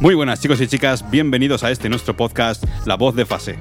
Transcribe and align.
Muy 0.00 0.14
buenas 0.14 0.40
chicos 0.40 0.60
y 0.60 0.68
chicas, 0.68 1.10
bienvenidos 1.10 1.64
a 1.64 1.72
este 1.72 1.88
nuestro 1.88 2.16
podcast 2.16 2.62
La 2.86 2.94
Voz 2.94 3.16
de 3.16 3.26
Fase. 3.26 3.58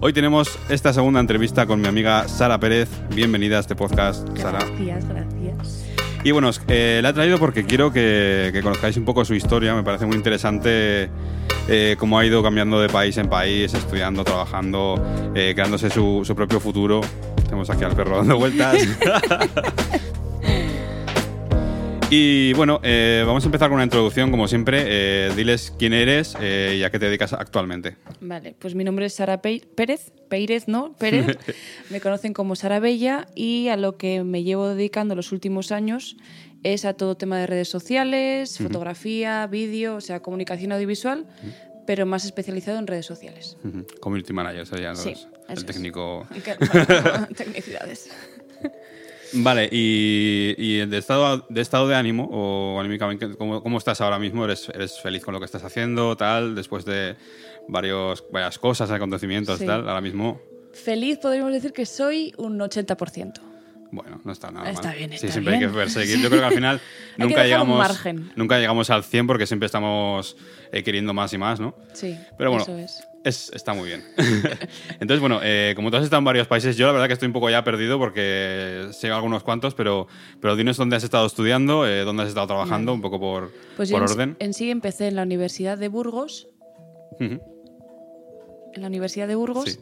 Hoy 0.00 0.14
tenemos 0.14 0.58
esta 0.70 0.94
segunda 0.94 1.20
entrevista 1.20 1.66
con 1.66 1.82
mi 1.82 1.86
amiga 1.86 2.26
Sara 2.28 2.58
Pérez. 2.58 2.88
Bienvenida 3.14 3.58
a 3.58 3.60
este 3.60 3.76
podcast, 3.76 4.26
Sara. 4.38 4.60
Gracias, 4.60 5.06
gracias. 5.06 5.84
Y 6.24 6.30
bueno, 6.30 6.50
eh, 6.68 7.00
la 7.02 7.10
he 7.10 7.12
traído 7.12 7.38
porque 7.38 7.66
quiero 7.66 7.92
que, 7.92 8.52
que, 8.54 8.62
conozcáis 8.62 8.96
un 8.96 9.04
poco 9.04 9.26
su 9.26 9.34
historia. 9.34 9.74
Me 9.74 9.82
parece 9.82 10.06
muy 10.06 10.16
interesante 10.16 11.10
eh, 11.68 11.96
cómo 11.98 12.18
ha 12.18 12.24
ido 12.24 12.42
cambiando 12.42 12.80
de 12.80 12.88
país 12.88 13.18
en 13.18 13.28
país, 13.28 13.74
estudiando, 13.74 14.24
trabajando, 14.24 14.94
eh, 15.34 15.52
creándose 15.54 15.90
su, 15.90 16.22
su 16.24 16.34
propio 16.34 16.58
futuro. 16.58 17.02
Tenemos 17.44 17.68
aquí 17.68 17.84
al 17.84 17.94
perro 17.94 18.16
dando 18.16 18.38
vueltas. 18.38 18.76
Y 22.08 22.52
bueno, 22.52 22.78
eh, 22.84 23.24
vamos 23.26 23.42
a 23.42 23.46
empezar 23.46 23.68
con 23.68 23.74
una 23.76 23.84
introducción, 23.84 24.30
como 24.30 24.46
siempre. 24.46 24.84
Eh, 24.86 25.32
diles 25.34 25.72
quién 25.76 25.92
eres 25.92 26.36
eh, 26.40 26.76
y 26.78 26.84
a 26.84 26.90
qué 26.90 27.00
te 27.00 27.06
dedicas 27.06 27.32
actualmente. 27.32 27.96
Vale, 28.20 28.54
pues 28.58 28.76
mi 28.76 28.84
nombre 28.84 29.06
es 29.06 29.14
Sara 29.14 29.42
Pérez, 29.42 30.12
Pérez, 30.28 30.68
¿no? 30.68 30.94
Pérez. 30.96 31.36
me 31.90 32.00
conocen 32.00 32.32
como 32.32 32.54
Sara 32.54 32.78
Bella 32.78 33.26
y 33.34 33.68
a 33.68 33.76
lo 33.76 33.96
que 33.96 34.22
me 34.22 34.44
llevo 34.44 34.68
dedicando 34.68 35.16
los 35.16 35.32
últimos 35.32 35.72
años 35.72 36.16
es 36.62 36.84
a 36.84 36.94
todo 36.94 37.16
tema 37.16 37.38
de 37.38 37.46
redes 37.48 37.68
sociales, 37.68 38.58
fotografía, 38.58 39.46
vídeo, 39.48 39.96
o 39.96 40.00
sea, 40.00 40.20
comunicación 40.20 40.72
audiovisual, 40.72 41.26
pero 41.88 42.06
más 42.06 42.24
especializado 42.24 42.78
en 42.78 42.86
redes 42.86 43.06
sociales. 43.06 43.56
Community 44.00 44.32
manager 44.32 44.64
sería 44.66 44.94
Sí, 44.94 45.10
el 45.10 45.14
eso 45.14 45.60
es. 45.60 45.66
técnico. 45.66 46.26
Tecnicidades. 47.36 48.10
Vale, 49.32 49.68
y, 49.72 50.54
y 50.58 50.86
de, 50.86 50.98
estado, 50.98 51.44
de 51.48 51.60
estado 51.60 51.88
de 51.88 51.94
ánimo 51.96 52.28
o 52.32 52.78
anímicamente, 52.80 53.36
¿cómo, 53.36 53.62
cómo 53.62 53.78
estás 53.78 54.00
ahora 54.00 54.18
mismo? 54.18 54.44
¿Eres, 54.44 54.68
¿Eres 54.70 55.00
feliz 55.00 55.24
con 55.24 55.34
lo 55.34 55.40
que 55.40 55.46
estás 55.46 55.64
haciendo, 55.64 56.16
tal? 56.16 56.54
Después 56.54 56.84
de 56.84 57.16
varios, 57.68 58.24
varias 58.30 58.58
cosas, 58.58 58.90
acontecimientos, 58.90 59.58
Sí. 59.58 59.66
tal, 59.66 59.88
ahora 59.88 60.00
mismo, 60.00 60.40
Feliz 60.72 61.18
podríamos 61.18 61.52
decir 61.52 61.72
que 61.72 61.86
soy 61.86 62.34
un 62.36 62.58
80%. 62.60 63.40
bueno, 63.92 64.20
no 64.24 64.32
está 64.32 64.50
nada 64.50 64.68
Está 64.70 64.88
mal. 64.88 64.96
bien, 64.98 65.10
sí, 65.10 65.16
está 65.16 65.32
siempre 65.32 65.54
hay 65.54 65.58
bien. 65.60 65.70
que 65.70 65.76
perseguir. 65.78 66.18
Yo 66.20 66.28
creo 66.28 66.40
que 66.40 66.46
al 66.46 66.52
final 66.54 66.80
Hay 67.18 67.26
nunca, 67.26 67.44
llegamos, 67.44 67.98
nunca 68.36 68.58
llegamos 68.58 68.90
al 68.90 69.02
100 69.02 69.26
porque 69.26 69.46
siempre 69.46 69.66
estamos 69.66 70.36
eh, 70.72 70.82
queriendo 70.82 71.14
más 71.14 71.32
y 71.32 71.38
más, 71.38 71.60
¿no? 71.60 71.74
Sí, 71.94 72.14
Pero 72.36 72.50
bueno, 72.50 72.64
eso 72.64 72.76
es. 72.76 73.02
Es- 73.26 73.50
está 73.54 73.74
muy 73.74 73.88
bien. 73.88 74.04
Entonces, 75.00 75.20
bueno, 75.20 75.40
eh, 75.42 75.72
como 75.76 75.90
tú 75.90 75.96
has 75.98 76.04
estado 76.04 76.18
en 76.18 76.24
varios 76.24 76.46
países, 76.46 76.76
yo 76.76 76.86
la 76.86 76.92
verdad 76.92 77.06
que 77.08 77.12
estoy 77.14 77.26
un 77.26 77.32
poco 77.32 77.50
ya 77.50 77.62
perdido 77.64 77.98
porque 77.98 78.88
sé 78.92 79.10
algunos 79.10 79.42
cuantos, 79.42 79.74
pero, 79.74 80.06
pero 80.40 80.56
dinos 80.56 80.76
dónde 80.76 80.96
has 80.96 81.04
estado 81.04 81.26
estudiando, 81.26 81.86
eh, 81.86 82.02
dónde 82.04 82.22
has 82.22 82.28
estado 82.30 82.46
trabajando, 82.46 82.94
un 82.94 83.02
poco 83.02 83.18
por, 83.20 83.52
Pues 83.76 83.90
por 83.90 84.02
en- 84.02 84.08
orden. 84.10 84.36
en 84.38 84.54
sí 84.54 84.70
empecé 84.70 85.08
en 85.08 85.16
la 85.16 85.22
Universidad 85.22 85.76
de 85.78 85.88
Burgos, 85.88 86.48
en 87.20 87.40
la 88.76 88.86
Universidad 88.88 89.26
de 89.28 89.34
Burgos 89.34 89.70
Sí. 89.72 89.80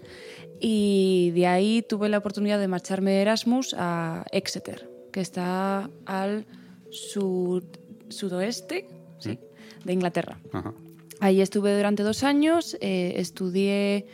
y 0.61 1.31
de 1.35 1.47
ahí 1.47 1.83
tuve 1.89 2.09
la 2.09 2.19
oportunidad 2.19 2.59
de 2.61 2.69
marcharme 2.69 3.11
de 3.13 3.23
Erasmus 3.23 3.75
a 3.79 4.25
Exeter, 4.31 4.89
que 5.13 5.21
está 5.21 5.91
al 6.07 6.47
sud- 6.91 7.65
sudoeste 8.09 8.87
sí, 9.19 9.39
de 9.85 9.93
Inglaterra. 9.93 10.39
Ajá. 10.53 10.73
Ahí 11.21 11.41
estuve 11.41 11.77
durante 11.77 12.03
dos 12.03 12.23
años, 12.25 12.77
eh, 12.81 13.15
estudié 13.17 14.07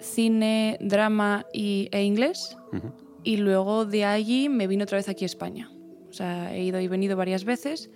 cine, 0.00 0.76
drama 0.80 1.46
y, 1.52 1.88
e 1.92 2.04
inglés 2.04 2.56
Ujú. 2.72 2.92
y 3.24 3.36
luego 3.38 3.84
de 3.84 4.04
allí 4.04 4.48
me 4.48 4.66
vine 4.66 4.84
otra 4.84 4.96
vez 4.98 5.08
aquí 5.08 5.24
a 5.24 5.26
España. 5.26 5.70
O 6.08 6.12
sea, 6.12 6.54
he 6.54 6.62
ido 6.64 6.80
y 6.80 6.88
venido 6.88 7.16
varias 7.16 7.44
veces 7.44 7.90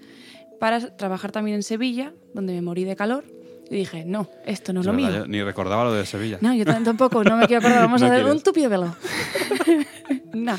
para 0.61 0.97
trabajar 0.97 1.33
también 1.33 1.57
en 1.57 1.63
Sevilla, 1.63 2.13
donde 2.35 2.53
me 2.53 2.63
morí 2.63 2.85
de 2.85 2.97
calor. 2.97 3.25
Y 3.71 3.77
dije, 3.77 4.05
no, 4.05 4.29
esto 4.45 4.73
no 4.73 4.81
es 4.81 4.87
Es 4.87 4.93
lo 4.93 4.97
verdad, 4.99 5.11
mío. 5.13 5.19
yo 5.21 5.27
ni 5.29 5.43
recordaba 5.43 5.85
lo 5.85 5.95
de 5.95 6.05
Sevilla. 6.05 6.39
No, 6.43 6.53
yo 6.53 6.65
tam- 6.65 6.85
tampoco, 6.85 7.25
no 7.25 7.37
me 7.37 7.47
quiero 7.47 7.61
acordar. 7.61 7.83
Vamos 7.87 8.01
No 8.03 8.09
a 8.09 8.11
quieres. 8.11 8.31
un 8.33 8.41
tupido 8.43 8.69
velo. 8.69 8.95
no. 10.35 10.59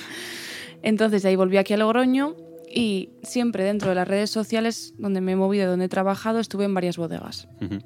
Entonces 0.82 1.22
de 1.24 1.30
ahí 1.30 1.36
volví 1.36 1.58
aquí 1.58 1.74
a 1.74 1.78
Logroño 1.78 2.36
y 2.74 3.10
siempre 3.22 3.64
dentro 3.64 3.90
de 3.90 3.96
las 3.96 4.08
redes 4.08 4.32
sociales 4.32 4.94
donde 4.98 5.22
me 5.22 5.34
he 5.34 5.36
movido, 5.36 5.70
donde 5.70 5.86
he 5.86 5.90
trabajado, 5.90 6.40
estuve 6.40 6.66
en 6.66 6.74
varias 6.74 6.98
bodegas. 6.98 7.48
Ujú. 7.62 7.80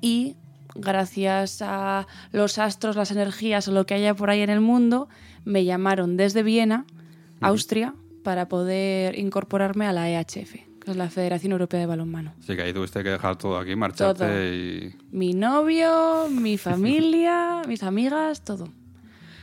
Y 0.00 0.36
gracias 0.74 1.62
a 1.62 2.06
los 2.32 2.58
astros, 2.58 2.96
las 2.96 3.10
energías 3.10 3.66
o 3.68 3.72
lo 3.72 3.86
que 3.86 3.94
haya 3.94 4.14
por 4.14 4.30
ahí 4.30 4.40
en 4.40 4.50
el 4.50 4.60
mundo, 4.60 5.08
me 5.44 5.64
llamaron 5.64 6.16
desde 6.16 6.42
Viena, 6.42 6.86
Austria, 7.40 7.94
para 8.22 8.48
poder 8.48 9.18
incorporarme 9.18 9.86
a 9.86 9.92
la 9.92 10.08
EHF, 10.10 10.52
que 10.52 10.90
es 10.90 10.96
la 10.96 11.10
Federación 11.10 11.52
Europea 11.52 11.80
de 11.80 11.86
Balonmano. 11.86 12.34
Así 12.38 12.54
que 12.54 12.62
ahí 12.62 12.72
tuviste 12.72 13.02
que 13.02 13.10
dejar 13.10 13.36
todo 13.36 13.58
aquí, 13.58 13.74
marcharte 13.74 14.24
Todo. 14.24 14.44
y... 14.44 14.94
Mi 15.10 15.32
novio, 15.32 16.28
mi 16.30 16.56
familia, 16.68 17.62
mis 17.66 17.82
amigas, 17.82 18.44
todo. 18.44 18.68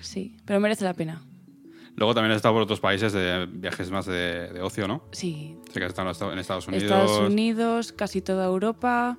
Sí, 0.02 0.38
pero 0.46 0.60
merece 0.60 0.86
la 0.86 0.94
pena. 0.94 1.22
Luego 1.98 2.14
también 2.14 2.32
has 2.32 2.38
estado 2.38 2.54
por 2.54 2.62
otros 2.64 2.80
países 2.80 3.12
de 3.12 3.48
viajes 3.52 3.92
más 3.92 4.06
de, 4.06 4.50
de 4.54 4.62
ocio, 4.62 4.88
¿no? 4.88 5.04
Sí. 5.12 5.58
Sé 5.74 5.80
que 5.80 5.86
has 5.86 5.90
estado 5.90 6.32
en 6.32 6.38
Estados- 6.40 6.68
Unidos. 6.68 6.84
Estados 6.84 7.20
Unidos, 7.30 7.92
casi 7.92 8.22
toda 8.22 8.46
Europa 8.46 9.18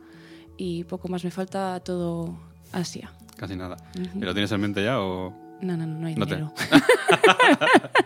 y 0.57 0.85
poco 0.85 1.09
más 1.09 1.25
me 1.25 1.31
falta 1.33 1.81
todo 1.81 2.39
Asia. 2.73 3.13
Casi 3.37 3.57
nada. 3.57 3.77
¿Y 4.15 4.21
lo 4.21 4.33
tienes 4.33 4.51
en 4.53 4.61
mente 4.61 4.83
ya 4.85 5.01
o...? 5.01 5.31
No, 5.61 5.77
no, 5.77 5.87
no, 5.87 5.99
no 5.99 6.07
hay 6.07 6.15
No 6.15 6.25
te- 6.27 6.37
dinero. 6.37 6.55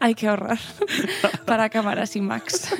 hay 0.00 0.14
que 0.14 0.28
ahorrar 0.28 0.58
para 1.46 1.68
cámaras 1.70 2.14
y 2.16 2.20
Max. 2.20 2.74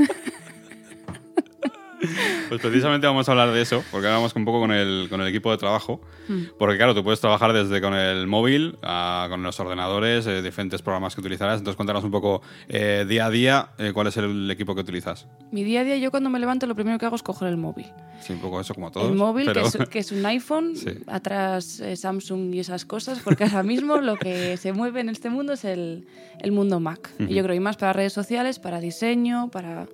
Pues 2.48 2.60
precisamente 2.60 3.06
vamos 3.06 3.28
a 3.28 3.32
hablar 3.32 3.52
de 3.52 3.62
eso, 3.62 3.82
porque 3.90 4.06
ahora 4.06 4.18
vamos 4.18 4.34
un 4.36 4.44
poco 4.44 4.60
con 4.60 4.72
el, 4.72 5.06
con 5.08 5.20
el 5.20 5.28
equipo 5.28 5.50
de 5.50 5.58
trabajo. 5.58 6.00
Hmm. 6.28 6.42
Porque 6.58 6.76
claro, 6.76 6.94
tú 6.94 7.02
puedes 7.04 7.20
trabajar 7.20 7.52
desde 7.52 7.80
con 7.80 7.94
el 7.94 8.26
móvil, 8.26 8.76
a- 8.82 9.26
con 9.30 9.42
los 9.42 9.58
ordenadores, 9.60 10.26
eh, 10.26 10.42
diferentes 10.42 10.82
programas 10.82 11.14
que 11.14 11.20
utilizarás. 11.20 11.58
Entonces 11.58 11.76
cuéntanos 11.76 12.04
un 12.04 12.10
poco 12.10 12.42
eh, 12.68 13.06
día 13.08 13.26
a 13.26 13.30
día 13.30 13.68
eh, 13.78 13.92
cuál 13.94 14.08
es 14.08 14.16
el 14.16 14.50
equipo 14.50 14.74
que 14.74 14.80
utilizas. 14.82 15.26
Mi 15.50 15.64
día 15.64 15.80
a 15.80 15.84
día, 15.84 15.96
yo 15.96 16.10
cuando 16.10 16.28
me 16.30 16.38
levanto, 16.38 16.66
lo 16.66 16.74
primero 16.74 16.98
que 16.98 17.06
hago 17.06 17.16
es 17.16 17.22
coger 17.22 17.48
el 17.48 17.56
móvil. 17.56 17.86
Sí, 18.20 18.32
un 18.34 18.41
poco 18.41 18.60
eso 18.60 18.74
como 18.74 18.91
todos. 18.91 19.08
el 19.08 19.14
móvil, 19.16 19.46
pero- 19.46 19.62
que, 19.62 19.68
es, 19.82 19.88
que 19.88 19.98
es 20.00 20.12
un 20.12 20.24
iPhone, 20.26 20.76
Sí. 20.76 20.91
atrás 21.06 21.82
Samsung 21.94 22.54
y 22.54 22.60
esas 22.60 22.84
cosas, 22.84 23.20
porque 23.20 23.44
ahora 23.44 23.62
mismo 23.62 23.96
lo 23.98 24.16
que 24.16 24.56
se 24.56 24.72
mueve 24.72 25.00
en 25.00 25.08
este 25.08 25.30
mundo 25.30 25.52
es 25.54 25.64
el, 25.64 26.06
el 26.41 26.52
mundo 26.52 26.80
Mac. 26.80 27.10
Y 27.18 27.34
yo 27.34 27.42
creo, 27.44 27.54
y 27.56 27.60
más 27.60 27.76
para 27.76 27.92
redes 27.92 28.12
sociales, 28.12 28.58
para 28.58 28.80
diseño, 28.80 29.50
para 29.50 29.86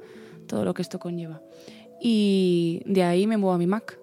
todo 0.47 0.65
lo 0.65 0.73
que 0.75 0.81
esto 0.83 0.99
conlleva. 0.99 1.41
Y 2.01 2.81
de 2.87 3.03
ahí 3.03 3.27
me 3.27 3.37
muevo 3.37 3.55
a 3.55 3.59
mi 3.59 3.67
Mac. 3.67 3.99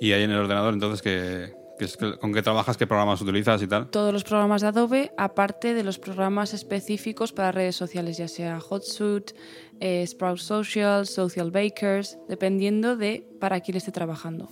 Y 0.00 0.12
ahí 0.12 0.22
en 0.22 0.30
el 0.30 0.38
ordenador, 0.38 0.74
entonces, 0.74 1.00
¿qué, 1.02 1.54
qué 1.78 1.84
es- 1.86 1.96
¿con 1.96 2.32
qué 2.32 2.42
trabajas? 2.42 2.76
¿Qué 2.76 2.86
programas 2.86 3.20
utilizas 3.22 3.62
y 3.62 3.66
tal? 3.66 3.88
Todos 3.90 4.12
los 4.12 4.24
programas 4.24 4.60
de 4.62 4.68
Adobe, 4.68 5.12
aparte 5.16 5.72
de 5.74 5.82
los 5.84 5.98
programas 5.98 6.52
específicos 6.52 7.32
para 7.32 7.52
redes 7.52 7.76
sociales, 7.76 8.16
ya 8.18 8.28
sea 8.28 8.60
Hotsuite, 8.60 9.34
eh, 9.80 10.06
Sprout 10.06 10.38
Social, 10.38 11.06
Social 11.06 11.50
Bakers, 11.50 12.18
dependiendo 12.28 12.96
de 12.96 13.26
para 13.40 13.60
quién 13.60 13.76
esté 13.76 13.92
trabajando. 13.92 14.48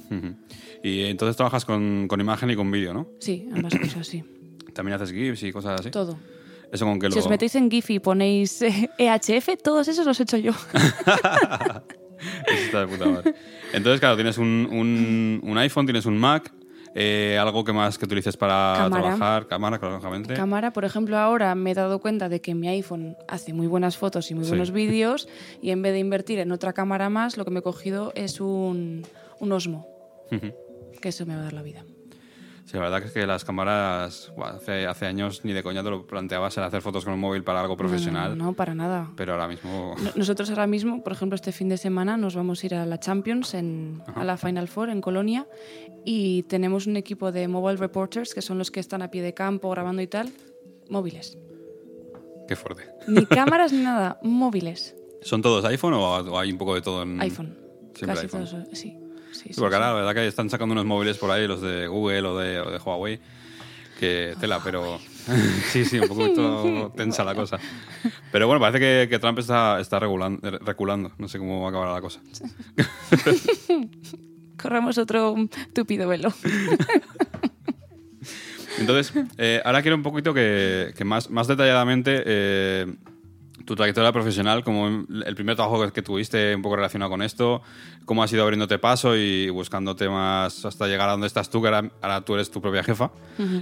Y 0.83 1.03
entonces 1.05 1.37
trabajas 1.37 1.65
con, 1.65 2.07
con 2.09 2.21
imagen 2.21 2.51
y 2.51 2.57
con 2.57 2.71
vídeo, 2.71 2.95
¿no? 2.95 3.09
Sí, 3.21 3.49
ambas 3.53 3.75
cosas, 3.79 4.07
sí. 4.07 4.25
También 4.75 4.95
haces 4.97 5.13
GIFs 5.13 5.43
y 5.43 5.53
cosas 5.53 5.81
así. 5.81 5.91
Todo. 5.91 6.19
Eso 6.73 6.87
con 6.87 6.99
que 6.99 7.11
Si 7.11 7.17
lo... 7.19 7.21
os 7.25 7.29
metéis 7.31 7.55
en 7.55 7.71
GIF 7.71 7.91
y 7.91 7.99
ponéis 8.01 8.63
eh, 8.63 8.89
EHF, 8.99 9.51
todos 9.63 9.87
esos 9.89 10.07
los 10.07 10.19
he 10.19 10.23
hecho 10.25 10.39
yo. 10.39 10.53
Eso 12.47 12.65
está 12.65 12.81
de 12.81 12.87
puta 12.87 13.07
madre. 13.07 13.35
Entonces, 13.73 14.01
claro, 14.01 14.15
tienes 14.17 14.39
un, 14.39 14.69
un- 14.71 15.41
un 15.43 15.59
iPhone, 15.59 15.87
tienes 15.87 16.07
un 16.07 16.17
Mac, 16.19 16.53
eh, 16.95 17.37
algo 17.41 17.65
que 17.65 17.73
más 17.73 17.99
que 17.99 18.05
utilices 18.05 18.37
para 18.37 18.75
Cámara. 18.77 19.03
trabajar, 19.03 19.47
cámara, 19.49 19.79
lógicamente. 19.83 20.35
Cámara, 20.35 20.73
por 20.73 20.85
ejemplo, 20.85 21.19
ahora 21.19 21.55
me 21.55 21.73
he 21.73 21.75
dado 21.75 21.99
cuenta 22.01 22.29
de 22.29 22.41
que 22.41 22.55
mi 22.55 22.69
iPhone 22.69 23.17
hace 23.29 23.53
muy 23.53 23.67
buenas 23.67 23.97
fotos 23.97 24.31
y 24.31 24.35
muy 24.35 24.45
Sí. 24.45 24.51
buenos 24.51 24.71
vídeos 24.71 25.29
y 25.61 25.71
en 25.71 25.83
vez 25.83 25.93
de 25.95 25.99
invertir 25.99 26.39
en 26.39 26.53
otra 26.53 26.73
cámara 26.73 27.09
más, 27.11 27.37
lo 27.37 27.45
que 27.45 27.51
me 27.51 27.59
he 27.61 27.63
cogido 27.63 28.13
es 28.15 28.41
un, 28.41 29.05
un 29.41 29.53
Osmo, 29.53 29.89
Ujú. 30.31 30.53
que 31.01 31.09
eso 31.09 31.27
me 31.27 31.35
va 31.35 31.41
a 31.41 31.45
dar 31.45 31.53
la 31.55 31.63
vida. 31.63 31.85
Sí, 32.65 32.75
la 32.77 32.85
verdad 32.85 33.03
es 33.03 33.11
que 33.13 33.27
las 33.27 33.45
cámaras, 33.45 34.33
hace, 34.45 34.87
hace 34.87 35.07
años 35.07 35.45
ni 35.45 35.53
de 35.53 35.63
coña 35.63 35.83
te 35.83 35.91
lo 35.91 36.07
planteabas 36.07 36.57
el 36.59 36.65
hacer 36.65 36.81
fotos 36.81 37.05
con 37.05 37.13
un 37.13 37.21
móvil 37.21 37.43
para 37.43 37.61
algo 37.61 37.77
profesional. 37.77 38.39
No, 38.39 38.45
no, 38.47 38.53
para 38.55 38.75
nada. 38.75 39.11
Pero 39.17 39.33
ahora 39.33 39.49
mismo. 39.49 39.95
No- 40.03 40.11
Nosotros 40.15 40.49
ahora 40.51 40.67
mismo, 40.67 41.03
por 41.03 41.13
ejemplo, 41.13 41.35
este 41.35 41.51
fin 41.53 41.69
de 41.69 41.77
semana 41.77 42.17
nos 42.17 42.35
vamos 42.37 42.63
a 42.63 42.67
ir 42.67 42.75
a 42.77 42.87
la 42.87 42.99
Champions, 43.01 43.55
en, 43.55 44.03
a 44.15 44.25
la 44.25 44.37
Final 44.37 44.69
Four 44.69 44.91
en 44.91 45.01
Colonia, 45.01 45.47
y 46.05 46.45
tenemos 46.45 46.87
un 46.87 46.97
equipo 46.97 47.33
de 47.33 47.49
mobile 47.49 47.77
reporters, 47.79 48.33
que 48.33 48.43
son 48.43 48.59
los 48.59 48.71
que 48.71 48.81
están 48.81 49.03
a 49.03 49.11
pie 49.11 49.23
de 49.23 49.35
campo 49.35 49.69
grabando 49.71 50.01
y 50.01 50.07
tal, 50.07 50.31
móviles. 50.89 51.37
Qué 52.49 52.57
fuerte. 52.57 52.85
Ni 53.09 53.27
cámaras 53.27 53.73
ni 53.73 53.83
nada, 53.83 54.19
móviles. 54.23 54.95
¿Son 55.21 55.43
todos 55.43 55.65
iPhone 55.65 55.95
o, 55.95 56.01
o 56.03 56.39
hay 56.39 56.51
un 56.53 56.59
poco 56.59 56.75
de 56.75 56.81
todo 56.83 57.03
en. 57.03 57.21
iPhone. 57.21 57.57
Siempre 57.95 58.15
Casi 58.15 58.27
iPhone. 58.27 58.45
todos, 58.47 58.69
sí. 58.79 58.97
Sí, 59.33 59.53
sí, 59.53 59.61
porque 59.61 59.75
ahora 59.77 59.89
la 59.89 59.95
verdad 59.95 60.15
que 60.15 60.27
están 60.27 60.51
sacando 60.51 60.73
unos 60.73 60.85
móviles 60.85 61.19
por 61.19 61.31
ahí, 61.31 61.47
los 61.49 61.61
de 61.61 61.87
Google 61.89 62.23
o 62.29 62.39
de, 62.39 62.61
o 62.61 62.71
de 62.71 62.79
Huawei, 62.79 63.21
que 63.99 64.35
tela, 64.41 64.61
pero 64.63 64.99
sí, 65.71 65.85
sí, 65.85 65.99
un 65.99 66.09
poquito 66.09 66.93
tensa 66.97 67.25
la 67.25 67.35
cosa. 67.35 67.59
Pero 68.31 68.47
bueno, 68.47 68.61
parece 68.61 68.79
que, 68.79 69.09
que 69.09 69.19
Trump 69.19 69.39
está, 69.39 69.81
está 69.81 69.99
regulan- 70.01 70.41
reculando, 70.65 71.13
no 71.19 71.29
sé 71.29 71.39
cómo 71.39 71.61
va 71.61 71.67
a 71.67 71.71
acabar 71.71 71.93
la 71.95 72.01
cosa. 72.01 72.21
Corramos 74.61 74.99
otro 74.99 75.35
tupido 75.75 76.09
velo. 76.09 76.33
Entonces, 78.79 79.13
eh, 79.39 79.61
ahora 79.65 79.83
quiero 79.83 79.97
un 79.97 80.03
poquito 80.03 80.33
que, 80.35 80.93
que 80.97 81.05
más, 81.05 81.31
más 81.31 81.47
detalladamente 81.47 82.23
eh, 82.25 82.87
tu 83.65 83.75
trayectoria 83.77 84.13
profesional, 84.13 84.65
como 84.65 84.87
el 84.87 85.35
primer 85.35 85.57
trabajo 85.57 85.91
que, 85.93 86.03
tuviste 86.03 86.55
un 86.55 86.63
poco 86.63 86.77
relacionado 86.77 87.11
con 87.11 87.23
esto, 87.23 87.63
cómo 88.05 88.23
has 88.23 88.33
ido 88.33 88.43
abriéndote 88.43 88.79
paso 88.79 89.17
y 89.17 89.49
buscando 89.51 89.95
temas 89.97 90.65
hasta 90.65 90.87
llegar 90.87 91.09
a 91.09 91.13
donde 91.13 91.27
estás 91.27 91.51
tú, 91.51 91.61
que 91.63 91.69
ahora, 91.69 91.91
ahora 92.01 92.21
tú 92.23 92.35
eres 92.35 92.51
tu 92.51 92.61
propia 92.61 92.83
jefa 92.83 93.11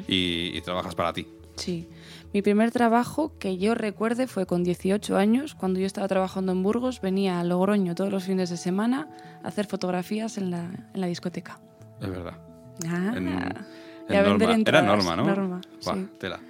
y, 0.09 0.51
y 0.57 0.61
trabajas 0.63 0.95
para 0.95 1.13
ti. 1.13 1.27
Sí. 1.57 1.89
Mi 2.33 2.43
primer 2.43 2.71
trabajo 2.71 3.33
que 3.39 3.59
yo 3.59 3.75
recuerde 3.75 4.27
fue 4.29 4.47
con 4.47 4.63
18 4.63 5.17
años, 5.17 5.55
cuando 5.57 5.81
yo 5.81 5.87
estaba 5.87 6.07
trabajando 6.07 6.53
en 6.53 6.63
Burgos, 6.63 7.01
venía 7.01 7.41
a 7.41 7.45
Logroño 7.45 7.95
todos 7.97 8.13
los 8.13 8.25
fines 8.25 8.51
de 8.51 8.57
semana 8.57 9.09
a 9.43 9.49
hacer 9.49 9.67
fotografías 9.67 10.39
en 10.39 10.51
la, 10.53 10.71
en 10.95 11.01
la 11.01 11.09
discoteca. 11.09 11.59
Es 12.01 12.09
verdad. 12.09 12.39
Ah, 12.87 13.13
En- 13.17 13.29
a 13.29 14.23
Norma. 14.23 14.57
Era. 14.67 14.83
Norma, 14.83 15.17
¿no? 15.17 15.25
Norma, 15.25 15.61
sí. 15.81 16.09
tela. 16.19 16.41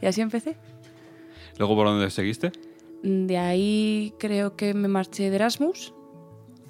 Y 0.00 0.06
así 0.06 0.20
empecé. 0.20 0.56
Luego, 1.58 1.74
¿por 1.74 1.86
dónde 1.86 2.10
seguiste? 2.10 2.52
De 3.02 3.38
ahí 3.38 4.12
creo 4.18 4.56
que 4.56 4.74
me 4.74 4.88
marché 4.88 5.30
de 5.30 5.36
Erasmus. 5.36 5.94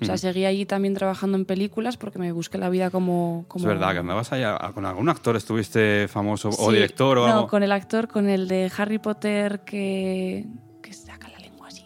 O 0.01 0.05
sea, 0.05 0.17
seguí 0.17 0.45
allí 0.45 0.65
también 0.65 0.95
trabajando 0.95 1.37
en 1.37 1.45
películas 1.45 1.97
porque 1.97 2.21
me 2.21 2.31
busqué 2.31 2.57
la 2.57 2.69
vida 2.71 2.89
como... 2.89 3.47
como... 3.49 3.63
Es 3.65 3.67
verdad, 3.69 3.93
que 3.95 3.99
andabas 3.99 4.31
ahí 4.33 4.45
a- 4.45 4.57
con 4.73 4.87
algún 4.87 5.09
actor, 5.09 5.35
estuviste 5.35 6.07
famoso, 6.07 6.51
o 6.57 6.71
director 6.71 7.19
o 7.19 7.27
no, 7.27 7.35
algo. 7.35 7.49
con 7.49 7.65
el 7.65 7.73
actor, 7.73 8.07
con 8.07 8.29
el 8.29 8.47
de 8.47 8.71
Harry 8.77 8.99
Potter 9.01 9.61
que, 9.65 10.45
que 10.81 10.93
saca 10.93 11.29
la 11.29 11.39
lengua 11.41 11.67
así. 11.67 11.85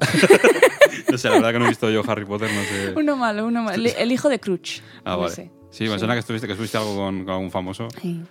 No 1.10 1.16
sé, 1.18 1.28
la 1.28 1.36
verdad 1.36 1.52
que 1.52 1.58
no 1.60 1.64
he 1.64 1.68
visto 1.68 1.88
yo 1.90 2.02
Harry 2.06 2.24
Potter, 2.26 2.50
no 2.52 2.62
sé. 2.62 2.92
Uno 2.96 3.16
malo, 3.16 3.46
uno 3.46 3.62
malo. 3.62 3.76
El, 3.76 3.86
el 3.86 4.12
hijo 4.12 4.28
de 4.28 4.38
Crutch. 4.40 4.80
Ah, 5.04 5.16
vale. 5.16 5.32
ese. 5.32 5.50
Sí, 5.70 5.88
me 5.88 5.98
suena 5.98 6.14
que 6.14 6.20
estuviste, 6.20 6.46
que 6.46 6.52
estuviste 6.54 6.76
algo 6.76 6.94
con, 6.96 7.24
con 7.24 7.32
algún 7.34 7.50
famoso. 7.50 7.88
Sí. 8.02 8.22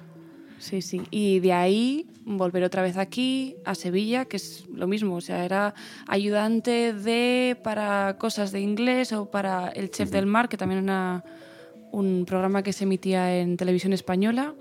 Sí, 0.66 0.82
sí. 0.82 1.02
Y 1.12 1.40
de 1.42 1.54
ahí 1.54 2.08
volver 2.26 2.64
otra 2.64 2.82
vez 2.82 2.98
aquí, 2.98 3.56
a 3.66 3.76
Sevilla, 3.76 4.26
que 4.26 4.38
es 4.38 4.66
lo 4.74 4.88
mismo. 4.88 5.16
O 5.16 5.22
sea, 5.22 5.46
era 5.46 5.76
ayudante 6.08 6.92
de 6.94 7.56
para 7.64 8.18
cosas 8.18 8.52
de 8.52 8.62
inglés 8.62 9.14
o 9.14 9.30
para 9.30 9.70
El 9.70 9.92
Chef 9.92 10.10
del 10.10 10.26
Mar, 10.26 10.50
que 10.50 10.58
también 10.58 10.84
era 10.86 11.24
un 11.92 12.26
programa 12.26 12.64
que 12.64 12.74
se 12.74 12.86
emitía 12.86 13.38
en 13.40 13.58
televisión 13.58 13.94
española. 13.94 14.56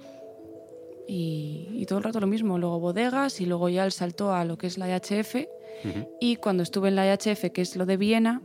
Y, 1.09 1.69
y 1.73 1.87
todo 1.87 1.99
el 1.99 2.05
rato 2.05 2.21
lo 2.21 2.27
mismo. 2.27 2.59
Luego 2.59 2.81
bodegas 2.81 3.41
y 3.41 3.47
luego 3.47 3.71
ya 3.71 3.85
el 3.87 3.93
salto 3.93 4.33
a 4.35 4.45
lo 4.45 4.59
que 4.59 4.67
es 4.67 4.77
la 4.77 4.87
IHF. 4.89 5.35
Ujú. 5.85 6.09
Y 6.21 6.37
cuando 6.37 6.63
estuve 6.63 6.89
en 6.89 6.97
la 6.97 7.07
IHF, 7.07 7.51
que 7.51 7.63
es 7.63 7.77
lo 7.77 7.87
de 7.87 7.97
Viena, 7.97 8.43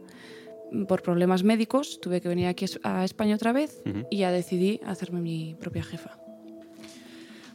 por 0.87 1.01
problemas 1.01 1.43
médicos, 1.43 1.99
tuve 1.99 2.21
que 2.21 2.29
venir 2.29 2.47
aquí 2.47 2.65
a 2.83 3.03
España 3.03 3.35
otra 3.35 3.51
vez 3.51 3.81
Ujú. 3.85 4.05
y 4.09 4.17
ya 4.19 4.31
decidí 4.31 4.79
hacerme 4.85 5.19
mi 5.19 5.55
propia 5.59 5.83
jefa. 5.83 6.19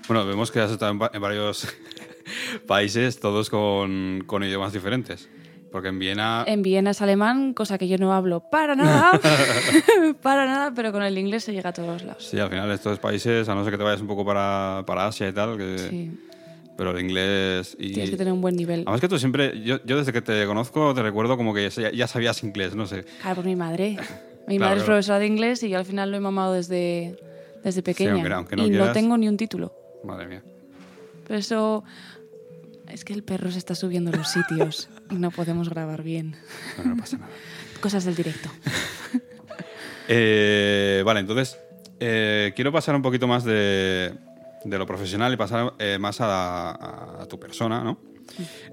Bueno, 0.09 0.27
vemos 0.27 0.51
que 0.51 0.61
has 0.61 0.71
estado 0.71 0.93
en, 0.93 1.01
va- 1.01 1.11
en 1.15 1.21
varios 1.23 1.67
países, 2.67 3.19
todos 3.21 3.51
con, 3.51 4.23
con 4.27 4.43
idiomas 4.45 4.73
diferentes. 4.73 5.29
Porque 5.73 5.89
en 5.89 5.99
Viena. 5.99 6.45
En 6.47 6.63
Viena 6.63 6.91
es 6.93 7.03
alemán, 7.03 7.53
cosa 7.53 7.79
que 7.79 7.89
yo 7.89 7.99
no 7.99 8.13
hablo 8.15 8.49
para 8.49 8.77
nada, 8.77 9.21
para 10.23 10.47
nada, 10.47 10.73
pero 10.75 10.93
con 10.93 11.03
el 11.03 11.19
inglés 11.19 11.43
se 11.45 11.53
llega 11.53 11.71
a 11.71 11.73
todos 11.73 12.05
lados. 12.05 12.25
Sí, 12.25 12.39
al 12.39 12.49
final 12.49 12.71
estos 12.71 13.01
países, 13.01 13.49
a 13.49 13.55
no 13.57 13.65
ser 13.65 13.73
que 13.73 13.79
te 13.79 13.83
vayas 13.85 14.01
un 14.01 14.07
poco 14.07 14.25
para, 14.25 14.85
para 14.87 15.07
Asia 15.09 15.29
y 15.29 15.33
tal, 15.33 15.57
que, 15.59 15.79
Sí, 15.79 16.13
pero 16.77 16.93
el 16.97 17.01
inglés 17.05 17.77
y... 17.79 17.93
tienes 17.93 18.11
que 18.11 18.17
tener 18.17 18.33
un 18.33 18.41
buen 18.41 18.55
nivel. 18.55 18.81
Además 18.83 19.01
que 19.01 19.09
tú 19.09 19.19
siempre, 19.19 19.61
yo, 19.65 19.79
yo 19.85 19.97
desde 19.99 20.13
que 20.13 20.23
te 20.23 20.47
conozco 20.47 20.95
te 20.95 21.03
recuerdo 21.03 21.37
como 21.37 21.53
que 21.53 21.69
ya, 21.71 21.91
ya 21.91 22.07
sabías 22.07 22.45
inglés, 22.45 22.77
no 22.77 22.87
sé. 22.87 23.05
Claro, 23.21 23.37
por 23.37 23.45
mi 23.45 23.57
madre. 23.57 23.97
Mi 24.47 24.59
Claro, 24.59 24.61
madre 24.61 24.77
es 24.79 24.85
claro. 24.85 24.85
profesora 24.87 25.19
de 25.19 25.27
inglés 25.27 25.63
y 25.65 25.71
yo 25.71 25.79
al 25.79 25.85
final 25.87 26.11
lo 26.13 26.17
he 26.19 26.21
mamado 26.21 26.53
desde, 26.53 27.17
desde 27.65 27.83
pequeña. 27.83 28.13
aunque- 28.13 28.33
aunque 28.33 28.57
no 28.57 28.63
y 28.65 28.71
no 28.71 28.77
quieras. 28.77 28.93
tengo 28.93 29.17
ni 29.19 29.29
un 29.29 29.37
título. 29.37 29.73
Madre 30.05 30.27
mía. 30.29 30.43
Pero 31.27 31.39
eso... 31.39 31.85
Es 32.89 33.03
que 33.05 33.15
el 33.15 33.23
perro 33.25 33.51
se 33.51 33.57
está 33.59 33.75
subiendo 33.75 34.11
a 34.13 34.17
los 34.17 34.29
sitios 34.31 34.91
y 35.11 35.15
no 35.15 35.31
podemos 35.31 35.71
grabar 35.71 36.03
bien. 36.03 36.37
No 36.85 36.97
pasa 36.97 37.17
nada. 37.17 37.33
Cosas 37.81 38.05
del 38.05 38.15
directo. 38.15 38.51
Eh, 40.07 41.03
vale, 41.05 41.21
entonces 41.21 41.59
eh, 41.99 42.53
quiero 42.55 42.71
pasar 42.73 42.95
un 42.95 43.01
poquito 43.01 43.27
más 43.27 43.43
de, 43.43 44.13
de 44.65 44.79
lo 44.79 44.87
profesional 44.87 45.33
y 45.33 45.37
pasar 45.39 45.73
eh, 45.79 45.97
más 45.99 46.21
a, 46.21 46.73
a- 46.73 47.23
a 47.23 47.27
tu 47.27 47.41
persona, 47.41 47.83
¿no? 47.83 47.99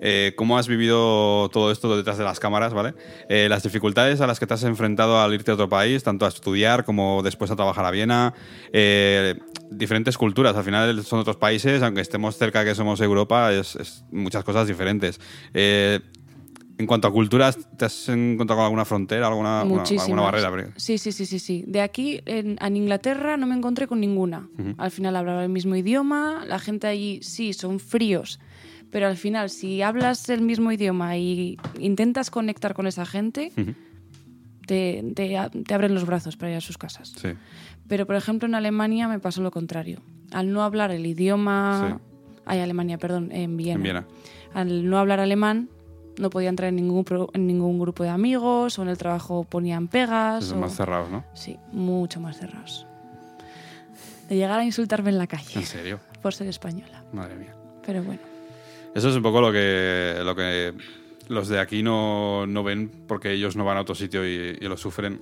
Eh, 0.02 0.34
¿Cómo 0.36 0.58
has 0.58 0.68
vivido 0.68 1.50
todo 1.50 1.72
esto 1.72 1.96
detrás 1.96 2.18
de 2.18 2.24
las 2.24 2.40
cámaras, 2.40 2.74
¿vale? 2.74 2.94
Eh, 3.30 3.48
las 3.50 3.64
dificultades 3.64 4.22
a 4.22 4.28
las 4.28 4.40
que 4.40 4.48
te 4.48 4.54
has 4.54 4.64
enfrentado 4.64 5.20
al 5.22 5.34
irte 5.34 5.52
a 5.52 5.54
otro 5.54 5.70
país, 5.70 6.04
tanto 6.04 6.26
a 6.26 6.30
estudiar 6.30 6.84
como 6.86 7.22
después 7.24 7.52
a 7.52 7.56
trabajar 7.56 7.86
a 7.86 7.92
Viena, 7.92 8.34
eh, 8.74 9.36
diferentes 9.70 10.18
culturas, 10.18 10.56
al 10.56 10.64
final 10.64 11.04
son 11.04 11.20
otros 11.20 11.38
países, 11.38 11.82
aunque 11.84 12.02
estemos 12.02 12.38
cerca 12.38 12.66
que 12.66 12.76
somos 12.76 13.00
Europa, 13.02 13.52
es, 13.54 13.76
es 13.76 14.04
muchas 14.12 14.44
cosas 14.44 14.68
diferentes. 14.68 15.20
Eh, 15.54 16.00
en 16.78 16.88
cuanto 16.88 17.08
a 17.08 17.12
culturas, 17.12 17.60
¿te 17.78 17.86
has 17.86 18.10
encontrado 18.10 18.58
con 18.60 18.66
alguna 18.66 18.86
frontera, 18.86 19.28
alguna, 19.28 19.62
alguna- 19.62 19.84
barrera? 20.24 20.48
Sí, 20.78 20.98
sí, 20.98 21.12
sí, 21.12 21.28
sí, 21.28 21.38
sí. 21.38 21.64
De 21.68 21.80
aquí 21.80 22.22
en, 22.26 22.58
en 22.60 22.76
Inglaterra 22.76 23.38
no 23.38 23.46
me 23.46 23.54
encontré 23.56 23.86
con 23.86 24.00
ninguna. 24.00 24.50
Al 24.80 24.90
final 24.90 25.16
hablaba 25.16 25.44
el 25.44 25.50
mismo 25.50 25.76
idioma, 25.76 26.44
la 26.48 26.58
gente 26.58 26.88
allí 26.88 27.20
sí, 27.22 27.54
son 27.54 27.80
fríos, 27.80 28.40
pero 28.92 29.08
al 29.08 29.18
final 29.18 29.50
si 29.50 29.82
hablas 29.82 30.30
el 30.30 30.42
mismo 30.42 30.72
idioma 30.72 31.18
y 31.18 31.58
intentas 31.80 32.30
conectar 32.30 32.74
con 32.74 32.88
esa 32.88 33.06
gente, 33.06 33.52
te, 34.68 35.04
te 35.16 35.74
abren 35.74 35.94
los 35.94 36.06
brazos 36.06 36.38
para 36.38 36.52
ir 36.52 36.58
a 36.58 36.62
sus 36.62 36.78
casas. 36.78 37.14
Sí. 37.16 37.30
Pero 37.88 38.06
por 38.06 38.16
ejemplo 38.16 38.48
en 38.48 38.56
Alemania 38.56 39.08
me 39.08 39.20
pasó 39.20 39.42
lo 39.42 39.52
contrario. 39.52 40.02
Al 40.32 40.52
no 40.54 40.64
hablar 40.64 40.92
el 40.92 41.06
idioma... 41.06 42.00
Ay, 42.46 42.60
Alemania, 42.60 42.98
perdón, 42.98 43.32
en 43.32 43.56
Viena. 43.56 43.76
En 43.76 43.84
Viena. 43.84 44.08
Al 44.54 44.90
no 44.90 44.98
hablar 44.98 45.20
alemán 45.20 45.70
no 46.18 46.30
podía 46.30 46.50
entrar 46.50 46.70
en 46.70 46.76
ningún, 46.76 47.04
pro- 47.06 47.30
en 47.34 47.48
ningún 47.48 47.80
grupo 47.80 48.04
de 48.04 48.10
amigos 48.10 48.78
o 48.80 48.82
en 48.82 48.90
el 48.90 48.98
trabajo 48.98 49.44
ponían 49.44 49.88
pegas. 49.88 50.46
Son 50.46 50.58
o- 50.58 50.62
más 50.62 50.76
cerrados, 50.76 51.10
¿no? 51.10 51.24
Sí, 51.34 51.58
mucho 51.72 52.20
más 52.20 52.38
cerrados. 52.38 52.86
De 54.28 54.36
llegar 54.36 54.60
a 54.60 54.66
insultarme 54.66 55.10
en 55.10 55.18
la 55.18 55.28
calle 55.28 55.60
En 55.60 55.66
serio. 55.66 56.00
por 56.22 56.34
ser 56.34 56.48
española. 56.48 57.04
Madre 57.14 57.36
mía. 57.36 57.54
Pero 57.86 58.04
bueno, 58.04 58.22
Eso 58.96 59.10
es 59.10 59.16
un 59.16 59.22
poco 59.24 59.40
lo 59.42 59.52
que, 59.52 60.16
lo 60.24 60.36
que 60.36 60.74
los 61.30 61.48
de 61.48 61.60
aquí 61.60 61.82
no, 61.82 62.46
no 62.46 62.64
ven 62.64 62.92
porque 63.08 63.32
ellos 63.32 63.56
no 63.56 63.64
van 63.66 63.78
a 63.78 63.82
otro 63.82 63.96
sitio 63.96 64.26
y, 64.28 64.58
y 64.60 64.68
lo 64.68 64.76
sufren. 64.78 65.22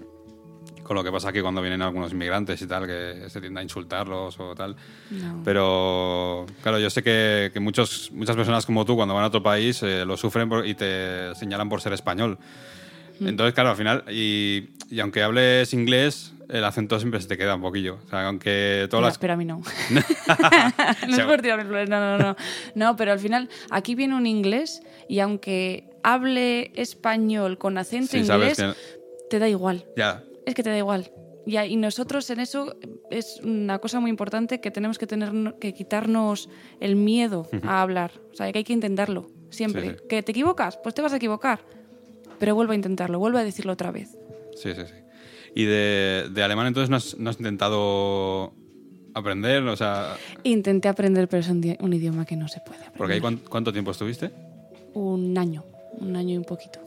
Con 0.84 0.96
lo 0.96 1.04
que 1.04 1.12
pasa 1.12 1.30
aquí 1.30 1.40
cuando 1.42 1.62
vienen 1.62 1.84
algunos 1.84 2.12
inmigrantes 2.14 2.60
y 2.64 2.66
tal, 2.68 2.88
que 2.88 3.30
se 3.30 3.40
tiende 3.40 3.60
a 3.60 3.64
insultarlos 3.64 4.40
o 4.40 4.56
tal. 4.56 4.76
no. 5.12 5.42
Pero 5.46 6.48
claro, 6.64 6.80
yo 6.80 6.90
sé 6.90 7.04
que, 7.04 7.52
que 7.54 7.60
muchos, 7.60 8.10
muchas 8.12 8.36
personas 8.36 8.66
como 8.66 8.84
tú 8.86 8.96
cuando 8.96 9.14
van 9.14 9.24
a 9.24 9.28
otro 9.28 9.44
país 9.44 9.84
eh, 9.84 10.04
lo 10.04 10.18
sufren 10.18 10.50
por- 10.50 10.66
y 10.66 10.74
te 10.74 11.36
señalan 11.36 11.70
por 11.70 11.80
ser 11.82 11.94
español. 11.94 12.40
Entonces, 13.22 13.54
claro, 13.54 13.72
al 13.72 13.76
final, 13.78 14.04
y, 14.12 14.70
y 14.90 15.00
aunque 15.00 15.22
hables 15.24 15.74
inglés, 15.74 16.34
el 16.50 16.64
acento 16.64 17.00
siempre 17.00 17.22
se 17.22 17.28
te 17.28 17.38
queda 17.38 17.56
un 17.56 17.62
poquillo. 17.62 18.00
O 18.06 18.10
sea, 18.10 18.28
aunque 18.28 18.88
todas 18.90 19.04
Ya, 19.04 19.08
las... 19.10 19.18
pero 19.20 19.34
a 19.34 19.38
mí 19.38 19.46
no. 19.46 19.62
no 21.08 21.16
es 21.16 21.26
por 21.26 21.42
tirarme 21.42 21.66
flores, 21.66 21.90
no, 21.90 22.00
no, 22.00 22.18
no. 22.18 22.36
No, 22.76 22.96
pero 22.96 23.12
al 23.12 23.20
final 23.20 23.50
aquí 23.70 23.96
viene 23.96 24.16
un 24.16 24.26
inglés 24.26 24.82
y 25.08 25.20
aunque 25.20 25.90
hable 26.04 26.72
español 26.76 27.58
con 27.58 27.78
acento 27.78 28.12
Sí, 28.12 28.20
inglés, 28.20 28.58
que... 28.58 28.74
te 29.30 29.40
da 29.40 29.48
igual. 29.50 29.86
Ya, 29.96 30.24
Es 30.46 30.56
que 30.56 30.64
te 30.64 30.70
da 30.70 30.78
igual. 30.78 31.12
Y, 31.46 31.58
a- 31.58 31.66
y 31.66 31.78
nosotros 31.78 32.30
en 32.30 32.40
eso 32.40 32.76
es 33.10 33.40
una 33.44 33.80
cosa 33.80 34.00
muy 34.00 34.10
importante 34.10 34.60
que 34.62 34.72
tenemos 34.72 34.98
que 35.00 35.08
tener 35.08 35.32
que 35.60 35.74
quitarnos 35.74 36.50
el 36.80 36.96
miedo 36.96 37.48
a 37.64 37.82
hablar. 37.82 38.12
O 38.32 38.36
sea, 38.36 38.52
que 38.52 38.60
hay 38.60 38.64
que 38.64 38.74
intentarlo 38.74 39.30
siempre. 39.50 39.82
Sí, 39.82 39.90
sí. 40.00 40.08
Que 40.10 40.22
te 40.24 40.32
equivocas, 40.32 40.78
pues 40.84 40.94
te 40.96 41.02
vas 41.02 41.14
a 41.14 41.18
equivocar. 41.18 41.60
Pero 42.40 42.56
vuelve 42.56 42.74
a 42.74 42.76
intentarlo, 42.76 43.20
vuelve 43.20 43.40
a 43.40 43.44
decirlo 43.44 43.74
otra 43.74 43.92
vez. 43.92 44.18
Sí, 44.56 44.74
sí, 44.74 44.82
sí. 44.86 44.94
Y 45.56 45.66
de, 45.66 46.28
de 46.32 46.44
alemán 46.44 46.68
entonces 46.68 46.90
no 46.90 46.96
has, 46.98 47.18
no 47.18 47.30
has 47.30 47.38
intentado 47.38 48.54
aprender? 49.14 49.64
O 49.64 49.76
sea, 49.76 50.16
Intenté 50.44 50.88
aprender, 50.88 51.28
pero 51.28 51.42
es 51.42 51.50
un, 51.50 51.62
di- 51.62 51.78
un 51.80 51.94
idioma 51.94 52.26
que 52.26 52.36
no 52.36 52.48
se 52.48 52.60
puede 52.62 52.78
aprender. 52.80 52.98
porque 52.98 53.14
ahí 53.16 53.22
¿cuán- 53.22 53.42
¿cuánto 53.50 53.72
tiempo 53.74 53.92
estuviste? 53.92 54.32
Un 54.94 55.38
año, 55.38 55.64
un 56.02 56.16
año 56.16 56.34
y 56.36 56.38
un 56.38 56.44
poquito. 56.46 56.80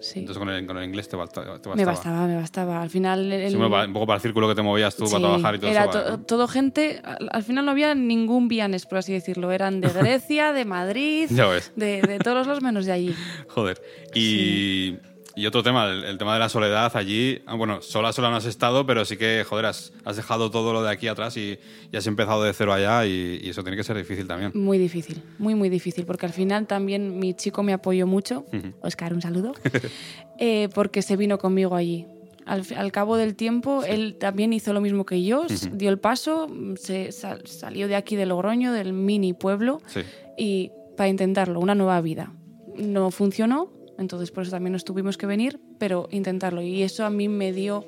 Sí. 0.00 0.20
Entonces 0.20 0.38
con 0.38 0.48
el, 0.48 0.66
con 0.66 0.76
el 0.78 0.84
inglés 0.84 1.08
te, 1.08 1.16
basta- 1.16 1.42
te 1.44 1.48
bastaba. 1.50 1.74
me 1.76 1.84
bastaba, 1.84 2.26
me 2.26 2.36
bastaba. 2.36 2.82
Al 2.82 2.90
final... 2.90 3.30
el- 3.32 3.50
Sí, 3.50 3.56
un 3.56 3.92
poco 3.92 4.06
para 4.06 4.16
el 4.16 4.22
círculo 4.22 4.48
que 4.48 4.54
te 4.54 4.62
movías 4.62 4.96
tú 4.96 5.06
Sí, 5.06 5.12
para 5.12 5.22
trabajar 5.28 5.54
y 5.54 5.58
todo 5.58 5.70
era 5.70 5.84
eso. 5.84 5.92
to- 6.02 6.10
¿no? 6.10 6.20
todo 6.24 6.48
gente, 6.48 7.00
al, 7.04 7.28
al 7.32 7.42
final 7.42 7.64
no 7.64 7.70
había 7.70 7.94
ningún 7.94 8.48
vianes, 8.48 8.86
por 8.86 8.98
así 8.98 9.12
decirlo. 9.12 9.52
Eran 9.52 9.80
de 9.80 9.88
Grecia, 9.92 10.52
de 10.52 10.64
Madrid, 10.64 11.28
Ya 11.30 11.46
ves. 11.46 11.72
de, 11.76 12.02
de 12.02 12.18
todos 12.18 12.46
los 12.46 12.62
menos 12.62 12.86
de 12.86 12.92
allí. 12.92 13.14
Joder. 13.48 13.80
Y, 14.14 14.96
y 15.36 15.46
otro 15.46 15.62
tema, 15.62 15.86
el, 15.86 16.04
el 16.04 16.18
tema 16.18 16.34
de 16.34 16.40
la 16.40 16.48
soledad 16.48 16.90
allí. 16.96 17.40
ah, 17.46 17.54
Bueno, 17.54 17.82
sola, 17.82 18.12
sola 18.12 18.30
no 18.30 18.36
has 18.36 18.44
estado, 18.46 18.84
pero 18.86 19.04
sí 19.04 19.16
que, 19.16 19.44
joder, 19.48 19.66
has, 19.66 19.92
has 20.04 20.16
dejado 20.16 20.50
todo 20.50 20.72
lo 20.72 20.82
de 20.82 20.90
aquí 20.90 21.08
atrás 21.08 21.36
y, 21.36 21.58
y 21.92 21.96
has 21.96 22.06
empezado 22.06 22.42
de 22.42 22.52
cero 22.52 22.72
allá 22.72 23.06
y, 23.06 23.40
y 23.42 23.48
eso 23.50 23.62
tiene 23.62 23.76
que 23.76 23.84
ser 23.84 23.96
difícil 23.96 24.26
también. 24.26 24.52
Muy 24.54 24.78
difícil, 24.78 25.22
muy, 25.38 25.54
muy 25.54 25.68
difícil, 25.68 26.04
porque 26.06 26.26
al 26.26 26.32
final 26.32 26.66
también 26.66 27.18
mi 27.18 27.34
chico 27.34 27.62
me 27.62 27.72
apoyó 27.72 28.06
mucho. 28.06 28.44
Oscar, 28.82 29.12
un 29.14 29.22
saludo. 29.22 29.52
eh, 30.38 30.68
porque 30.74 31.02
se 31.02 31.16
vino 31.16 31.38
conmigo 31.38 31.74
allí. 31.76 32.06
Al, 32.46 32.64
al 32.76 32.90
cabo 32.90 33.16
del 33.16 33.36
tiempo, 33.36 33.84
él 33.84 34.16
también 34.18 34.52
hizo 34.52 34.72
lo 34.72 34.80
mismo 34.80 35.04
que 35.06 35.22
yo, 35.22 35.44
s- 35.44 35.70
dio 35.72 35.88
el 35.90 35.98
paso, 35.98 36.48
se 36.76 37.12
sal- 37.12 37.46
salió 37.46 37.86
de 37.86 37.94
aquí 37.94 38.16
de 38.16 38.26
Logroño, 38.26 38.72
del 38.72 38.92
mini 38.92 39.34
pueblo, 39.34 39.80
Sí. 39.86 40.00
y 40.36 40.70
para 40.96 41.08
intentarlo, 41.08 41.60
una 41.60 41.74
nueva 41.76 42.00
vida. 42.00 42.32
No 42.76 43.10
funcionó, 43.12 43.70
entonces 44.00 44.30
por 44.32 44.42
eso 44.42 44.50
también 44.50 44.72
nos 44.72 44.84
tuvimos 44.84 45.16
que 45.16 45.26
venir, 45.26 45.60
pero 45.78 46.08
intentarlo. 46.10 46.62
Y 46.62 46.82
eso 46.82 47.04
a 47.06 47.10
mí 47.10 47.28
me 47.28 47.52
dio 47.52 47.84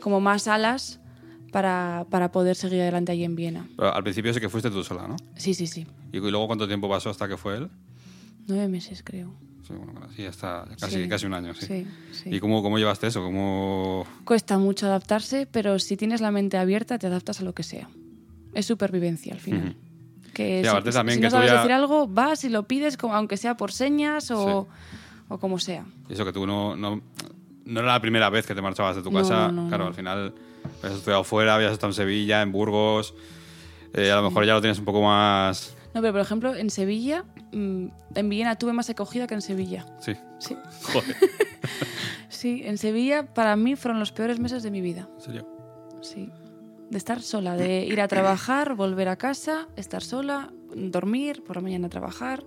como 0.00 0.20
más 0.20 0.48
alas 0.48 0.98
para, 1.52 2.06
para 2.10 2.32
poder 2.32 2.56
seguir 2.56 2.80
adelante 2.80 3.12
allí 3.12 3.24
en 3.24 3.36
Viena. 3.36 3.68
Pero 3.76 3.94
al 3.94 4.02
principio 4.02 4.32
sí 4.34 4.40
que 4.40 4.48
fuiste 4.48 4.70
tú 4.70 4.82
sola, 4.82 5.06
¿no? 5.06 5.16
Sí, 5.36 5.54
sí, 5.54 5.66
sí. 5.66 5.86
¿Y, 6.12 6.16
y 6.18 6.20
luego 6.30 6.46
cuánto 6.46 6.66
tiempo 6.66 6.88
pasó 6.88 7.10
hasta 7.10 7.28
que 7.28 7.36
fue 7.36 7.56
él? 7.58 7.68
Nueve 8.48 8.68
meses, 8.68 9.02
creo. 9.04 9.32
Sí, 9.66 9.74
bueno, 9.74 10.08
sí, 10.16 10.24
hasta 10.26 10.64
casi, 10.80 11.02
Sí. 11.04 11.08
casi 11.08 11.26
un 11.26 11.34
año, 11.34 11.54
sí. 11.54 11.66
Sí, 11.66 11.86
sí. 12.12 12.30
¿Y 12.34 12.40
cómo, 12.40 12.62
cómo 12.62 12.78
llevaste 12.78 13.06
eso? 13.06 13.22
¿Cómo... 13.22 14.04
Cuesta 14.24 14.58
mucho 14.58 14.86
adaptarse, 14.86 15.46
pero 15.46 15.78
si 15.78 15.96
tienes 15.96 16.20
la 16.20 16.30
mente 16.32 16.56
abierta, 16.56 16.98
te 16.98 17.06
adaptas 17.06 17.40
a 17.40 17.44
lo 17.44 17.52
que 17.52 17.62
sea. 17.62 17.88
Es 18.54 18.66
supervivencia 18.66 19.32
al 19.34 19.40
final. 19.40 19.76
Que 20.34 20.58
Sí, 20.58 20.62
si, 20.64 20.68
aparte 20.68 20.90
también 20.92 21.16
si 21.16 21.20
que 21.20 21.26
no 21.26 21.30
sabes 21.30 21.50
ya- 21.50 21.56
decir 21.58 21.72
algo, 21.72 22.08
vas 22.08 22.42
y 22.44 22.48
lo 22.48 22.66
pides, 22.66 22.96
aunque 23.00 23.36
sea 23.36 23.56
por 23.56 23.70
señas 23.72 24.30
o, 24.32 24.66
o 25.30 25.38
como 25.38 25.58
sea. 25.58 25.86
Eso 26.10 26.24
que 26.24 26.32
tú 26.32 26.46
no, 26.46 26.76
no, 26.76 27.00
no 27.64 27.80
era 27.80 27.92
la 27.92 28.00
primera 28.00 28.28
vez 28.28 28.46
que 28.46 28.54
te 28.54 28.60
marchabas 28.60 28.96
de 28.96 29.02
tu 29.02 29.10
casa. 29.10 29.48
no, 29.48 29.62
no, 29.62 29.68
claro, 29.68 29.86
al 29.86 29.94
final 29.94 30.34
habías 30.82 30.98
estudiado 30.98 31.24
fuera, 31.24 31.54
habías 31.54 31.72
estado 31.72 31.90
en 31.90 31.94
Sevilla, 31.94 32.42
en 32.42 32.52
Burgos. 32.52 33.14
Eh, 33.94 34.10
a 34.10 34.16
lo 34.16 34.22
mejor 34.28 34.44
ya 34.44 34.54
lo 34.54 34.60
tienes 34.60 34.78
un 34.78 34.84
poco 34.84 35.00
más... 35.02 35.74
No, 35.94 36.00
pero 36.02 36.12
por 36.12 36.20
ejemplo, 36.20 36.54
en 36.54 36.70
Sevilla, 36.70 37.24
mm, 37.52 37.86
en 38.14 38.28
Viena 38.28 38.56
tuve 38.56 38.72
más 38.72 38.90
acogida 38.90 39.26
que 39.26 39.34
en 39.34 39.42
Sevilla. 39.42 39.86
Sí. 40.00 40.14
Sí. 40.38 40.56
Joder. 40.92 41.16
Sí, 42.28 42.62
en 42.64 42.78
Sevilla 42.78 43.34
para 43.34 43.54
mí 43.56 43.76
fueron 43.76 43.98
los 43.98 44.12
peores 44.12 44.38
meses 44.40 44.62
de 44.62 44.70
mi 44.70 44.80
vida. 44.80 45.08
¿En 45.16 45.20
serio? 45.20 45.48
Sí. 46.00 46.30
De 46.88 46.96
estar 46.96 47.20
sola, 47.20 47.54
de 47.54 47.84
ir 47.84 48.00
a 48.00 48.08
trabajar, 48.08 48.76
volver 48.76 49.08
a 49.08 49.16
casa, 49.16 49.68
estar 49.76 50.02
sola, 50.02 50.50
dormir, 50.74 51.42
por 51.42 51.56
la 51.56 51.62
mañana 51.62 51.90
trabajar. 51.90 52.44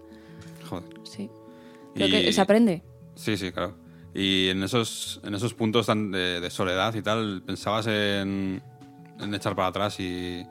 Joder. 0.68 0.86
Sí. 1.04 1.30
Creo 1.96 2.08
Y- 2.08 2.12
que 2.12 2.34
se 2.34 2.42
aprende. 2.42 2.84
Sí, 3.16 3.38
sí, 3.38 3.52
claro. 3.52 3.76
Y 4.16 4.50
en 4.50 4.62
esos, 4.64 5.22
en 5.24 5.34
esos 5.36 5.54
puntos 5.54 5.88
tan 5.88 6.12
de, 6.12 6.40
de 6.40 6.50
soledad 6.50 6.94
y 6.96 7.02
tal, 7.02 7.42
¿pensabas 7.46 7.88
en, 7.88 8.62
en 9.20 9.34
echar 9.34 9.56
para 9.56 9.68
atrás 9.70 10.00
y...? 10.00 10.46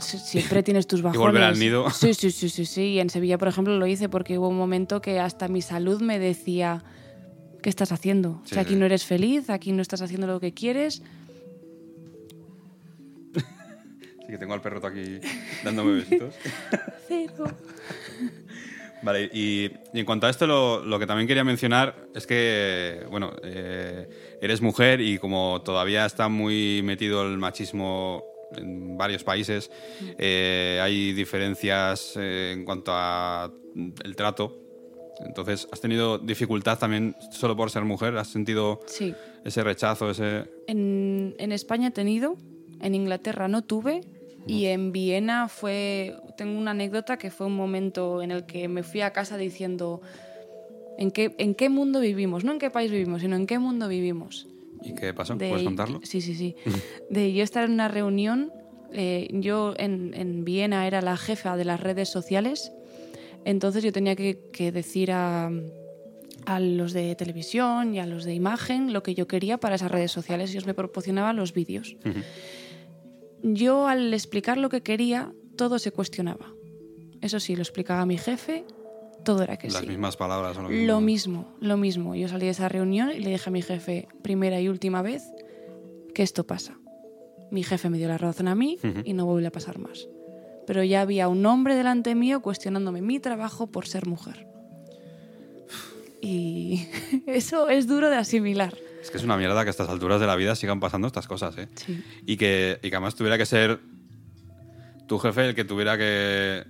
Siempre 0.00 0.62
tienes 0.64 0.86
tus 0.86 1.02
bajones. 1.02 1.20
volver 1.20 1.42
al 1.42 1.58
nido. 1.58 1.88
Sí, 1.90 2.14
sí, 2.14 2.30
sí, 2.32 2.48
sí, 2.48 2.64
sí. 2.66 2.82
Y 2.82 3.00
en 3.00 3.10
Sevilla, 3.10 3.38
por 3.38 3.48
ejemplo, 3.48 3.76
lo 3.76 3.86
hice 3.86 4.08
porque 4.08 4.38
hubo 4.38 4.48
un 4.48 4.56
momento 4.56 5.00
que 5.00 5.18
hasta 5.20 5.48
mi 5.48 5.62
salud 5.62 6.00
me 6.00 6.18
decía, 6.18 6.82
¿qué 7.62 7.70
estás 7.70 7.90
haciendo? 7.92 8.40
Sí, 8.44 8.54
que 8.54 8.60
aquí 8.60 8.74
sí. 8.74 8.76
no 8.78 8.86
eres 8.86 9.04
feliz, 9.04 9.50
aquí 9.50 9.72
no 9.72 9.82
estás 9.82 10.02
haciendo 10.02 10.26
lo 10.26 10.38
que 10.40 10.52
quieres. 10.54 11.02
Sí, 14.26 14.32
que 14.32 14.38
tengo 14.38 14.54
al 14.54 14.62
perroto 14.62 14.86
aquí 14.86 15.18
dándome 15.64 15.96
besitos. 15.96 16.34
Cero. 17.06 17.44
Vale, 19.04 19.28
y, 19.32 19.70
y 19.92 20.00
en 20.00 20.04
cuanto 20.06 20.26
a 20.26 20.30
esto, 20.30 20.46
lo, 20.46 20.82
lo 20.82 20.98
que 20.98 21.06
también 21.06 21.28
quería 21.28 21.44
mencionar 21.44 21.94
es 22.14 22.26
que, 22.26 23.04
bueno, 23.10 23.32
eh, 23.42 24.08
eres 24.40 24.62
mujer 24.62 25.00
y 25.00 25.18
como 25.18 25.60
todavía 25.62 26.06
está 26.06 26.28
muy 26.28 26.80
metido 26.82 27.22
el 27.22 27.36
machismo 27.36 28.24
en 28.56 28.96
varios 28.96 29.22
países, 29.24 29.70
eh, 30.18 30.80
hay 30.82 31.12
diferencias 31.12 32.14
eh, 32.16 32.52
en 32.54 32.64
cuanto 32.64 32.92
a 32.94 33.52
el 34.04 34.16
trato. 34.16 34.56
Entonces, 35.24 35.68
¿has 35.70 35.80
tenido 35.80 36.18
dificultad 36.18 36.78
también 36.78 37.14
solo 37.30 37.56
por 37.56 37.70
ser 37.70 37.84
mujer? 37.84 38.16
¿Has 38.16 38.28
sentido 38.28 38.80
Sí. 38.86 39.14
ese 39.44 39.62
rechazo, 39.62 40.10
ese...? 40.10 40.44
En, 40.66 41.34
en 41.38 41.52
España 41.52 41.88
he 41.88 41.90
tenido, 41.92 42.36
en 42.80 42.94
Inglaterra 42.94 43.48
no 43.48 43.62
tuve 43.62 44.00
y 44.46 44.66
en 44.66 44.92
Viena 44.92 45.48
fue, 45.48 46.16
tengo 46.36 46.58
una 46.58 46.72
anécdota 46.72 47.16
que 47.16 47.30
fue 47.30 47.46
un 47.46 47.56
momento 47.56 48.22
en 48.22 48.30
el 48.30 48.44
que 48.44 48.68
me 48.68 48.82
fui 48.82 49.00
a 49.00 49.12
casa 49.12 49.36
diciendo, 49.36 50.00
¿en 50.98 51.10
qué, 51.10 51.34
en 51.38 51.54
qué 51.54 51.68
mundo 51.68 52.00
vivimos? 52.00 52.44
No 52.44 52.52
en 52.52 52.58
qué 52.58 52.70
país 52.70 52.90
vivimos, 52.90 53.20
sino 53.22 53.36
en 53.36 53.46
qué 53.46 53.58
mundo 53.58 53.88
vivimos. 53.88 54.46
¿Y 54.82 54.94
qué 54.94 55.14
pasó? 55.14 55.34
De- 55.36 55.48
¿Puedes 55.48 55.64
contarlo? 55.64 56.00
Sí, 56.02 56.20
sí, 56.20 56.34
sí. 56.34 56.56
De 57.08 57.32
yo 57.32 57.42
estar 57.42 57.64
en 57.64 57.72
una 57.72 57.88
reunión, 57.88 58.52
eh, 58.92 59.28
yo 59.32 59.74
en, 59.78 60.12
en 60.14 60.44
Viena 60.44 60.86
era 60.86 61.00
la 61.00 61.16
jefa 61.16 61.56
de 61.56 61.64
las 61.64 61.80
redes 61.80 62.08
sociales, 62.10 62.70
entonces 63.44 63.82
yo 63.82 63.92
tenía 63.92 64.14
que, 64.16 64.38
que 64.52 64.72
decir 64.72 65.10
a, 65.12 65.50
a 66.46 66.60
los 66.60 66.92
de 66.92 67.14
televisión 67.14 67.94
y 67.94 67.98
a 67.98 68.06
los 68.06 68.24
de 68.24 68.34
imagen 68.34 68.92
lo 68.92 69.02
que 69.02 69.14
yo 69.14 69.26
quería 69.26 69.58
para 69.58 69.74
esas 69.76 69.90
redes 69.90 70.12
sociales. 70.12 70.50
Ellos 70.50 70.66
me 70.66 70.74
proporcionaban 70.74 71.36
los 71.36 71.52
vídeos. 71.54 71.96
Yo 73.46 73.88
al 73.88 74.14
explicar 74.14 74.56
lo 74.56 74.70
que 74.70 74.82
quería, 74.82 75.30
todo 75.56 75.78
se 75.78 75.92
cuestionaba. 75.92 76.46
Eso 77.20 77.38
sí, 77.40 77.54
lo 77.54 77.62
explicaba 77.62 78.06
mi 78.06 78.16
jefe, 78.16 78.64
todo 79.22 79.42
era 79.42 79.58
que 79.58 79.68
Las 79.68 79.82
sí. 79.82 79.86
mismas 79.86 80.16
palabras 80.16 80.56
lo 80.56 80.68
mismo. 80.70 80.86
Lo 80.86 81.00
mismo, 81.02 81.54
lo 81.60 81.76
mismo. 81.76 82.14
Yo 82.14 82.26
salí 82.26 82.46
de 82.46 82.52
esa 82.52 82.70
reunión 82.70 83.10
y 83.10 83.18
le 83.20 83.30
dije 83.30 83.50
a 83.50 83.52
mi 83.52 83.60
jefe, 83.60 84.08
primera 84.22 84.58
y 84.62 84.68
última 84.70 85.02
vez, 85.02 85.24
que 86.14 86.22
esto 86.22 86.46
pasa. 86.46 86.78
Mi 87.50 87.62
jefe 87.62 87.90
me 87.90 87.98
dio 87.98 88.08
la 88.08 88.16
razón 88.16 88.48
a 88.48 88.54
mí 88.54 88.78
y 89.04 89.12
no 89.12 89.26
vuelve 89.26 89.48
a 89.48 89.52
pasar 89.52 89.78
más. 89.78 90.08
Pero 90.66 90.82
ya 90.82 91.02
había 91.02 91.28
un 91.28 91.44
hombre 91.44 91.74
delante 91.76 92.14
mío 92.14 92.40
cuestionándome 92.40 93.02
mi 93.02 93.20
trabajo 93.20 93.66
por 93.66 93.86
ser 93.86 94.06
mujer. 94.06 94.46
Y 96.22 96.86
eso 97.26 97.68
es 97.68 97.86
duro 97.86 98.08
de 98.08 98.16
asimilar. 98.16 98.74
Es 99.04 99.10
que 99.10 99.18
es 99.18 99.24
una 99.24 99.36
mierda 99.36 99.62
que 99.64 99.68
a 99.68 99.70
estas 99.70 99.90
alturas 99.90 100.18
de 100.18 100.26
la 100.26 100.34
vida 100.34 100.56
sigan 100.56 100.80
pasando 100.80 101.06
estas 101.06 101.28
cosas, 101.28 101.56
¿eh? 101.58 101.68
Sí. 101.74 102.02
Y 102.24 102.38
que, 102.38 102.78
y 102.82 102.88
que 102.88 102.96
además 102.96 103.14
tuviera 103.14 103.36
que 103.36 103.44
ser 103.44 103.78
tu 105.06 105.18
jefe 105.18 105.48
el 105.48 105.54
que 105.54 105.64
tuviera 105.64 105.98
que... 105.98 106.64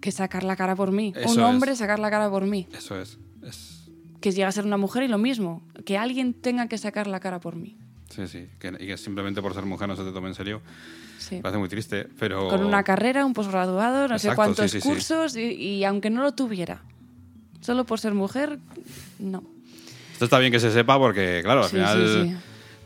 Que 0.00 0.12
sacar 0.12 0.44
la 0.44 0.54
cara 0.54 0.76
por 0.76 0.92
mí. 0.92 1.12
Eso 1.16 1.30
un 1.30 1.40
es. 1.40 1.44
hombre 1.44 1.74
sacar 1.74 1.98
la 1.98 2.08
cara 2.08 2.30
por 2.30 2.46
mí. 2.46 2.68
Eso 2.72 3.00
es. 3.00 3.18
es 3.42 3.90
Que 4.20 4.30
llega 4.30 4.46
a 4.46 4.52
ser 4.52 4.64
una 4.64 4.76
mujer 4.76 5.02
y 5.02 5.08
lo 5.08 5.18
mismo. 5.18 5.66
Que 5.84 5.98
alguien 5.98 6.34
tenga 6.34 6.68
que 6.68 6.78
sacar 6.78 7.08
la 7.08 7.18
cara 7.18 7.40
por 7.40 7.56
mí. 7.56 7.76
sí, 8.10 8.28
sí. 8.28 8.46
Que, 8.60 8.68
y 8.78 8.86
que 8.86 8.96
simplemente 8.96 9.42
por 9.42 9.52
ser 9.52 9.64
mujer 9.64 9.88
no 9.88 9.96
se 9.96 10.04
te 10.04 10.12
tome 10.12 10.28
en 10.28 10.36
serio. 10.36 10.62
Sí. 11.18 11.36
Me 11.36 11.42
parece 11.42 11.58
muy 11.58 11.68
triste, 11.68 12.06
pero... 12.18 12.48
con 12.48 12.64
una 12.64 12.84
carrera, 12.84 13.26
un 13.26 13.32
posgraduado, 13.32 14.06
no 14.06 14.18
sé 14.20 14.34
cuántos 14.36 14.70
sí, 14.70 14.78
sí, 14.78 14.82
sí. 14.82 14.88
cursos, 14.88 15.36
Y, 15.36 15.40
y 15.52 15.84
aunque 15.84 16.10
no 16.10 16.22
lo 16.22 16.32
tuviera, 16.32 16.82
solo 17.60 17.84
por 17.84 17.98
ser 17.98 18.14
mujer, 18.14 18.58
no. 19.18 19.42
Esto 20.22 20.36
está 20.36 20.38
bien 20.38 20.52
que 20.52 20.60
se 20.60 20.70
sepa 20.70 20.98
porque, 21.00 21.40
claro, 21.42 21.64
al 21.64 21.68
Sí, 21.68 21.74
final 21.76 22.06
sí, 22.06 22.22
sí. 22.30 22.36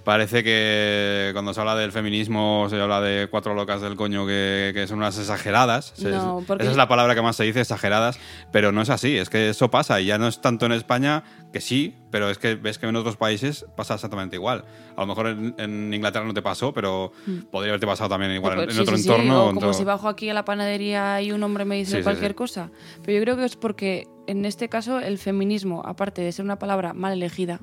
parece 0.05 0.43
que 0.43 1.29
cuando 1.35 1.53
se 1.53 1.61
habla 1.61 1.75
del 1.77 1.93
feminismo 1.93 2.67
se 2.71 2.81
habla 2.81 3.03
de 3.03 3.27
cuatro 3.31 3.53
locas 3.55 3.83
del 3.83 3.95
coño 3.95 4.27
que, 4.27 4.71
que 4.73 4.87
son 4.87 4.97
unas 4.99 5.19
exageradas. 5.19 5.93
No, 6.03 6.43
porque- 6.47 6.63
Esa 6.63 6.71
es 6.71 6.79
la 6.79 6.89
palabra 6.89 7.15
que 7.15 7.21
más 7.21 7.37
se 7.37 7.45
dice, 7.45 7.61
exageradas, 7.61 8.19
pero 8.53 8.73
no 8.73 8.81
es 8.81 8.89
así, 8.89 9.19
es 9.19 9.29
que 9.29 9.51
eso 9.51 9.71
pasa 9.71 10.01
y 10.01 10.07
ya 10.07 10.17
no 10.17 10.29
es 10.29 10.41
tanto 10.41 10.65
en 10.65 10.73
España, 10.73 11.25
que 11.53 11.61
sí, 11.61 11.95
pero 12.11 12.31
es 12.31 12.39
que 12.39 12.55
ves 12.55 12.79
que 12.79 12.87
en 12.87 12.97
otros 12.97 13.17
países 13.19 13.67
pasa 13.77 13.97
exactamente 13.97 14.37
igual. 14.37 14.65
A 14.97 15.01
lo 15.03 15.07
mejor 15.09 15.27
en, 15.27 15.55
en 15.59 15.93
Inglaterra 15.93 16.25
no 16.25 16.33
te 16.33 16.41
pasó, 16.41 16.73
pero 16.73 17.13
podría 17.51 17.73
haberte 17.73 17.87
pasado 17.87 18.09
también 18.09 18.33
igual 18.33 18.55
en, 18.55 18.61
en 18.61 18.67
Mm. 18.69 18.71
Sí, 18.73 18.81
otro 18.81 18.97
sí, 18.97 19.03
sí, 19.03 19.09
entorno. 19.11 19.45
o 19.45 19.49
en 19.51 19.55
como 19.57 19.67
otro- 19.67 19.79
si 19.79 19.85
bajo 19.85 20.09
aquí 20.09 20.31
a 20.31 20.35
la 20.35 20.47
panadería 20.47 21.21
y 21.21 21.33
un 21.33 21.43
hombre 21.43 21.67
me 21.67 21.75
dice 21.77 21.91
Sí, 21.91 21.97
sí, 21.99 22.03
cualquier 22.03 22.31
sí. 22.31 22.35
cosa. 22.37 22.71
Pero 23.05 23.19
yo 23.19 23.23
creo 23.25 23.37
que 23.37 23.45
es 23.45 23.57
porque 23.57 24.07
en 24.27 24.45
este 24.45 24.69
caso 24.69 24.99
el 25.01 25.19
feminismo, 25.19 25.83
aparte 25.85 26.23
de 26.23 26.33
ser 26.33 26.45
una 26.45 26.59
palabra 26.59 26.93
mal 26.93 27.13
elegida, 27.13 27.61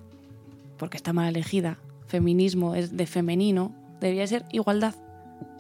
porque 0.78 0.98
está 0.98 1.14
mal 1.14 1.30
elegida, 1.30 1.78
feminismo 2.08 2.76
es 2.76 2.96
de 2.96 3.06
femenino, 3.06 3.74
debería 4.00 4.28
ser 4.28 4.46
igualdad. 4.52 4.96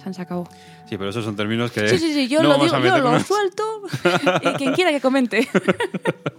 Se 0.01 0.07
han 0.07 0.13
sacado. 0.13 0.45
Sí, 0.88 0.98
pero 0.98 1.10
esos 1.10 1.25
son 1.25 1.36
términos 1.36 1.72
que... 1.72 1.88
Sí, 1.88 1.98
sí, 1.98 2.13
sí, 2.13 2.27
yo 2.27 2.41
no 2.41 2.50
lo 2.57 2.63
digo, 2.63 2.79
yo 2.79 2.98
lo 3.00 3.19
suelto 3.19 3.63
y 4.43 4.53
quien 4.53 4.74
quiera 4.74 4.91
que 4.91 5.01
comente. 5.01 5.48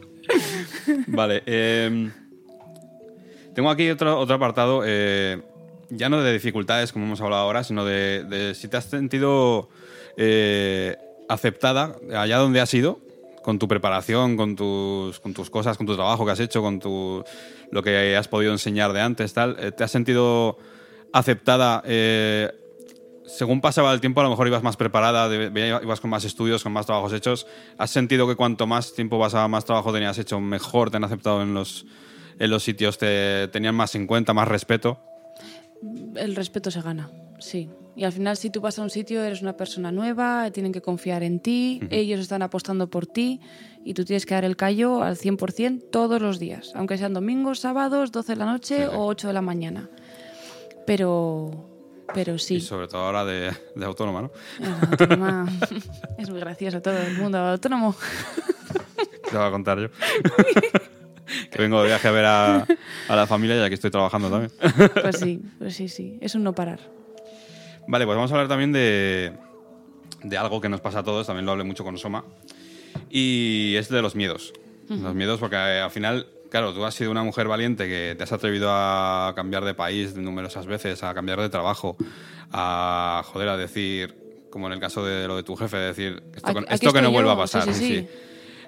Vale. 1.06 1.42
eh, 1.46 2.10
tengo 3.54 3.70
aquí 3.70 3.90
otro, 3.90 4.18
otro 4.18 4.36
apartado. 4.36 4.82
eh, 4.84 5.42
ya 5.90 6.08
no 6.08 6.20
de 6.22 6.32
dificultades, 6.32 6.92
como 6.92 7.06
hemos 7.06 7.20
hablado 7.20 7.42
ahora, 7.42 7.64
sino 7.64 7.84
de, 7.84 8.24
de 8.24 8.54
si 8.54 8.68
te 8.68 8.76
has 8.76 8.84
sentido 8.86 9.68
eh, 10.16 10.96
aceptada 11.28 11.96
allá 12.16 12.38
donde 12.38 12.60
has 12.60 12.72
ido, 12.74 13.00
con 13.44 13.58
tu 13.58 13.68
preparación, 13.68 14.38
con 14.38 14.56
tus, 14.56 15.20
con 15.20 15.34
tus 15.34 15.50
cosas, 15.50 15.76
con 15.76 15.86
tu 15.86 15.94
trabajo 15.94 16.24
que 16.24 16.32
has 16.32 16.40
hecho, 16.40 16.62
con 16.62 16.80
tu, 16.80 17.22
lo 17.70 17.82
que 17.82 18.16
has 18.16 18.26
podido 18.26 18.52
enseñar 18.52 18.94
de 18.94 19.02
antes, 19.02 19.34
tal. 19.34 19.56
Eh, 19.60 19.70
¿Te 19.70 19.84
has 19.84 19.90
sentido 19.90 20.56
aceptada? 21.12 21.82
eh, 21.84 22.50
según 23.26 23.60
pasaba 23.60 23.92
el 23.92 24.00
tiempo, 24.00 24.20
a 24.20 24.24
lo 24.24 24.30
mejor 24.30 24.46
ibas 24.46 24.62
más 24.62 24.76
preparada, 24.76 25.32
ibas 25.82 26.00
con 26.00 26.10
más 26.10 26.24
estudios, 26.24 26.62
con 26.62 26.72
más 26.72 26.86
trabajos 26.86 27.12
hechos. 27.12 27.46
¿Has 27.78 27.90
sentido 27.90 28.26
que 28.28 28.36
cuanto 28.36 28.66
más 28.66 28.94
tiempo 28.94 29.18
pasaba, 29.18 29.48
más 29.48 29.64
trabajo 29.64 29.92
tenías 29.92 30.18
hecho, 30.18 30.40
mejor 30.40 30.90
te 30.90 30.98
han 30.98 31.04
aceptado 31.04 31.42
en 31.42 31.54
los, 31.54 31.86
en 32.38 32.50
los 32.50 32.62
sitios, 32.62 32.98
te 32.98 33.48
tenían 33.48 33.74
más 33.74 33.94
en 33.94 34.06
cuenta, 34.06 34.34
más 34.34 34.48
respeto? 34.48 35.00
El 36.16 36.36
respeto 36.36 36.70
se 36.70 36.82
gana, 36.82 37.10
sí. 37.38 37.68
Y 37.96 38.04
al 38.04 38.12
final, 38.12 38.36
si 38.36 38.50
tú 38.50 38.60
vas 38.60 38.78
a 38.78 38.82
un 38.82 38.90
sitio, 38.90 39.22
eres 39.22 39.40
una 39.42 39.56
persona 39.56 39.92
nueva, 39.92 40.50
tienen 40.50 40.72
que 40.72 40.80
confiar 40.82 41.22
en 41.22 41.38
ti, 41.40 41.80
ellos 41.90 42.18
están 42.20 42.42
apostando 42.42 42.88
por 42.90 43.06
ti 43.06 43.40
y 43.84 43.94
tú 43.94 44.04
tienes 44.04 44.26
que 44.26 44.34
dar 44.34 44.44
el 44.44 44.56
callo 44.56 45.02
al 45.02 45.16
100% 45.16 45.90
todos 45.92 46.20
los 46.20 46.38
días, 46.40 46.72
aunque 46.74 46.98
sean 46.98 47.14
domingos, 47.14 47.60
sábados, 47.60 48.10
12 48.10 48.32
de 48.32 48.36
la 48.36 48.46
noche 48.46 48.76
Sí, 48.78 48.82
sí. 48.82 48.88
o 48.92 49.06
8 49.06 49.28
de 49.28 49.32
la 49.32 49.42
mañana. 49.42 49.88
Pero, 50.86 51.68
pero 52.12 52.36
sí. 52.38 52.56
Y 52.56 52.60
sobre 52.60 52.88
todo 52.88 53.02
ahora 53.02 53.24
de, 53.24 53.52
de 53.74 53.84
autónoma, 53.86 54.22
¿no? 54.22 54.30
Ah, 54.62 54.88
autónoma. 54.90 55.46
es 56.18 56.28
muy 56.30 56.40
gracioso 56.40 56.82
todo 56.82 56.98
el 56.98 57.16
mundo 57.16 57.38
autónomo. 57.38 57.94
Te 59.30 59.36
voy 59.36 59.46
a 59.46 59.50
contar 59.50 59.78
yo. 59.78 59.88
que 61.50 61.58
vengo 61.62 61.80
de 61.80 61.86
viaje 61.88 62.08
a 62.08 62.10
ver 62.10 62.24
a, 62.24 62.66
a 63.08 63.16
la 63.16 63.26
familia 63.26 63.56
y 63.56 63.60
aquí 63.60 63.74
estoy 63.74 63.90
trabajando 63.90 64.28
también. 64.30 64.52
Pues 65.00 65.18
sí, 65.18 65.40
pues 65.58 65.74
sí, 65.76 65.88
sí. 65.88 66.18
Es 66.20 66.34
un 66.34 66.42
no 66.42 66.54
parar. 66.54 66.80
Vale, 67.86 68.04
pues 68.06 68.16
vamos 68.16 68.30
a 68.30 68.34
hablar 68.34 68.48
también 68.48 68.72
de, 68.72 69.32
de 70.22 70.38
algo 70.38 70.60
que 70.60 70.68
nos 70.68 70.80
pasa 70.80 71.00
a 71.00 71.02
todos, 71.02 71.26
también 71.26 71.44
lo 71.46 71.52
hablé 71.52 71.64
mucho 71.64 71.84
con 71.84 71.98
Soma, 71.98 72.24
y 73.10 73.74
es 73.76 73.88
de 73.88 74.02
los 74.02 74.14
miedos. 74.14 74.52
Los 74.88 75.14
miedos 75.14 75.40
porque 75.40 75.56
eh, 75.56 75.80
al 75.80 75.90
final, 75.90 76.26
claro, 76.50 76.74
tú 76.74 76.84
has 76.84 76.94
sido 76.94 77.10
una 77.10 77.22
mujer 77.22 77.48
valiente 77.48 77.86
que 77.88 78.14
te 78.16 78.22
has 78.24 78.32
atrevido 78.32 78.68
a 78.70 79.32
cambiar 79.34 79.64
de 79.64 79.72
país 79.74 80.14
numerosas 80.14 80.66
veces, 80.66 81.02
a 81.02 81.14
cambiar 81.14 81.40
de 81.40 81.48
trabajo, 81.48 81.96
a, 82.52 83.22
joder, 83.24 83.48
a 83.48 83.56
decir, 83.56 84.14
como 84.50 84.66
en 84.66 84.74
el 84.74 84.80
caso 84.80 85.04
de 85.04 85.26
lo 85.26 85.36
de 85.36 85.42
tu 85.42 85.56
jefe, 85.56 85.76
decir, 85.78 86.22
esto, 86.34 86.50
Aquí- 86.50 86.58
que- 86.60 86.64
aquí 86.66 86.74
esto 86.74 86.92
que 86.92 87.02
no 87.02 87.10
vuelva 87.10 87.32
a 87.32 87.46
sí, 87.46 87.58
pasar. 87.58 87.74
sí, 87.74 87.86
sí. 88.00 88.08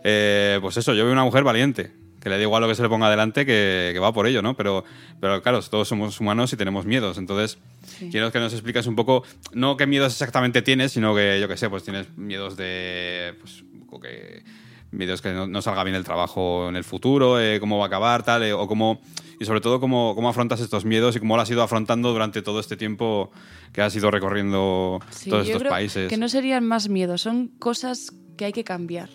Eh, 0.04 0.58
pues 0.62 0.76
eso, 0.78 0.94
yo 0.94 1.04
veo 1.04 1.12
una 1.12 1.24
mujer 1.24 1.44
valiente, 1.44 1.92
que 2.26 2.30
le 2.30 2.38
da 2.38 2.42
igual 2.42 2.60
lo 2.60 2.66
que 2.66 2.74
se 2.74 2.82
le 2.82 2.88
ponga 2.88 3.06
adelante, 3.06 3.46
que, 3.46 3.90
que 3.92 4.00
va 4.00 4.12
por 4.12 4.26
ello, 4.26 4.42
¿no? 4.42 4.56
Pero, 4.56 4.82
pero 5.20 5.40
claro, 5.42 5.62
todos 5.62 5.86
somos 5.86 6.18
humanos 6.20 6.52
y 6.52 6.56
tenemos 6.56 6.84
miedos. 6.84 7.18
Entonces, 7.18 7.56
Sí. 7.86 8.08
quiero 8.10 8.32
que 8.32 8.40
nos 8.40 8.52
expliques 8.52 8.88
un 8.88 8.96
poco, 8.96 9.22
no 9.52 9.76
qué 9.76 9.86
miedos 9.86 10.12
exactamente 10.12 10.60
tienes, 10.60 10.90
sino 10.90 11.14
que, 11.14 11.38
yo 11.40 11.46
qué 11.46 11.56
sé, 11.56 11.70
pues 11.70 11.84
tienes 11.84 12.08
miedos 12.18 12.56
de. 12.56 13.36
Pues, 13.40 13.62
que. 14.02 14.42
Miedos 14.90 15.22
que 15.22 15.32
no, 15.32 15.46
no 15.46 15.62
salga 15.62 15.84
bien 15.84 15.94
el 15.94 16.02
trabajo 16.02 16.68
en 16.68 16.74
el 16.74 16.82
futuro, 16.82 17.40
eh, 17.40 17.60
cómo 17.60 17.78
va 17.78 17.84
a 17.84 17.86
acabar, 17.86 18.24
tal, 18.24 18.42
eh, 18.42 18.52
o 18.52 18.66
cómo. 18.66 19.00
Y 19.38 19.44
sobre 19.44 19.60
todo, 19.60 19.78
cómo, 19.78 20.16
cómo 20.16 20.28
afrontas 20.28 20.58
estos 20.60 20.84
miedos 20.84 21.14
y 21.14 21.20
cómo 21.20 21.36
lo 21.36 21.42
has 21.42 21.50
ido 21.50 21.62
afrontando 21.62 22.10
durante 22.12 22.42
todo 22.42 22.58
este 22.58 22.76
tiempo 22.76 23.30
que 23.72 23.82
has 23.82 23.94
ido 23.94 24.10
recorriendo 24.10 24.98
Sí, 25.10 25.30
todos 25.30 25.46
yo 25.46 25.52
estos 25.52 25.62
creo 25.62 25.70
países. 25.70 26.08
Que 26.08 26.16
no 26.16 26.28
serían 26.28 26.66
más 26.66 26.88
miedos, 26.88 27.20
son 27.22 27.48
cosas 27.60 28.12
que 28.36 28.46
hay 28.46 28.52
que 28.52 28.64
cambiar. 28.64 29.10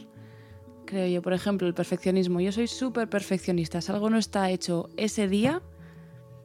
Creo 0.91 1.07
yo, 1.07 1.21
por 1.21 1.31
ejemplo, 1.31 1.67
el 1.69 1.73
perfeccionismo. 1.73 2.41
Yo 2.41 2.51
soy 2.51 2.67
súper 2.67 3.07
perfeccionista. 3.07 3.79
Si 3.79 3.89
algo 3.93 4.09
no 4.09 4.17
está 4.17 4.49
hecho 4.49 4.89
ese 4.97 5.29
día, 5.29 5.61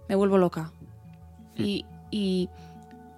me 0.08 0.14
vuelvo 0.14 0.38
loca. 0.38 0.70
Y, 1.56 1.84
y 2.12 2.48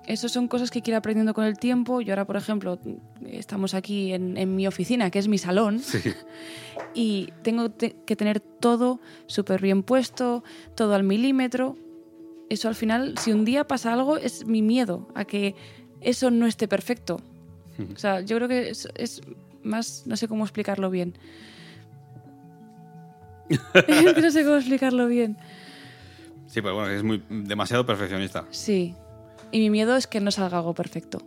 eso 0.06 0.30
son 0.30 0.48
cosas 0.48 0.70
que 0.70 0.80
quiero 0.80 0.96
aprendiendo 0.96 1.34
con 1.34 1.44
el 1.44 1.58
tiempo. 1.58 2.00
Yo 2.00 2.14
ahora, 2.14 2.24
por 2.26 2.36
ejemplo, 2.36 2.78
estamos 3.26 3.74
aquí 3.74 4.14
en, 4.14 4.38
en 4.38 4.56
mi 4.56 4.66
oficina, 4.66 5.10
que 5.10 5.18
es 5.18 5.28
mi 5.28 5.36
salón, 5.36 5.80
Sí. 5.80 5.98
y 6.94 7.28
tengo 7.42 7.70
te- 7.70 7.94
que 8.06 8.16
tener 8.16 8.40
todo 8.40 8.98
súper 9.26 9.60
bien 9.60 9.82
puesto, 9.82 10.42
todo 10.74 10.94
al 10.94 11.02
milímetro. 11.02 11.76
Eso 12.48 12.68
al 12.68 12.74
final, 12.74 13.18
si 13.18 13.32
un 13.32 13.44
día 13.44 13.64
pasa 13.66 13.92
algo, 13.92 14.16
es 14.16 14.46
mi 14.46 14.62
miedo 14.62 15.08
a 15.14 15.26
que 15.26 15.54
eso 16.00 16.30
no 16.30 16.46
esté 16.46 16.68
perfecto. 16.68 17.20
O 17.94 17.98
sea, 17.98 18.22
yo 18.22 18.36
creo 18.36 18.48
que 18.48 18.70
es, 18.70 18.88
es 18.94 19.20
más, 19.68 20.04
no 20.06 20.16
sé 20.16 20.26
cómo 20.28 20.44
explicarlo 20.44 20.90
bien. 20.90 21.16
no 24.20 24.30
sé 24.30 24.44
cómo 24.44 24.56
explicarlo 24.56 25.06
bien. 25.06 25.38
Sí, 26.46 26.62
pero 26.62 26.74
bueno, 26.74 26.90
es 26.90 27.02
muy 27.02 27.22
demasiado 27.28 27.84
perfeccionista. 27.84 28.46
Sí. 28.50 28.94
Y 29.52 29.60
mi 29.60 29.70
miedo 29.70 29.96
es 29.96 30.06
que 30.06 30.20
no 30.20 30.30
salga 30.30 30.58
algo 30.58 30.74
perfecto. 30.74 31.18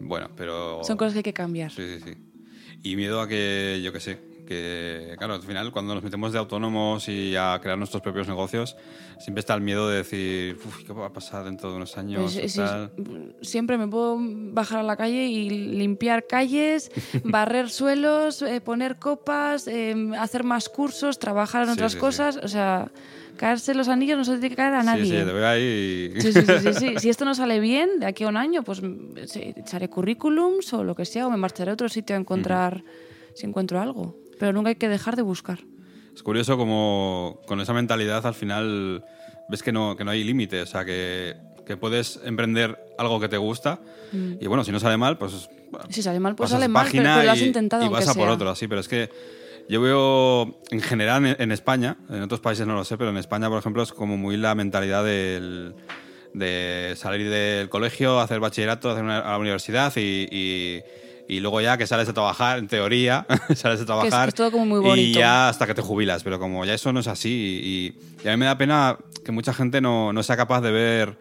Bueno, 0.00 0.30
pero. 0.36 0.82
Son 0.84 0.96
cosas 0.96 1.12
que 1.12 1.18
hay 1.18 1.24
que 1.24 1.32
cambiar. 1.32 1.70
Sí, 1.72 1.82
sí, 1.86 2.00
sí. 2.04 2.16
Y 2.82 2.96
miedo 2.96 3.20
a 3.20 3.28
que, 3.28 3.80
yo 3.82 3.92
qué 3.92 4.00
sé, 4.00 4.18
que, 4.46 5.14
claro, 5.18 5.34
al 5.34 5.42
final 5.42 5.70
cuando 5.72 5.94
nos 5.94 6.02
metemos 6.02 6.32
de 6.32 6.38
autónomos 6.38 7.08
y 7.08 7.34
a 7.36 7.58
crear 7.60 7.76
nuestros 7.76 8.02
propios 8.02 8.28
negocios, 8.28 8.76
siempre 9.18 9.40
está 9.40 9.54
el 9.54 9.60
miedo 9.60 9.88
de 9.88 9.98
decir, 9.98 10.56
"Uf, 10.64 10.84
¿qué 10.84 10.92
va 10.92 11.06
a 11.06 11.12
pasar 11.12 11.44
dentro 11.44 11.70
de 11.70 11.76
unos 11.76 11.98
años? 11.98 12.36
Pues, 12.40 12.54
tal?". 12.54 12.90
siempre 13.42 13.76
me 13.78 13.88
puedo 13.88 14.16
bajar 14.20 14.78
a 14.80 14.82
la 14.82 14.96
calle 14.96 15.26
y 15.26 15.50
limpiar 15.50 16.26
calles, 16.26 16.90
barrer 17.24 17.68
suelos, 17.70 18.40
eh, 18.42 18.60
poner 18.60 18.96
copas, 18.96 19.66
eh, 19.68 19.94
hacer 20.18 20.44
más 20.44 20.68
cursos, 20.68 21.18
trabajar 21.18 21.62
en 21.64 21.68
Sí, 21.68 21.72
otras 21.74 21.92
sí, 21.92 21.98
cosas. 21.98 22.36
O 22.42 22.48
sea, 22.48 22.90
caerse 23.36 23.74
los 23.74 23.88
anillos 23.88 24.16
no 24.16 24.24
se 24.24 24.32
tiene 24.32 24.50
que 24.50 24.56
caer 24.56 24.74
a 24.74 24.82
nadie. 24.82 25.04
Sí, 25.04 25.10
sí, 25.10 25.16
te 25.16 25.24
veo 25.32 25.46
ahí. 25.46 26.12
y- 26.16 26.20
Sí, 26.22 26.32
sí, 26.32 26.46
sí, 26.46 26.72
sí. 26.74 26.94
Si 27.00 27.08
esto 27.10 27.24
no 27.24 27.34
sale 27.34 27.60
bien, 27.60 28.00
de 28.00 28.06
aquí 28.06 28.24
a 28.24 28.28
un 28.28 28.36
año, 28.36 28.62
pues 28.62 28.80
echaré 29.34 29.88
currículums 29.90 30.72
o 30.72 30.84
lo 30.84 30.94
que 30.94 31.04
sea, 31.04 31.26
o 31.26 31.30
me 31.30 31.36
marcharé 31.36 31.70
a 31.70 31.74
otro 31.74 31.88
sitio 31.88 32.16
a 32.16 32.18
encontrar, 32.18 32.82
si 33.34 33.44
encuentro 33.46 33.80
algo. 33.80 34.16
Pero 34.38 34.52
nunca 34.52 34.68
hay 34.70 34.76
que 34.76 34.88
dejar 34.88 35.16
de 35.16 35.22
buscar. 35.22 35.60
Es 36.14 36.22
curioso 36.22 36.56
como 36.56 37.40
con 37.46 37.60
esa 37.60 37.72
mentalidad 37.72 38.26
al 38.26 38.34
final 38.34 39.04
ves 39.48 39.62
que 39.62 39.72
no, 39.72 39.96
que 39.96 40.04
no 40.04 40.10
hay 40.10 40.24
límite, 40.24 40.62
o 40.62 40.66
sea, 40.66 40.84
que, 40.84 41.34
que 41.66 41.76
puedes 41.76 42.20
emprender 42.24 42.78
algo 42.98 43.20
que 43.20 43.28
te 43.28 43.36
gusta 43.36 43.80
y 44.12 44.46
bueno, 44.46 44.64
si 44.64 44.72
no 44.72 44.80
sale 44.80 44.96
mal, 44.96 45.18
pues... 45.18 45.32
Mm. 45.70 45.76
Si 45.90 46.00
sale 46.02 46.20
mal, 46.20 46.34
pues 46.36 46.50
sale 46.50 46.68
mal, 46.68 46.86
pero, 46.90 47.02
pero 47.04 47.22
lo 47.24 47.30
has 47.32 47.40
y- 47.40 47.44
intentado 47.44 47.82
y 47.82 47.86
aunque 47.86 48.00
vas 48.00 48.08
a 48.08 48.14
por 48.14 48.24
sea. 48.24 48.32
otro, 48.32 48.48
así, 48.50 48.66
pero 48.68 48.80
es 48.80 48.88
que 48.88 49.10
yo 49.68 49.80
veo 49.80 50.60
en 50.70 50.80
general 50.80 51.26
en, 51.26 51.36
en 51.38 51.52
España, 51.52 51.96
en 52.08 52.22
otros 52.22 52.40
países 52.40 52.66
no 52.66 52.74
lo 52.74 52.84
sé, 52.84 52.96
pero 52.96 53.10
en 53.10 53.16
España, 53.18 53.48
por 53.50 53.58
ejemplo, 53.58 53.82
es 53.82 53.92
como 53.92 54.16
muy 54.16 54.36
la 54.36 54.54
mentalidad 54.54 55.04
del, 55.04 55.74
de 56.34 56.94
salir 56.96 57.28
del 57.28 57.68
colegio, 57.68 58.20
hacer 58.20 58.40
bachillerato, 58.40 58.90
hacer 58.90 59.02
una, 59.04 59.18
a 59.18 59.32
la 59.32 59.38
universidad 59.38 59.92
y, 59.96 60.28
y- 60.30 60.82
y 61.28 61.40
luego 61.40 61.60
ya 61.60 61.76
que 61.76 61.86
sales 61.86 62.08
a 62.08 62.12
trabajar, 62.12 62.58
en 62.58 62.68
teoría, 62.68 63.26
sales 63.54 63.80
a 63.80 63.84
trabajar 63.86 64.24
que 64.26 64.28
es 64.28 64.34
todo 64.34 64.50
como 64.52 64.64
muy 64.66 64.78
y 64.78 64.82
bonito. 64.88 65.18
ya 65.18 65.48
hasta 65.48 65.66
que 65.66 65.74
te 65.74 65.82
jubilas, 65.82 66.22
pero 66.22 66.38
como 66.38 66.64
ya 66.64 66.74
eso 66.74 66.92
no 66.92 67.00
es 67.00 67.08
así 67.08 67.94
y, 67.94 68.24
y 68.24 68.28
a 68.28 68.32
mí 68.32 68.36
me 68.36 68.46
da 68.46 68.56
pena 68.58 68.96
que 69.24 69.32
mucha 69.32 69.52
gente 69.52 69.80
no, 69.80 70.12
no 70.12 70.22
sea 70.22 70.36
capaz 70.36 70.60
de 70.60 70.70
ver 70.70 71.18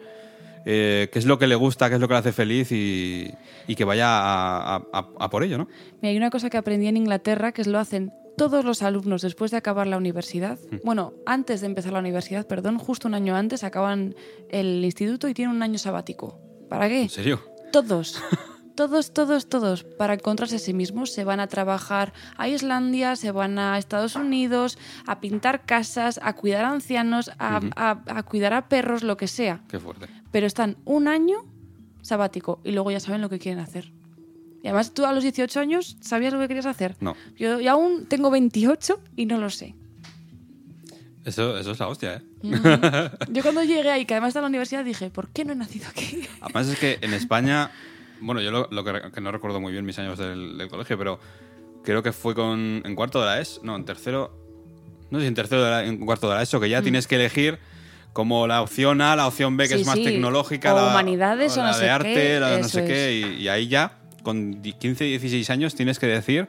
eh, 0.65 1.09
qué 1.11 1.19
es 1.19 1.25
lo 1.25 1.37
que 1.39 1.47
le 1.47 1.55
gusta, 1.55 1.89
qué 1.89 1.95
es 1.95 2.01
lo 2.01 2.07
que 2.07 2.13
le 2.15 2.19
hace 2.19 2.31
feliz 2.33 2.71
y, 2.71 3.31
y 3.67 3.75
que 3.75 3.83
vaya 3.83 4.07
a, 4.07 4.75
a- 4.75 4.83
a- 4.93 5.09
a 5.19 5.29
por 5.29 5.43
ello, 5.43 5.57
¿no? 5.57 5.67
Mira, 6.01 6.09
hay 6.11 6.17
una 6.17 6.29
cosa 6.29 6.49
que 6.49 6.57
aprendí 6.57 6.87
en 6.87 6.97
Inglaterra 6.97 7.51
que 7.51 7.61
es 7.61 7.67
lo 7.67 7.79
hacen 7.79 8.11
todos 8.37 8.65
los 8.65 8.81
alumnos 8.83 9.21
después 9.21 9.49
de 9.51 9.57
acabar 9.57 9.87
la 9.87 9.97
universidad. 9.97 10.59
Mm. 10.71 10.77
Bueno, 10.83 11.13
antes 11.25 11.61
de 11.61 11.67
empezar 11.67 11.93
la 11.93 11.99
universidad, 11.99 12.45
perdón, 12.47 12.77
justo 12.79 13.07
un 13.07 13.13
año 13.13 13.35
antes 13.35 13.63
acaban 13.63 14.13
el 14.49 14.83
instituto 14.83 15.27
y 15.29 15.33
tienen 15.33 15.55
un 15.55 15.63
año 15.63 15.77
sabático. 15.77 16.39
¿Para 16.69 16.89
qué? 16.89 17.03
¿En 17.03 17.09
serio? 17.09 17.41
Todos. 17.71 18.21
Todos, 18.75 19.13
todos, 19.13 19.47
todos, 19.47 19.83
para 19.83 20.15
encontrarse 20.15 20.57
a 20.57 20.59
sí 20.59 20.73
mismos, 20.73 21.11
se 21.13 21.23
van 21.23 21.39
a 21.39 21.47
trabajar 21.47 22.11
a 22.37 22.49
Islandia, 22.49 23.15
se 23.15 23.31
van 23.31 23.57
a 23.57 23.77
Estados 23.77 24.15
Unidos, 24.15 24.77
a 25.07 25.19
pintar 25.21 25.65
casas, 25.65 26.19
a 26.21 26.33
cuidar 26.33 26.65
a 26.65 26.71
ancianos, 26.71 27.31
a, 27.39 27.61
a- 27.75 28.01
a 28.07 28.23
cuidar 28.23 28.53
a 28.53 28.67
perros, 28.67 29.01
lo 29.03 29.15
que 29.17 29.27
sea. 29.27 29.61
Qué 29.69 29.79
fuerte. 29.79 30.07
Pero 30.31 30.45
están 30.45 30.75
un 30.83 31.07
año 31.07 31.45
sabático 32.01 32.59
y 32.65 32.71
luego 32.71 32.91
ya 32.91 32.99
saben 32.99 33.21
lo 33.21 33.29
que 33.29 33.39
quieren 33.39 33.59
hacer. 33.63 33.93
Y 34.61 34.67
además 34.67 34.93
tú 34.93 35.05
a 35.05 35.13
los 35.13 35.23
18 35.23 35.59
años 35.59 35.95
sabías 36.01 36.33
lo 36.33 36.39
que 36.39 36.47
querías 36.47 36.65
hacer. 36.65 36.95
No. 36.99 37.15
Yo, 37.37 37.61
yo 37.61 37.71
aún 37.71 38.07
tengo 38.07 38.29
28 38.31 38.99
y 39.15 39.25
no 39.25 39.37
lo 39.37 39.49
sé. 39.49 39.75
Eso, 41.23 41.57
eso 41.57 41.71
es 41.71 41.79
la 41.79 41.87
hostia, 41.87 42.15
¿eh? 42.15 42.21
Yo 43.31 43.41
cuando 43.41 43.63
llegué 43.63 43.89
ahí, 43.89 44.05
que 44.05 44.13
además 44.13 44.29
está 44.29 44.39
en 44.39 44.43
la 44.43 44.49
universidad, 44.49 44.85
dije, 44.85 45.09
¿por 45.09 45.29
qué 45.29 45.43
no 45.43 45.53
he 45.53 45.55
nacido 45.55 45.87
aquí? 45.89 46.21
Además 46.41 46.67
es 46.67 46.77
que 46.77 46.99
en 47.01 47.13
España, 47.15 47.71
bueno, 48.21 48.41
yo 48.41 48.51
lo, 48.51 48.67
lo 48.71 48.83
que, 48.83 49.11
que 49.13 49.21
no 49.21 49.31
recuerdo 49.31 49.59
muy 49.59 49.71
bien 49.71 49.85
mis 49.85 49.97
años 49.99 50.17
del, 50.17 50.57
del 50.57 50.67
colegio, 50.67 50.97
pero 50.97 51.19
creo 51.83 52.01
que 52.03 52.11
fue 52.11 52.33
con 52.35 52.81
en 52.85 52.95
cuarto 52.95 53.19
de 53.19 53.25
la 53.27 53.39
ES, 53.41 53.61
no, 53.63 53.75
en 53.75 53.85
tercero, 53.85 54.31
no 55.11 55.19
sé 55.19 55.23
si 55.23 55.27
en 55.27 55.35
tercero 55.35 55.63
de 55.63 55.69
la, 55.69 55.83
en 55.85 55.97
cuarto 56.05 56.29
de 56.29 56.35
la 56.35 56.41
ESO, 56.41 56.59
que 56.59 56.69
ya 56.69 56.81
tienes 56.81 57.07
que 57.07 57.15
elegir 57.15 57.59
como 58.13 58.47
la 58.47 58.61
opción 58.61 59.01
A, 59.01 59.15
la 59.15 59.27
opción 59.27 59.57
B, 59.57 59.67
que 59.67 59.75
Mm. 59.75 59.77
Sí, 59.77 59.81
es 59.81 59.87
más 59.87 59.95
sí. 59.97 60.03
tecnológica, 60.05 60.73
O 60.73 60.77
la, 60.77 60.87
humanidades 60.91 61.57
o 61.57 61.61
la 61.61 61.71
no 61.71 61.77
de 61.77 61.79
sé 61.83 61.89
arte, 61.89 62.13
qué, 62.13 62.39
la 62.39 62.51
de 62.51 62.61
no 62.61 62.67
sé 62.69 62.85
qué, 62.85 63.19
es. 63.21 63.39
y, 63.39 63.41
y 63.43 63.47
ahí 63.49 63.67
ya, 63.67 63.99
con 64.23 64.61
di- 64.61 64.73
15, 64.73 65.03
16 65.03 65.49
años, 65.49 65.75
tienes 65.75 65.99
que 65.99 66.07
decir 66.07 66.47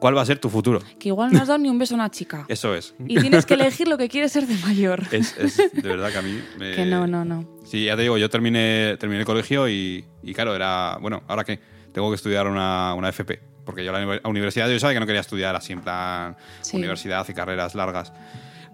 cuál 0.00 0.16
va 0.16 0.22
a 0.22 0.26
ser 0.26 0.38
tu 0.38 0.48
futuro. 0.48 0.80
Que 0.98 1.08
igual 1.08 1.32
no 1.32 1.40
has 1.40 1.48
dado 1.48 1.58
ni 1.58 1.68
un 1.68 1.78
beso 1.78 1.94
a 1.94 1.96
una 1.96 2.10
chica. 2.10 2.44
Eso 2.48 2.74
es. 2.74 2.94
Y 3.06 3.18
tienes 3.20 3.44
que 3.46 3.54
elegir 3.54 3.88
lo 3.88 3.98
que 3.98 4.08
quieres 4.08 4.32
ser 4.32 4.46
de 4.46 4.54
mayor. 4.66 5.02
Es, 5.12 5.36
es 5.38 5.56
de 5.56 5.82
verdad 5.88 6.10
que 6.12 6.18
a 6.18 6.22
mí... 6.22 6.40
me- 6.58 6.72
Que 6.74 6.84
no, 6.84 7.06
no, 7.06 7.24
no. 7.24 7.58
Sí, 7.64 7.84
ya 7.84 7.96
te 7.96 8.02
digo, 8.02 8.16
yo 8.18 8.28
terminé, 8.30 8.96
terminé 8.98 9.20
el 9.20 9.26
colegio 9.26 9.68
y, 9.68 10.04
y 10.22 10.34
claro, 10.34 10.54
era, 10.54 10.98
bueno, 11.00 11.22
¿ahora 11.28 11.44
qué? 11.44 11.58
Tengo 11.92 12.08
que 12.10 12.16
estudiar 12.16 12.46
una, 12.46 12.94
una 12.94 13.08
FP, 13.08 13.40
porque 13.64 13.84
yo 13.84 13.92
la 13.92 13.98
uni- 14.06 14.20
la 14.22 14.28
universidad 14.30 14.68
yo 14.70 14.78
sabía 14.78 14.94
que 14.94 15.00
no 15.00 15.06
quería 15.06 15.20
estudiar 15.22 15.56
así 15.56 15.72
en 15.72 15.80
plan 15.80 16.36
Sí. 16.60 16.76
universidad 16.76 17.26
y 17.28 17.34
carreras 17.34 17.74
largas. 17.74 18.12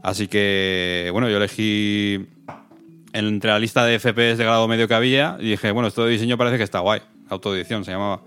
Así 0.03 0.29
que, 0.29 1.09
bueno, 1.13 1.31
yo 1.31 1.39
elegí 1.39 2.27
entre 3.15 3.51
la 3.51 3.59
lista 3.59 3.85
de 3.87 3.99
FPs 3.99 4.37
de 4.37 4.45
grado 4.45 4.69
medio 4.69 4.87
que 4.89 4.95
había 4.95 5.37
y 5.41 5.51
dije, 5.51 5.71
bueno, 5.71 5.89
esto 5.89 6.05
de 6.05 6.11
diseño 6.11 6.37
parece 6.37 6.59
que 6.59 6.65
está 6.65 6.81
guay, 6.81 7.01
autoedición 7.31 7.85
se 7.85 7.93
llamaba. 7.93 8.23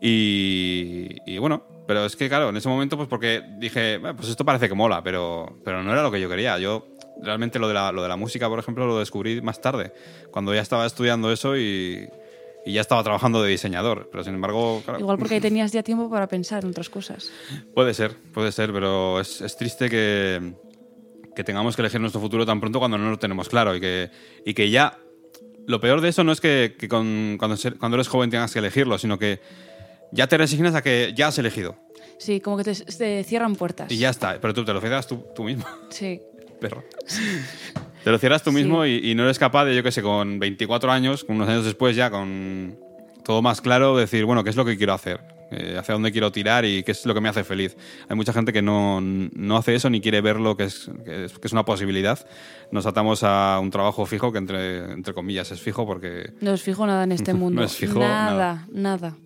Y, 0.00 1.16
y 1.26 1.38
bueno, 1.38 1.64
pero 1.88 2.04
es 2.04 2.14
que 2.14 2.28
claro, 2.28 2.50
en 2.50 2.56
ese 2.56 2.68
momento 2.68 2.96
pues 2.96 3.08
porque 3.08 3.42
dije, 3.58 3.94
"Eh, 3.94 4.00
pues 4.16 4.28
esto 4.28 4.44
parece 4.44 4.68
que 4.68 4.74
mola, 4.76 5.02
pero, 5.02 5.58
pero 5.64 5.82
no 5.82 5.90
era 5.90 6.02
lo 6.04 6.12
que 6.12 6.20
yo 6.20 6.28
quería. 6.28 6.56
Yo 6.58 6.86
realmente 7.20 7.58
lo 7.58 7.66
de, 7.66 7.74
la, 7.74 7.90
lo 7.90 8.02
de 8.02 8.08
la 8.08 8.16
música, 8.16 8.48
por 8.48 8.60
ejemplo, 8.60 8.86
lo 8.86 9.00
descubrí 9.00 9.40
más 9.40 9.60
tarde, 9.60 9.92
cuando 10.30 10.54
ya 10.54 10.60
estaba 10.60 10.86
estudiando 10.86 11.32
eso 11.32 11.56
y, 11.56 12.06
y 12.64 12.72
ya 12.74 12.80
estaba 12.82 13.02
trabajando 13.02 13.42
de 13.42 13.50
diseñador. 13.50 14.08
Pero 14.12 14.22
sin 14.22 14.34
embargo, 14.34 14.82
claro, 14.84 15.00
Igual 15.00 15.18
porque 15.18 15.34
ahí 15.36 15.40
tenías 15.40 15.72
ya 15.72 15.82
tiempo 15.82 16.08
para 16.08 16.28
pensar 16.28 16.62
en 16.62 16.70
otras 16.70 16.88
cosas. 16.90 17.32
Puede 17.74 17.92
ser, 17.94 18.14
puede 18.32 18.52
ser, 18.52 18.72
pero 18.72 19.18
es, 19.18 19.40
es 19.40 19.56
triste 19.56 19.88
que, 19.88 20.52
que 21.34 21.42
tengamos 21.42 21.74
que 21.74 21.82
elegir 21.82 22.00
nuestro 22.00 22.20
futuro 22.20 22.44
tan 22.46 22.60
pronto 22.60 22.78
cuando 22.78 22.98
no 22.98 23.10
lo 23.10 23.18
tenemos 23.18 23.48
claro 23.48 23.74
y 23.74 23.80
que, 23.80 24.10
y 24.44 24.54
que 24.54 24.70
ya... 24.70 24.96
Lo 25.66 25.80
peor 25.80 26.00
de 26.00 26.08
eso 26.08 26.24
no 26.24 26.32
es 26.32 26.40
que, 26.40 26.76
que 26.78 26.88
con- 26.88 27.36
cuando, 27.38 27.56
ser- 27.56 27.76
cuando 27.78 27.96
eres 27.96 28.08
joven 28.08 28.30
tengas 28.30 28.52
que 28.54 28.58
elegirlo, 28.60 28.96
sino 28.96 29.18
que 29.18 29.40
ya 30.12 30.26
te 30.26 30.38
resignas 30.38 30.74
a 30.74 30.82
que 30.82 31.12
ya 31.16 31.28
has 31.28 31.38
elegido 31.38 31.76
Sí, 32.18 32.40
como 32.40 32.56
que 32.56 32.64
te, 32.64 32.74
te 32.74 33.22
cierran 33.24 33.54
puertas. 33.54 33.90
y 33.92 33.96
ya 33.98 34.10
está, 34.10 34.40
pero 34.40 34.52
tú 34.54 34.64
te 34.64 34.72
lo 34.72 34.80
cierras 34.80 35.06
tú, 35.06 35.24
tú 35.36 35.44
mismo, 35.44 35.64
Sí. 35.90 36.20
perro. 36.60 36.82
Te 38.04 38.10
lo 38.10 38.18
cierras 38.18 38.42
tú 38.42 38.52
mismo 38.52 38.84
y, 38.86 39.10
y 39.10 39.14
no 39.14 39.24
eres 39.24 39.38
capaz 39.38 39.64
de, 39.66 39.76
yo 39.76 39.82
qué 39.82 39.92
sé, 39.92 40.02
con 40.02 40.38
24 40.38 40.90
años, 40.90 41.24
unos 41.28 41.48
años 41.48 41.64
después 41.64 41.94
ya, 41.96 42.10
con 42.10 42.76
todo 43.24 43.42
más 43.42 43.60
claro, 43.60 43.96
decir, 43.96 44.24
bueno, 44.24 44.42
¿qué 44.44 44.50
es 44.50 44.56
lo 44.56 44.64
que 44.64 44.76
quiero 44.76 44.94
hacer? 44.94 45.20
Eh, 45.50 45.76
¿Hacia 45.78 45.94
dónde 45.94 46.12
quiero 46.12 46.30
tirar 46.32 46.64
y 46.64 46.82
qué 46.82 46.92
es 46.92 47.06
lo 47.06 47.14
que 47.14 47.20
me 47.20 47.28
hace 47.28 47.44
feliz? 47.44 47.76
Hay 48.08 48.16
mucha 48.16 48.32
gente 48.32 48.52
que 48.52 48.62
no, 48.62 49.00
no 49.00 49.56
hace 49.56 49.74
eso 49.74 49.88
ni 49.90 50.00
quiere 50.00 50.20
ver 50.20 50.40
lo 50.40 50.56
que 50.56 50.64
es, 50.64 50.90
que 51.04 51.24
es, 51.26 51.32
que 51.38 51.46
es 51.46 51.52
una 51.52 51.64
posibilidad. 51.64 52.18
Nos 52.70 52.86
atamos 52.86 53.22
a 53.22 53.58
un 53.60 53.70
trabajo 53.70 54.04
fijo, 54.06 54.32
que 54.32 54.38
entre, 54.38 54.92
entre 54.92 55.14
comillas 55.14 55.50
es 55.50 55.60
fijo 55.60 55.86
porque... 55.86 56.32
No 56.40 56.52
os 56.52 56.62
fijo 56.62 56.86
nada 56.86 57.04
en 57.04 57.12
este 57.12 57.32
mundo. 57.34 57.60
No 57.60 57.66
es 57.66 57.76
fijo 57.76 57.98
nada, 58.00 58.66
nada, 58.72 59.06
nada. 59.10 59.16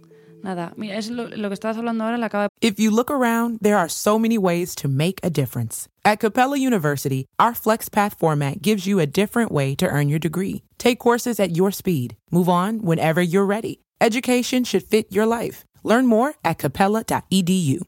Mira, 0.42 0.96
es 0.96 1.08
lo, 1.08 1.28
lo 1.28 1.48
que 1.48 1.54
estabas 1.54 1.76
hablando 1.76 2.04
ahora, 2.04 2.18
la 2.18 2.26
acaba 2.28 2.48
If 2.60 2.78
you 2.78 2.90
look 2.90 3.10
around, 3.10 3.58
there 3.60 3.76
are 3.76 3.88
so 3.88 4.18
many 4.18 4.38
ways 4.38 4.74
to 4.76 4.88
make 4.88 5.20
a 5.22 5.30
difference. 5.30 5.88
At 6.04 6.20
Capella 6.20 6.58
University, 6.58 7.26
our 7.38 7.52
FlexPath 7.52 8.18
format 8.18 8.60
gives 8.60 8.86
you 8.86 8.98
a 8.98 9.06
different 9.06 9.52
way 9.52 9.74
to 9.76 9.86
earn 9.86 10.08
your 10.08 10.18
degree. 10.18 10.62
Take 10.78 10.98
courses 10.98 11.38
at 11.38 11.56
your 11.56 11.70
speed. 11.70 12.16
Move 12.30 12.48
on 12.48 12.82
whenever 12.82 13.22
you're 13.22 13.46
ready. 13.46 13.80
Education 14.00 14.64
should 14.64 14.82
fit 14.82 15.12
your 15.12 15.26
life. 15.26 15.64
Learn 15.84 16.06
more 16.06 16.34
at 16.44 16.58
capella.edu. 16.58 17.82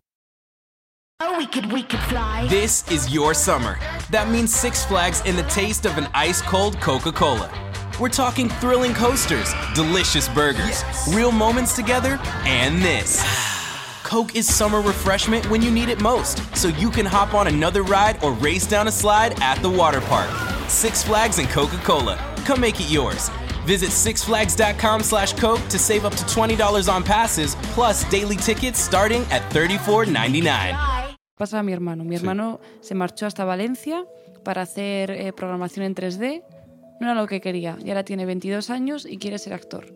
Oh, 1.20 1.38
we 1.38 1.46
could, 1.46 1.72
we 1.72 1.82
could 1.82 2.00
fly. 2.00 2.46
This 2.48 2.88
is 2.90 3.12
your 3.12 3.34
summer. 3.34 3.78
That 4.10 4.28
means 4.28 4.54
Six 4.54 4.84
Flags 4.84 5.22
and 5.24 5.38
the 5.38 5.44
taste 5.44 5.86
of 5.86 5.96
an 5.96 6.08
ice 6.12 6.42
cold 6.42 6.80
Coca 6.80 7.12
Cola. 7.12 7.63
We're 8.00 8.08
talking 8.08 8.48
thrilling 8.48 8.92
coasters, 8.92 9.54
delicious 9.72 10.28
burgers, 10.28 10.82
real 11.12 11.30
moments 11.30 11.76
together, 11.76 12.18
and 12.44 12.82
this. 12.82 13.22
Coke 14.02 14.34
is 14.34 14.52
summer 14.52 14.80
refreshment 14.80 15.48
when 15.48 15.62
you 15.62 15.70
need 15.70 15.88
it 15.88 16.02
most, 16.02 16.42
so 16.56 16.68
you 16.68 16.90
can 16.90 17.06
hop 17.06 17.34
on 17.34 17.46
another 17.46 17.84
ride 17.84 18.22
or 18.24 18.32
race 18.32 18.66
down 18.66 18.88
a 18.88 18.90
slide 18.90 19.40
at 19.40 19.62
the 19.62 19.70
water 19.70 20.00
park. 20.00 20.28
Six 20.68 21.04
Flags 21.04 21.38
and 21.38 21.48
Coca 21.48 21.76
Cola. 21.78 22.18
Come 22.44 22.60
make 22.60 22.80
it 22.80 22.90
yours. 22.90 23.30
Visit 23.64 23.90
sixflags.com 23.90 25.02
slash 25.02 25.32
Coke 25.34 25.66
to 25.68 25.78
save 25.78 26.04
up 26.04 26.14
to 26.16 26.24
$20 26.24 26.92
on 26.92 27.04
passes, 27.04 27.54
plus 27.74 28.02
daily 28.10 28.36
tickets 28.36 28.80
starting 28.80 29.22
at 29.30 29.42
$34.99. 29.52 30.94
pasa 31.36 31.58
a 31.58 31.62
mi 31.62 31.72
hermano. 31.72 32.04
Mi 32.04 32.16
hermano 32.16 32.60
se 32.80 32.94
marchó 32.94 33.26
hasta 33.26 33.44
Valencia 33.44 34.04
para 34.44 34.62
hacer 34.62 35.10
eh, 35.12 35.32
programación 35.32 35.84
en 35.86 35.94
3D. 35.94 36.42
No 37.00 37.10
era 37.10 37.20
lo 37.20 37.26
que 37.26 37.40
quería. 37.40 37.76
Y 37.84 37.88
ahora 37.88 38.04
tiene 38.04 38.24
22 38.24 38.70
años 38.70 39.06
y 39.08 39.18
quiere 39.18 39.38
ser 39.38 39.52
actor. 39.52 39.92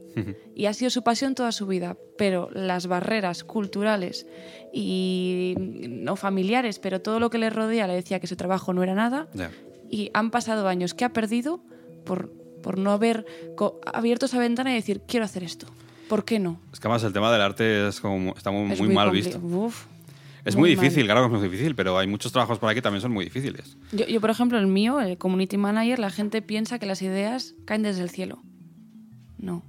y 0.54 0.66
ha 0.66 0.72
sido 0.72 0.90
su 0.90 1.02
pasión 1.02 1.34
toda 1.36 1.52
su 1.52 1.66
vida. 1.66 1.96
Pero 2.16 2.50
las 2.52 2.86
barreras 2.88 3.44
culturales 3.44 4.26
y 4.72 5.54
no 5.88 6.16
familiares, 6.16 6.78
pero 6.78 7.00
todo 7.00 7.20
lo 7.20 7.30
que 7.30 7.38
le 7.38 7.50
rodea 7.50 7.86
le 7.86 7.94
decía 7.94 8.18
que 8.20 8.26
su 8.26 8.36
trabajo 8.36 8.72
no 8.72 8.82
era 8.82 8.94
nada. 8.94 9.28
Y 9.90 10.10
han 10.12 10.30
pasado 10.30 10.68
años 10.68 10.94
que 10.94 11.04
ha 11.04 11.12
perdido 11.12 11.60
por, 12.04 12.30
por 12.62 12.78
no 12.78 12.92
haber 12.92 13.24
abierto 13.92 14.26
esa 14.26 14.38
ventana 14.38 14.72
y 14.72 14.74
decir, 14.74 15.02
quiero 15.06 15.24
hacer 15.24 15.44
esto. 15.44 15.66
¿Por 16.08 16.24
qué 16.24 16.38
no? 16.38 16.60
Es 16.72 16.80
que 16.80 16.88
además 16.88 17.04
el 17.04 17.12
tema 17.12 17.30
del 17.30 17.42
arte 17.42 17.88
es 17.88 18.00
como, 18.00 18.34
está 18.36 18.50
muy, 18.50 18.72
Es 18.72 18.80
muy 18.80 18.88
mal 18.88 19.10
visto. 19.10 19.38
Uf, 19.38 19.86
Es 20.48 20.56
muy, 20.56 20.74
mal. 20.74 20.82
difícil, 20.82 21.04
claro 21.04 21.20
que 21.20 21.34
es 21.34 21.40
muy 21.40 21.48
difícil, 21.48 21.74
pero 21.74 21.98
hay 21.98 22.06
muchos 22.06 22.32
trabajos 22.32 22.58
por 22.58 22.68
aquí 22.68 22.76
que 22.76 22.82
también 22.82 23.02
son 23.02 23.12
muy 23.12 23.24
difíciles. 23.24 23.76
Yo, 23.92 24.06
yo, 24.06 24.20
por 24.20 24.30
ejemplo, 24.30 24.58
el 24.58 24.66
mío, 24.66 25.00
el 25.00 25.18
community 25.18 25.58
manager, 25.58 25.98
la 25.98 26.10
gente 26.10 26.40
piensa 26.42 26.78
que 26.78 26.86
las 26.86 27.02
ideas 27.02 27.54
caen 27.66 27.82
desde 27.82 28.02
el 28.02 28.10
cielo. 28.10 28.42
No. 29.36 29.62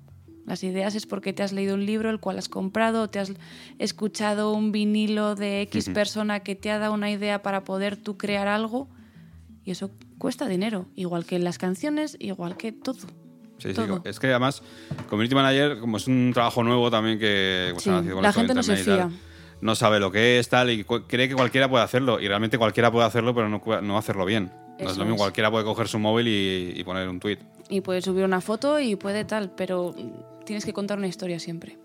Las 0.46 0.64
ideas 0.64 0.96
es 0.96 1.06
porque 1.06 1.32
te 1.32 1.44
has 1.44 1.52
leído 1.52 1.76
un 1.76 1.86
libro, 1.86 2.10
el 2.10 2.20
cual 2.20 2.40
has 2.40 2.50
comprado, 2.50 3.10
te 3.10 3.20
has 3.20 3.34
escuchado 3.78 4.52
un 4.52 4.72
vinilo 4.72 5.36
de 5.36 5.62
X 5.64 5.90
persona 5.90 6.40
que 6.40 6.56
te 6.56 6.72
ha 6.72 6.80
dado 6.80 6.94
una 6.94 7.12
idea 7.12 7.44
para 7.44 7.64
poder 7.64 7.98
tú 7.98 8.18
crear 8.18 8.48
algo. 8.48 8.88
Y 9.64 9.72
eso 9.72 9.92
cuesta 10.18 10.48
dinero, 10.48 10.88
igual 10.96 11.26
que 11.26 11.38
las 11.38 11.60
canciones, 11.60 12.18
igual 12.20 12.58
que 12.58 12.72
todo. 12.72 12.98
Sí, 13.60 13.76
sí, 13.76 13.82
es 14.06 14.20
que 14.20 14.28
además, 14.28 14.64
Community 15.10 15.36
Manager, 15.36 15.80
como 15.80 15.98
es 15.98 16.08
un 16.08 16.32
trabajo 16.34 16.64
nuevo 16.64 16.90
también 16.90 17.20
que 17.20 17.70
pues, 17.74 17.84
Sí, 17.84 17.90
la 17.90 18.34
gente 18.34 18.54
no 18.54 18.64
se 18.64 18.74
y 18.74 18.76
tal, 18.78 18.84
fía. 18.86 19.10
No 19.62 19.76
sabe 19.76 20.00
lo 20.00 20.12
que 20.12 20.40
es, 20.40 20.50
tal, 20.50 20.70
y 20.70 20.84
cree 20.84 21.28
que 21.28 21.36
cualquiera 21.36 21.70
puede 21.70 21.84
hacerlo. 21.84 22.20
Y 22.20 22.28
realmente 22.28 22.58
cualquiera 22.58 22.92
puede 22.92 23.06
hacerlo, 23.06 23.34
pero 23.34 23.50
no, 23.50 23.62
no 23.82 23.98
hacerlo 23.98 24.26
bien. 24.26 24.52
no 24.80 24.90
es 24.90 24.98
lo 24.98 25.04
mismo, 25.04 25.16
es. 25.16 25.22
cualquiera 25.22 25.52
puede 25.52 25.66
coger 25.66 25.88
su 25.88 26.00
móvil 26.00 26.28
y, 26.28 26.74
y 26.76 26.84
poner 26.84 27.08
un 27.10 27.20
tweet. 27.20 27.40
Y 27.70 27.82
puede 27.82 28.02
subir 28.02 28.24
una 28.24 28.42
foto 28.42 28.80
y 28.80 28.96
puede 28.96 29.26
tal, 29.26 29.52
pero 29.52 29.94
tienes 30.46 30.66
que 30.66 30.74
contar 30.74 30.98
una 30.98 31.08
historia 31.08 31.40
siempre. 31.40 31.78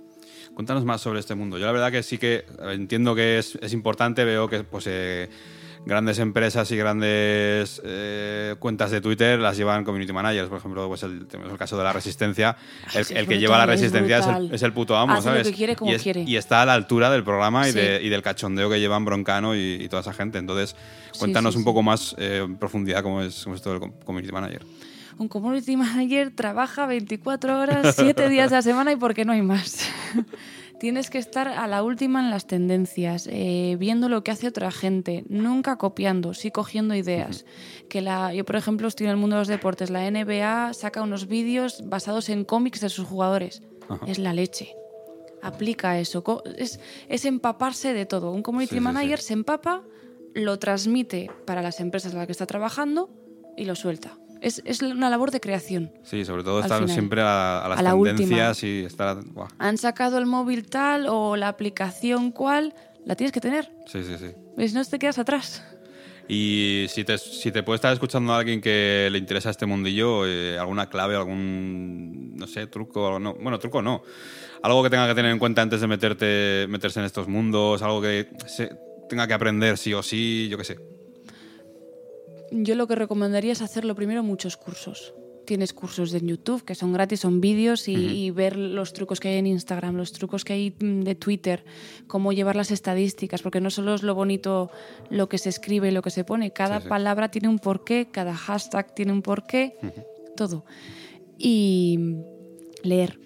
Cuéntanos 0.54 0.84
más 0.84 1.00
sobre 1.00 1.20
este 1.20 1.34
mundo. 1.34 1.58
Yo 1.58 1.66
la 1.66 1.72
verdad 1.72 1.90
que 1.90 2.02
sí 2.02 2.16
que 2.16 2.44
entiendo 2.70 3.14
que 3.14 3.38
es, 3.38 3.58
es 3.60 3.72
importante, 3.72 4.24
veo 4.24 4.48
que 4.48 4.62
pues, 4.62 4.86
eh, 4.86 5.28
grandes 5.86 6.18
empresas 6.18 6.70
y 6.70 6.76
grandes 6.76 7.80
eh, 7.84 8.54
cuentas 8.58 8.90
de 8.90 9.00
Twitter 9.00 9.38
las 9.38 9.56
llevan 9.56 9.84
community 9.84 10.12
managers. 10.12 10.48
Por 10.48 10.58
ejemplo, 10.58 10.86
pues 10.88 11.02
el, 11.02 11.26
tenemos 11.26 11.52
el 11.52 11.58
caso 11.58 11.76
de 11.76 11.84
la 11.84 11.92
Resistencia. 11.92 12.56
El, 12.94 13.26
que 13.26 13.38
lleva 13.38 13.58
la 13.58 13.64
es 13.64 13.80
Resistencia 13.80 14.18
es, 14.18 14.26
el, 14.26 14.32
brutal. 14.34 14.54
es 14.54 14.62
el 14.62 14.72
puto 14.72 14.96
amo, 14.96 15.12
Hace 15.12 15.28
lo 15.28 15.34
¿sabes? 15.34 15.48
que 15.48 15.54
quiere 15.54 15.76
como 15.76 15.90
y, 15.90 15.94
es- 15.94 16.02
quiere. 16.02 16.22
y 16.22 16.36
está 16.36 16.62
a 16.62 16.66
la 16.66 16.74
altura 16.74 17.10
del 17.10 17.22
programa 17.24 17.68
y, 17.68 17.72
Sí. 17.72 17.78
de- 17.78 18.02
y 18.02 18.08
del 18.08 18.22
cachondeo 18.22 18.70
que 18.70 18.80
llevan 18.80 19.04
Broncano 19.04 19.54
y, 19.54 19.78
y 19.80 19.88
toda 19.88 20.02
esa 20.02 20.12
gente. 20.12 20.38
Entonces, 20.38 20.74
cuéntanos 21.18 21.54
sí, 21.54 21.58
un 21.58 21.64
poco 21.64 21.82
más 21.82 22.14
eh, 22.18 22.42
en 22.44 22.56
profundidad 22.56 23.02
cómo 23.02 23.20
es, 23.22 23.42
cómo 23.44 23.56
es 23.56 23.62
todo 23.62 23.74
el 23.74 23.80
com- 23.80 23.92
community 24.04 24.32
manager. 24.32 24.62
Un 25.16 25.28
community 25.28 25.76
manager 25.76 26.32
trabaja 26.34 26.86
24 26.86 27.60
horas, 27.60 27.94
7 27.96 28.28
días 28.28 28.50
a 28.50 28.56
la 28.56 28.62
semana 28.62 28.90
y 28.92 28.96
porque 28.96 29.24
no 29.24 29.32
hay 29.32 29.42
más. 29.42 29.88
Tienes 30.84 31.08
que 31.08 31.16
estar 31.16 31.48
a 31.48 31.66
la 31.66 31.82
última 31.82 32.20
en 32.20 32.28
las 32.28 32.46
tendencias, 32.46 33.26
eh, 33.32 33.74
viendo 33.78 34.10
lo 34.10 34.22
que 34.22 34.30
hace 34.30 34.48
otra 34.48 34.70
gente, 34.70 35.24
nunca 35.30 35.78
copiando, 35.78 36.34
sí 36.34 36.50
cogiendo 36.50 36.94
ideas. 36.94 37.46
Que 37.88 38.02
la, 38.02 38.34
yo, 38.34 38.44
por 38.44 38.56
ejemplo, 38.56 38.86
estoy 38.86 39.06
en 39.06 39.12
el 39.12 39.16
mundo 39.16 39.36
de 39.36 39.40
los 39.40 39.48
deportes. 39.48 39.88
La 39.88 40.10
NBA 40.10 40.74
saca 40.74 41.00
unos 41.00 41.26
vídeos 41.26 41.84
basados 41.86 42.28
en 42.28 42.44
cómics 42.44 42.82
de 42.82 42.90
sus 42.90 43.06
jugadores. 43.06 43.62
Es 44.06 44.18
la 44.18 44.34
leche. 44.34 44.76
Aplica 45.40 45.98
eso. 45.98 46.22
Es, 46.58 46.78
es 47.08 47.24
empaparse 47.24 47.94
de 47.94 48.04
todo. 48.04 48.30
Un 48.30 48.42
community 48.42 48.74
Sí, 48.74 48.76
sí, 48.76 48.80
manager 48.80 49.20
sí. 49.20 49.28
se 49.28 49.32
empapa, 49.32 49.84
lo 50.34 50.58
transmite 50.58 51.30
para 51.46 51.62
las 51.62 51.80
empresas 51.80 52.12
en 52.12 52.18
las 52.18 52.26
que 52.26 52.32
está 52.32 52.44
trabajando 52.44 53.08
y 53.56 53.64
lo 53.64 53.74
suelta. 53.74 54.18
Es, 54.44 54.60
es 54.66 54.82
una 54.82 55.08
labor 55.08 55.30
de 55.30 55.40
creación. 55.40 55.90
Sí, 56.02 56.24
sobre 56.26 56.44
todo 56.44 56.60
estar 56.60 56.80
final. 56.80 56.94
siempre 56.94 57.22
a, 57.22 57.64
a 57.64 57.68
las 57.70 57.78
A 57.78 57.82
la 57.82 57.90
tendencias 57.94 58.62
y 58.62 58.84
estar... 58.84 59.18
Han 59.58 59.78
sacado 59.78 60.18
el 60.18 60.26
móvil 60.26 60.66
tal 60.66 61.06
o 61.08 61.34
la 61.36 61.48
aplicación 61.48 62.30
cual, 62.30 62.74
la 63.06 63.16
tienes 63.16 63.32
que 63.32 63.40
tener. 63.40 63.72
Sí, 63.86 64.02
sí, 64.04 64.16
sí. 64.18 64.68
Si 64.68 64.74
no 64.74 64.84
te 64.84 64.98
quedas 64.98 65.18
atrás. 65.18 65.64
Y 66.28 66.84
si 66.88 67.04
te, 67.04 67.16
si 67.16 67.52
te 67.52 67.62
puede 67.62 67.76
estar 67.76 67.92
escuchando 67.94 68.34
a 68.34 68.38
alguien 68.38 68.60
que 68.60 69.08
le 69.10 69.16
interesa 69.16 69.48
este 69.48 69.64
mundillo, 69.64 70.26
eh, 70.26 70.58
alguna 70.58 70.90
clave, 70.90 71.16
algún, 71.16 72.34
no 72.36 72.46
sé, 72.46 72.66
truco, 72.66 73.06
algo- 73.06 73.20
no, 73.20 73.34
bueno, 73.34 73.58
truco 73.58 73.80
no, 73.80 74.02
algo 74.62 74.82
que 74.82 74.90
tenga 74.90 75.06
que 75.08 75.14
tener 75.14 75.30
en 75.32 75.38
cuenta 75.38 75.62
antes 75.62 75.80
de 75.80 75.86
meterte, 75.86 76.66
meterse 76.68 77.00
en 77.00 77.06
estos 77.06 77.28
mundos, 77.28 77.80
algo 77.82 78.00
que 78.02 78.28
se- 78.46 78.74
tenga 79.08 79.26
que 79.26 79.34
aprender 79.34 79.76
sí 79.78 79.92
o 79.94 80.02
sí, 80.02 80.48
yo 80.50 80.56
qué 80.58 80.64
sé. 80.64 80.78
Yo 82.56 82.74
lo 82.76 82.86
que 82.86 82.94
recomendaría 82.94 83.52
es 83.52 83.62
hacerlo 83.62 83.94
primero 83.96 84.22
muchos 84.22 84.56
cursos. 84.56 85.12
tienes 85.44 85.72
cursos 85.74 86.14
en 86.14 86.26
YouTube 86.28 86.64
que 86.64 86.74
son 86.74 86.92
gratis, 86.94 87.20
son 87.20 87.40
vídeos 87.40 87.86
y, 87.88 87.94
y 87.94 88.30
ver 88.30 88.56
los 88.56 88.92
trucos 88.94 89.20
que 89.20 89.28
hay 89.28 89.36
en 89.38 89.46
Instagram, 89.46 89.94
los 89.96 90.12
trucos 90.12 90.42
que 90.44 90.52
hay 90.54 90.70
mm, 90.80 91.00
de 91.02 91.14
Twitter, 91.16 91.64
cómo 92.06 92.32
llevar 92.32 92.56
las 92.56 92.70
estadísticas, 92.70 93.42
porque 93.42 93.60
no 93.60 93.68
solo 93.70 93.94
es 93.94 94.02
lo 94.02 94.14
bonito 94.14 94.70
lo 95.10 95.28
que 95.28 95.36
se 95.36 95.50
escribe 95.50 95.88
y 95.88 95.90
lo 95.90 96.00
que 96.00 96.10
se 96.10 96.24
pone, 96.24 96.52
cada 96.52 96.78
Sí, 96.78 96.84
sí. 96.84 96.88
palabra 96.88 97.30
tiene 97.30 97.48
un 97.48 97.58
porqué, 97.58 98.08
cada 98.10 98.34
hashtag 98.34 98.94
tiene 98.94 99.12
un 99.12 99.20
porqué, 99.20 99.76
todo. 100.36 100.64
Y 101.36 101.98
leer, 102.82 103.18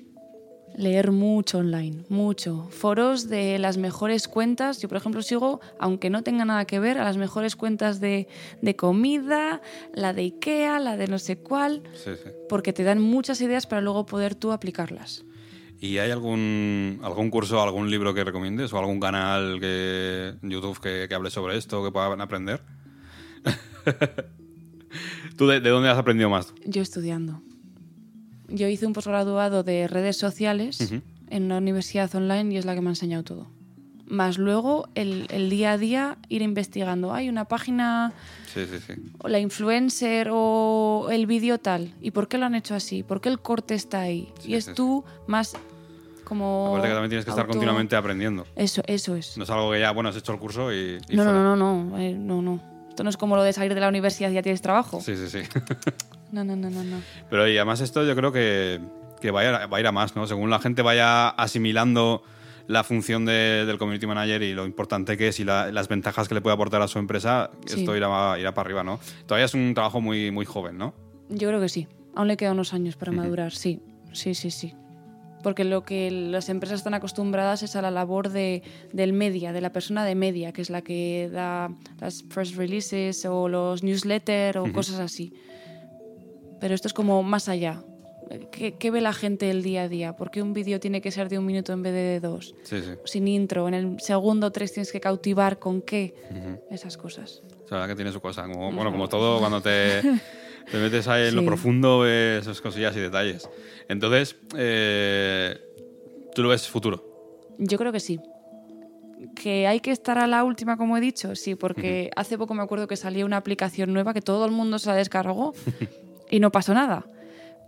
leer 0.79 1.11
mucho 1.11 1.59
online, 1.59 2.05
mucho. 2.09 2.69
Foros 2.71 3.29
de 3.29 3.59
las 3.59 3.77
mejores 3.79 4.29
cuentas. 4.29 4.81
Yo, 4.81 4.89
por 4.89 4.97
ejemplo, 4.97 5.21
sigo, 5.23 5.61
aunque 5.81 6.09
no 6.09 6.23
tenga 6.23 6.45
nada 6.45 6.65
que 6.67 6.79
ver, 6.79 6.99
a 6.99 7.05
las 7.05 7.17
mejores 7.17 7.57
cuentas 7.57 8.01
de, 8.01 8.29
de 8.63 8.77
comida, 8.77 9.61
la 9.93 10.13
de 10.13 10.23
Ikea, 10.23 10.79
la 10.79 10.97
de 10.97 11.09
no 11.09 11.19
sé 11.19 11.37
cuál, 11.39 11.83
Sí, 11.95 12.13
sí. 12.23 12.31
porque 12.49 12.73
te 12.73 12.85
dan 12.85 13.01
muchas 13.01 13.41
ideas 13.41 13.67
para 13.67 13.83
luego 13.83 14.07
poder 14.07 14.35
tú 14.37 14.53
aplicarlas. 14.53 15.25
¿Y 15.81 15.99
hay 15.99 16.11
algún, 16.11 17.01
algún 17.03 17.31
curso, 17.31 17.61
algún 17.63 17.91
libro 17.91 18.15
que 18.15 18.25
recomiendes 18.25 18.73
o 18.73 18.79
algún 18.79 18.99
canal 19.01 19.59
que, 19.61 20.35
YouTube 20.43 20.81
que, 20.81 21.07
que 21.09 21.15
hable 21.15 21.31
sobre 21.31 21.57
esto, 21.57 21.85
que 21.85 21.91
puedan 21.93 22.21
aprender? 22.21 22.63
¿Tú 25.37 25.47
de, 25.47 25.61
de 25.61 25.71
dónde 25.71 25.89
has 25.89 25.99
aprendido 25.99 26.31
más? 26.31 26.53
Yo 26.65 26.83
estudiando. 26.83 27.43
Yo 28.49 28.67
hice 28.69 28.87
un 28.87 28.93
posgraduado 28.93 29.63
de 29.63 29.87
redes 29.89 30.17
sociales 30.17 30.93
en 31.31 31.43
una 31.45 31.59
universidad 31.59 32.15
online 32.15 32.55
y 32.55 32.57
es 32.59 32.65
la 32.65 32.75
que 32.75 32.81
me 32.81 32.89
ha 32.89 32.91
enseñado 32.93 33.23
todo. 33.23 33.47
Más 34.07 34.39
luego 34.39 34.89
el, 34.95 35.27
el 35.31 35.51
día 35.51 35.73
a 35.73 35.79
día 35.79 36.17
ir 36.31 36.41
investigando. 36.41 37.13
Hay 37.13 37.29
una 37.29 37.45
página 37.45 38.15
Sí, 38.55 38.65
sí, 38.65 38.79
sí. 38.87 38.95
o 39.19 39.29
la 39.29 39.39
influencer 39.39 40.31
o 40.33 41.09
el 41.13 41.27
vídeo 41.27 41.59
tal. 41.59 41.93
¿Y 42.01 42.11
por 42.13 42.27
qué 42.27 42.39
lo 42.39 42.47
han 42.47 42.55
hecho 42.55 42.75
así? 42.75 43.03
¿Por 43.03 43.21
qué 43.21 43.29
el 43.29 43.39
corte 43.39 43.75
está 43.75 44.01
ahí? 44.01 44.33
Y 44.43 44.55
es 44.55 44.73
tú 44.73 45.05
más 45.27 45.55
como... 46.25 46.69
Aparte 46.69 46.89
que 46.89 46.95
también 46.95 47.11
tienes 47.11 47.25
que 47.27 47.31
estar 47.33 47.47
continuamente 47.47 47.97
aprendiendo. 47.97 48.47
Eso, 48.57 48.81
eso 48.87 49.15
es. 49.15 49.37
No 49.37 49.45
es 49.45 49.51
algo 49.51 49.71
que 49.73 49.81
ya, 49.81 49.91
bueno, 49.91 50.09
has 50.09 50.17
hecho 50.17 50.33
el 50.33 50.39
curso 50.39 50.73
y, 50.73 50.97
y 51.11 51.17
No, 51.17 51.25
no, 51.25 51.33
no, 51.35 51.55
no, 51.55 51.85
no, 51.85 51.99
eh, 51.99 52.15
no, 52.15 52.41
no. 52.41 52.63
Esto 52.89 53.05
no 53.05 53.11
es 53.11 53.19
como 53.19 53.37
lo 53.37 53.43
de 53.43 53.53
salir 53.53 53.75
de 53.75 53.81
la 53.81 53.89
universidad 53.89 54.31
y 54.31 54.35
ya 54.35 54.43
tienes 54.43 54.63
trabajo. 54.63 55.03
Sí, 55.03 55.17
sí, 55.17 55.29
sí. 55.29 55.41
No, 56.33 56.45
no, 56.45 56.57
no, 56.57 56.71
no, 56.71 56.85
no. 56.85 57.01
Pero 57.31 57.49
y 57.49 57.57
además 57.57 57.81
esto 57.81 58.05
yo 58.05 58.15
creo 58.17 58.33
que, 58.33 58.81
que 59.21 59.31
va, 59.31 59.41
a 59.41 59.45
ir, 59.65 59.73
va 59.73 59.77
a 59.77 59.81
ir 59.81 59.87
a 59.87 59.93
más, 59.93 60.15
¿no? 60.17 60.27
Según 60.27 60.51
la 60.51 60.59
gente 60.59 60.83
vaya 60.83 61.29
asimilando 61.31 62.23
la 62.67 62.85
función 62.85 63.25
de- 63.25 63.65
del 63.65 63.79
community 63.79 64.07
manager 64.07 64.43
y 64.43 64.53
lo 64.53 64.67
importante 64.67 65.17
que 65.17 65.29
es 65.29 65.41
y 65.41 65.45
la- 65.45 65.73
las 65.73 65.89
ventajas 65.89 66.29
que 66.29 66.35
le 66.35 66.43
puede 66.43 66.53
aportar 66.55 66.83
a 66.83 66.89
su 66.89 66.99
empresa, 66.99 67.51
Sí. 67.67 67.81
esto 67.81 67.97
irá, 67.97 68.39
irá 68.39 68.53
para 68.53 68.67
arriba, 68.67 68.85
¿no? 68.85 69.01
Todavía 69.27 69.47
es 69.47 69.55
un 69.55 69.73
trabajo 69.73 70.01
muy, 70.03 70.31
muy 70.31 70.45
joven, 70.45 70.77
¿no? 70.77 70.93
Yo 71.31 71.49
creo 71.49 71.61
que 71.61 71.69
sí. 71.71 71.87
Aún 72.15 72.29
le 72.29 72.37
quedan 72.37 72.55
unos 72.55 72.75
años 72.75 72.97
para 72.97 73.13
madurar, 73.13 73.53
sí. 73.53 73.81
Sí, 74.13 74.35
sí, 74.35 74.51
sí. 74.51 74.75
Porque 75.43 75.65
lo 75.65 75.83
que 75.85 76.11
las 76.11 76.49
empresas 76.49 76.81
están 76.81 76.95
acostumbradas 76.95 77.63
es 77.63 77.77
a 77.77 77.81
la 77.83 77.91
labor 77.93 78.29
de, 78.31 78.63
del 78.93 79.13
media, 79.13 79.53
de 79.53 79.61
la 79.61 79.71
persona 79.73 80.05
de 80.05 80.15
media, 80.17 80.53
que 80.53 80.61
es 80.63 80.69
la 80.69 80.83
que 80.83 81.31
da 81.33 81.71
las 82.01 82.23
press 82.25 82.57
releases 82.57 83.25
o 83.25 83.49
los 83.49 83.83
newsletters 83.85 84.57
o 84.59 84.73
cosas 84.73 84.99
así. 84.99 85.33
Pero 86.61 86.75
esto 86.75 86.89
es 86.89 86.95
como 86.95 87.23
más 87.23 87.49
allá. 87.49 87.83
¿Qué, 88.51 88.75
qué 88.75 88.91
ve 88.91 89.01
la 89.01 89.13
gente 89.13 89.51
el 89.51 89.63
día 89.63 89.85
a 89.85 89.89
día? 89.89 90.15
¿Por 90.15 90.31
qué 90.31 90.43
un 90.43 90.53
vídeo 90.53 90.81
tiene 90.81 91.01
que 91.01 91.11
ser 91.11 91.29
de 91.29 91.39
un 91.39 91.47
minuto 91.47 91.73
en 91.73 91.83
vez 91.83 91.95
de 91.95 92.01
de 92.01 92.21
dos? 92.21 92.55
Sí, 92.63 92.83
sí. 92.83 92.91
Sin 93.05 93.27
intro, 93.27 93.69
en 93.69 93.75
el 93.75 94.01
segundo 94.01 94.51
tres 94.51 94.73
tienes 94.73 94.93
que 94.93 95.01
cautivar 95.01 95.59
con 95.59 95.81
qué. 95.81 96.15
Esas 96.71 96.97
cosas. 96.97 97.43
O 97.65 97.69
sea, 97.69 97.87
que 97.87 97.95
tiene 97.95 98.13
su 98.13 98.21
cosa. 98.21 98.43
Como, 98.43 98.73
bueno, 98.73 98.91
como 98.93 99.09
todo, 99.09 99.39
cuando 99.39 99.63
te, 99.63 100.03
te 100.71 100.79
metes 100.79 101.09
ahí 101.09 101.29
en 101.29 101.37
lo 101.37 101.45
profundo, 101.45 102.01
ves 102.01 102.43
esas 102.43 102.61
cosillas 102.61 102.95
y 102.97 103.01
detalles. 103.01 103.49
Entonces, 103.89 104.37
eh, 104.57 105.59
¿tú 106.35 106.43
lo 106.43 106.51
ves 106.51 106.69
futuro? 106.69 107.05
Yo 107.59 107.79
creo 107.79 107.93
que 107.93 108.01
sí. 108.01 108.21
Que 109.35 109.67
hay 109.67 109.81
que 109.81 109.91
estar 109.91 110.19
a 110.19 110.27
la 110.27 110.45
última, 110.45 110.77
como 110.77 110.97
he 110.97 111.01
dicho, 111.01 111.35
sí, 111.35 111.57
porque 111.57 112.11
hace 112.15 112.39
poco 112.39 112.55
me 112.55 112.63
acuerdo 112.63 112.87
que 112.87 112.97
salía 112.97 113.25
una 113.25 113.37
aplicación 113.39 113.93
nueva 113.93 114.15
que 114.15 114.21
todo 114.21 114.45
el 114.45 114.53
mundo 114.53 114.79
se 114.79 114.91
la 114.91 114.95
descargó 114.95 115.55
y 116.31 116.41
no 116.41 116.51
pasó 116.51 116.75
nada. 116.75 117.05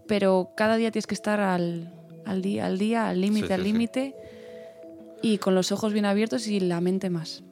Pero 0.07 0.51
cada 0.57 0.77
día 0.77 0.91
tienes 0.91 1.07
que 1.07 1.15
estar 1.15 1.41
al, 1.41 1.93
al 2.27 2.43
día, 2.43 2.67
al 2.67 2.79
día, 2.79 3.09
al 3.09 3.21
límite, 3.21 3.47
Sí, 3.49 3.53
al 3.53 3.61
sí, 3.61 3.67
sí. 3.67 3.73
límite 3.73 4.15
y 5.23 5.39
con 5.39 5.55
los 5.55 5.71
ojos 5.73 5.93
bien 5.93 6.05
abiertos 6.07 6.47
y 6.47 6.61
la 6.61 6.81
mente 6.81 7.11
más. 7.11 7.43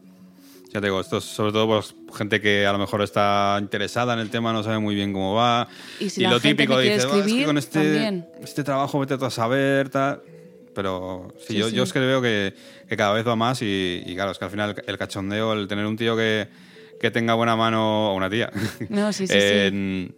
Ya 0.73 0.81
te 0.81 0.87
digo, 0.89 1.01
esto 1.01 1.17
es 1.19 1.25
sobre 1.25 1.53
todo 1.53 1.67
pues, 1.67 1.95
gente 2.17 2.41
que 2.43 2.67
a 2.67 2.73
lo 2.73 2.79
mejor 2.79 3.01
está 3.03 3.57
interesada 3.61 4.13
en 4.15 4.21
el 4.21 4.29
tema, 4.31 4.53
no 4.53 4.63
sabe 4.63 4.79
muy 4.79 4.95
bien 4.95 5.13
cómo 5.15 5.35
va. 5.35 5.67
Y 5.99 6.11
si 6.11 6.21
la 6.23 6.39
gente 6.41 6.67
me 6.67 6.75
quiere 6.75 6.95
dice, 6.95 7.07
"Buah, 7.07 7.17
es 7.17 7.23
que 7.23 7.29
escribir, 7.29 7.47
con 7.47 7.59
este, 7.59 7.79
también". 7.79 8.29
este 8.43 8.65
trabajo 8.65 8.99
vete 8.99 9.15
a 9.15 9.31
saber, 9.31 9.89
tal. 9.89 10.21
Pero 10.75 11.33
sí, 11.39 11.55
Sí, 11.55 11.55
yo, 11.59 11.71
sí. 11.71 11.75
yo 11.75 11.83
es 11.85 11.93
que 11.93 11.99
veo 12.01 12.21
que, 12.21 12.55
que 12.89 12.97
cada 12.97 13.13
vez 13.15 13.27
va 13.27 13.35
más 13.35 13.63
y, 13.63 14.03
y 14.05 14.15
claro, 14.15 14.31
es 14.33 14.39
que 14.39 14.45
al 14.45 14.51
final 14.51 14.83
el 14.87 14.99
cachondeo, 14.99 15.55
el 15.55 15.67
tener 15.69 15.87
un 15.87 15.97
tío 15.97 16.15
que, 16.17 16.49
que 17.01 17.11
tenga 17.11 17.33
buena 17.35 17.57
mano, 17.57 18.13
o 18.13 18.15
una 18.15 18.29
tía, 18.29 18.51
No, 18.91 19.13
sí, 19.13 19.27
sí, 19.27 19.33
sí. 19.39 19.39
en, 19.41 20.15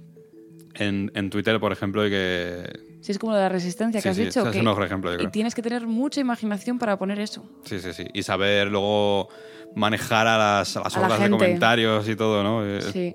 en, 0.80 1.12
en 1.14 1.30
Twitter, 1.30 1.60
por 1.60 1.72
ejemplo, 1.72 2.04
y 2.06 2.10
que... 2.10 2.62
Sí, 3.00 3.12
es 3.12 3.18
como 3.18 3.32
la 3.34 3.48
resistencia 3.48 4.00
Sí, 4.00 4.02
que 4.02 4.08
has 4.08 4.16
sí, 4.16 4.24
dicho. 4.24 4.44
es 4.46 4.52
que- 4.52 4.58
un 4.58 4.64
mejor 4.64 4.84
ejemplo, 4.84 5.14
yo 5.16 5.22
y 5.22 5.30
tienes 5.30 5.54
que 5.54 5.62
tener 5.62 5.86
mucha 5.86 6.20
imaginación 6.20 6.78
para 6.78 6.98
poner 6.98 7.20
eso. 7.20 7.44
Sí, 7.64 7.78
sí, 7.80 7.92
sí. 7.92 8.04
Y 8.12 8.22
saber 8.22 8.68
luego 8.68 9.28
manejar 9.76 10.26
a 10.26 10.36
las, 10.36 10.76
a 10.76 10.80
las 10.80 10.96
A 10.96 11.08
la 11.08 11.18
de 11.18 11.30
comentarios 11.30 12.08
y 12.08 12.16
todo, 12.16 12.42
¿no? 12.42 12.64
Eh, 12.66 12.80
Sí. 12.82 13.14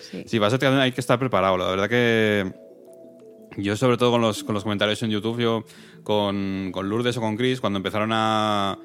sí. 0.00 0.24
Sí, 0.26 0.38
va 0.38 0.48
a 0.48 0.50
ser 0.50 0.58
que 0.58 0.66
hay 0.66 0.92
que 0.92 1.00
estar 1.00 1.18
preparado. 1.18 1.56
La 1.58 1.68
verdad 1.68 1.88
que 1.88 2.52
yo, 3.58 3.76
sobre 3.76 3.96
todo 3.96 4.10
con 4.10 4.20
los, 4.20 4.44
con 4.44 4.54
los 4.54 4.64
comentarios 4.64 5.02
en 5.02 5.10
YouTube, 5.10 5.40
yo 5.40 5.64
con, 6.02 6.70
con 6.72 6.88
Lourdes 6.88 7.16
o 7.16 7.20
con 7.20 7.36
Chris, 7.36 7.60
cuando 7.60 7.78
empezaron 7.78 8.10
a, 8.12 8.78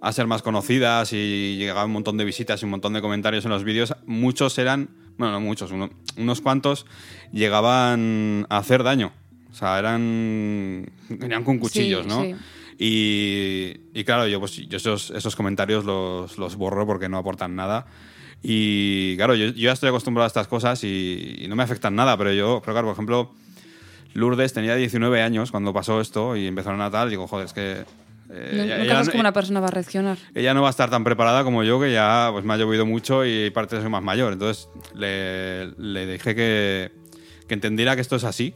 a 0.00 0.12
ser 0.12 0.26
más 0.26 0.42
conocidas 0.42 1.12
y 1.12 1.56
llegaban 1.58 1.86
un 1.86 1.92
montón 1.92 2.16
de 2.16 2.24
visitas 2.24 2.60
y 2.62 2.64
un 2.64 2.70
montón 2.70 2.92
de 2.92 3.00
comentarios 3.00 3.44
en 3.44 3.50
los 3.50 3.64
vídeos, 3.64 3.94
muchos 4.06 4.56
eran, 4.58 4.88
bueno, 5.18 5.32
no 5.34 5.40
muchos, 5.40 5.70
uno- 5.72 5.90
unos 6.16 6.40
cuantos 6.40 6.86
llegaban 7.32 8.46
a 8.50 8.58
hacer 8.58 8.82
daño. 8.82 9.12
O 9.50 9.54
sea, 9.54 9.78
eran. 9.78 10.86
venían 11.08 11.44
con 11.44 11.58
cuchillos, 11.58 12.02
Sí, 12.04 12.08
¿no? 12.08 12.22
sí. 12.22 12.34
Y, 12.76 13.76
y 13.98 14.04
claro, 14.04 14.26
yo, 14.26 14.40
pues, 14.40 14.56
yo 14.56 14.76
esos, 14.76 15.10
esos 15.10 15.36
comentarios 15.36 15.84
los, 15.84 16.38
los 16.38 16.56
borro 16.56 16.86
porque 16.86 17.08
no 17.08 17.18
aportan 17.18 17.54
nada. 17.54 17.86
Y 18.42 19.16
claro, 19.16 19.34
yo, 19.36 19.46
yo 19.46 19.52
ya 19.54 19.72
estoy 19.72 19.88
acostumbrado 19.90 20.24
a 20.24 20.26
estas 20.26 20.48
cosas 20.48 20.82
y, 20.84 21.36
y 21.38 21.48
no 21.48 21.54
me 21.56 21.62
afectan 21.62 21.94
nada, 21.94 22.16
pero 22.18 22.32
yo, 22.32 22.60
pero 22.62 22.74
claro, 22.74 22.88
por 22.88 22.94
ejemplo, 22.94 23.32
Lourdes 24.12 24.52
tenía 24.52 24.74
19 24.74 25.22
años 25.22 25.50
cuando 25.50 25.72
pasó 25.72 26.00
esto 26.00 26.36
y 26.36 26.46
empezaron 26.46 26.80
a 26.80 26.90
tal, 26.90 27.10
digo, 27.10 27.26
joder, 27.28 27.46
es 27.46 27.52
que... 27.52 27.84
eh, 28.30 28.52
No- 28.56 28.62
ella- 28.64 28.78
Nunca 28.78 28.92
sabes 28.94 29.08
cómo 29.10 29.20
una 29.20 29.32
persona 29.32 29.60
va 29.60 29.68
a 29.68 29.70
reaccionar. 29.70 30.18
ella 30.34 30.54
no 30.54 30.62
va 30.62 30.68
a 30.68 30.70
estar 30.70 30.90
tan 30.90 31.04
preparada 31.04 31.44
como 31.44 31.62
yo, 31.64 31.80
que 31.80 31.92
ya 31.92 32.28
pues, 32.32 32.44
me 32.44 32.54
ha 32.54 32.56
llovido 32.56 32.86
mucho 32.86 33.24
y 33.24 33.50
parte 33.50 33.80
soy 33.80 33.88
más 33.90 34.02
mayor. 34.02 34.32
Entonces 34.32 34.68
le, 34.94 35.66
le 35.78 36.06
dije 36.06 36.34
que, 36.34 36.92
que 37.46 37.54
entendiera 37.54 37.94
que 37.94 38.00
esto 38.02 38.16
es 38.16 38.24
así 38.24 38.54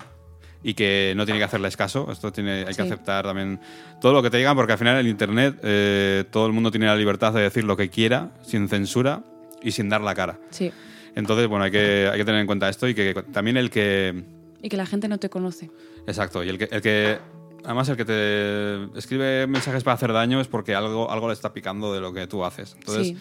y 0.63 0.75
que 0.75 1.13
no 1.17 1.25
tiene 1.25 1.39
que 1.39 1.45
hacerles 1.45 1.77
caso. 1.77 2.11
Esto 2.11 2.33
tiene, 2.33 2.61
hay 2.61 2.65
que 2.67 2.75
Sí. 2.75 2.81
aceptar 2.83 3.25
también 3.25 3.61
todo 4.01 4.13
lo 4.13 4.23
que 4.23 4.31
te 4.31 4.39
digan, 4.39 4.57
porque 4.57 4.73
al 4.73 4.79
final 4.79 4.99
en 4.99 5.07
Internet 5.07 5.59
eh, 5.63 6.25
todo 6.31 6.47
el 6.47 6.53
mundo 6.53 6.71
tiene 6.71 6.87
la 6.87 6.97
libertad 6.97 7.33
de 7.33 7.43
decir 7.43 7.65
lo 7.65 7.77
que 7.77 7.91
quiera, 7.91 8.31
sin 8.43 8.69
censura 8.69 9.23
y 9.63 9.71
sin 9.73 9.89
dar 9.89 10.01
la 10.01 10.15
cara. 10.15 10.39
Sí. 10.51 10.73
Entonces, 11.15 11.47
bueno, 11.49 11.65
hay 11.65 11.71
que, 11.71 12.09
hay 12.13 12.19
que 12.19 12.25
tener 12.25 12.41
en 12.41 12.47
cuenta 12.47 12.69
esto 12.69 12.89
y 12.89 12.95
que 12.95 13.15
también 13.33 13.57
el 13.57 13.71
que... 13.71 14.23
Y 14.63 14.69
que 14.69 14.77
la 14.77 14.87
gente 14.87 15.09
no 15.09 15.19
te 15.19 15.29
conoce. 15.31 15.71
Exacto, 16.07 16.43
y 16.45 16.49
el 16.49 16.59
que, 16.59 16.69
el 16.71 16.81
que 16.83 17.19
además 17.65 17.89
el 17.89 17.97
que 17.97 18.05
te 18.05 18.99
escribe 18.99 19.47
mensajes 19.47 19.83
para 19.85 19.95
hacer 19.95 20.13
daño 20.13 20.41
es 20.41 20.49
porque 20.49 20.75
algo, 20.75 21.11
algo 21.11 21.29
le 21.29 21.35
está 21.35 21.53
picando 21.53 21.93
de 21.93 22.01
lo 22.01 22.13
que 22.13 22.27
tú 22.27 22.45
haces. 22.45 22.75
Entonces, 22.79 23.09
sí. 23.09 23.17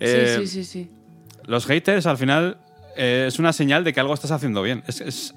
eh, 0.00 0.36
sí, 0.40 0.46
sí, 0.46 0.64
sí, 0.64 0.84
sí. 0.84 0.90
los 1.46 1.66
haters 1.66 2.06
al 2.06 2.16
final 2.18 2.58
eh, 2.96 3.24
es 3.28 3.38
una 3.38 3.52
señal 3.52 3.84
de 3.84 3.92
que 3.92 4.00
algo 4.00 4.14
estás 4.14 4.30
haciendo 4.30 4.62
bien. 4.62 4.82
Es, 4.86 5.00
es- 5.00 5.34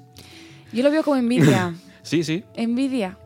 Yo 0.72 0.82
lo 0.82 0.90
veo 0.90 1.02
como 1.02 1.16
envidia. 1.16 1.74
sí, 2.02 2.22
sí. 2.24 2.44
envidia. 2.54 3.16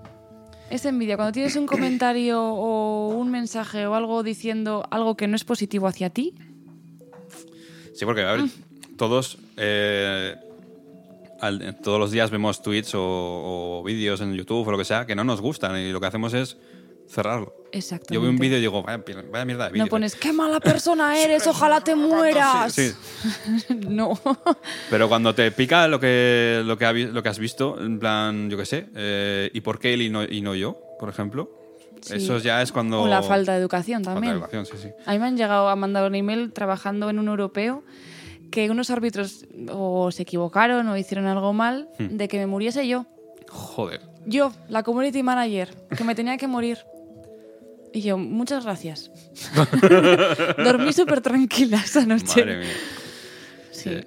Es 0.71 0.85
envidia. 0.85 1.17
Cuando 1.17 1.33
tienes 1.33 1.57
un 1.57 1.67
comentario 1.67 2.41
o 2.41 3.09
un 3.09 3.29
mensaje 3.31 3.87
o 3.87 3.95
algo 3.97 4.23
diciendo 4.23 4.87
algo 4.91 5.17
que 5.17 5.27
no 5.27 5.35
es 5.37 5.43
positivo 5.45 5.87
hacia 5.89 6.11
ti, 6.11 6.35
Sí, 7.93 8.07
porque, 8.07 8.23
a 8.23 8.33
ver, 8.33 8.45
todos, 8.97 9.37
eh, 9.59 10.35
al- 11.41 11.77
todos 11.83 11.99
los 11.99 12.11
días 12.11 12.31
vemos 12.31 12.63
tweets 12.63 12.95
o, 12.95 13.01
o 13.01 13.83
vídeos 13.85 14.21
en 14.21 14.35
YouTube 14.35 14.67
o 14.67 14.71
lo 14.71 14.79
que 14.79 14.85
sea 14.85 15.07
que 15.07 15.15
no 15.15 15.25
nos 15.25 15.41
gustan 15.41 15.77
y 15.79 15.91
lo 15.93 16.01
que 16.01 16.07
hacemos 16.07 16.33
es 16.35 16.57
cerrarlo. 17.09 17.53
exactamente. 17.73 18.15
Yo 18.15 18.21
veo 18.21 18.31
un 18.31 18.39
vídeo 18.39 18.59
y 18.59 18.61
digo, 18.61 18.83
vaya, 18.85 19.03
vaya 19.33 19.45
mierda 19.45 19.65
de 19.67 19.73
vídeo. 19.73 19.85
No 19.85 19.91
pones, 19.91 20.15
qué 20.15 20.33
mala 20.33 20.61
persona 20.61 21.19
eres, 21.23 21.45
ojalá 21.49 21.81
te 21.81 21.97
mueras. 21.97 22.73
Sí, 22.73 22.93
no. 23.89 24.19
Pero 24.91 25.09
cuando 25.09 25.35
te 25.35 25.51
pica 25.51 25.89
lo 25.89 25.99
que, 25.99 26.63
lo 26.65 26.79
que, 26.79 26.87
ha 26.87 26.93
lo 26.93 27.21
que 27.23 27.29
has 27.29 27.39
visto, 27.41 27.81
en 27.81 27.99
plan, 27.99 28.49
yo 28.49 28.57
qué 28.57 28.65
sé, 28.65 28.87
eh, 28.95 29.51
¿y 29.53 29.61
por 29.61 29.81
qué 29.81 29.95
él 29.95 30.03
y 30.03 30.11
no, 30.11 30.23
y 30.23 30.41
no 30.41 30.55
yo, 30.55 30.81
por 31.01 31.09
ejemplo? 31.09 31.51
Sí. 32.01 32.15
Eso 32.15 32.39
ya 32.39 32.63
es 32.63 32.71
cuando... 32.73 33.03
O 33.03 33.09
la 33.09 33.23
falta 33.23 33.53
de 33.53 33.59
educación 33.59 34.05
Falta 34.05 34.11
de 34.11 34.15
también. 34.15 34.33
educación, 34.35 34.65
sí, 34.67 34.73
sí. 34.81 34.89
A 35.05 35.13
mí 35.13 35.19
me 35.19 35.27
han 35.27 35.37
llegado 35.37 35.69
a 35.69 35.77
mandar 35.77 36.07
un 36.07 36.15
email 36.15 36.53
trabajando 36.53 37.11
en 37.11 37.19
un 37.19 37.29
europeo 37.29 37.83
que 38.51 38.71
unos 38.71 38.91
árbitros 38.91 39.47
o 39.73 40.11
se 40.11 40.23
equivocaron 40.23 40.87
o 40.89 40.97
hicieron 40.97 41.27
algo 41.27 41.53
mal 41.53 41.89
Hmm. 41.99 42.17
de 42.17 42.29
que 42.29 42.39
me 42.39 42.47
muriese 42.47 42.87
yo. 42.87 43.07
Joder. 43.49 44.01
Yo, 44.27 44.53
la 44.69 44.83
community 44.83 45.23
manager, 45.23 45.75
que 45.97 46.05
me 46.05 46.15
tenía 46.15 46.37
que 46.37 46.47
morir. 46.47 46.79
Y 47.93 48.03
yo, 48.03 48.17
muchas 48.19 48.65
gracias. 48.65 49.11
Dormí 50.65 50.93
súper 50.93 51.21
tranquila 51.21 51.79
esa 51.85 52.05
noche. 52.07 52.45
Madre 52.45 52.59
mía. 52.59 52.69
Sí. 53.73 53.91
Sí. 53.91 54.01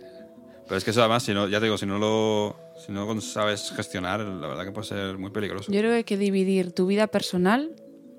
Pero 0.66 0.78
es 0.78 0.84
que 0.84 0.92
eso 0.92 1.02
además, 1.02 1.24
si 1.24 1.34
no, 1.34 1.48
ya 1.50 1.60
te 1.60 1.66
digo, 1.66 1.78
si 1.78 1.86
no 1.86 1.98
lo 2.00 2.56
si 2.86 2.92
no 2.92 3.20
sabes 3.22 3.72
gestionar, 3.76 4.22
la 4.22 4.48
verdad 4.48 4.66
que 4.66 4.72
puede 4.72 4.88
ser 4.88 5.18
muy 5.18 5.32
peligroso. 5.32 5.72
Yo 5.72 5.80
creo 5.80 5.92
que 5.92 5.98
hay 5.98 6.04
que 6.04 6.18
dividir 6.18 6.72
tu 6.72 6.86
vida 6.88 7.08
personal, 7.08 7.72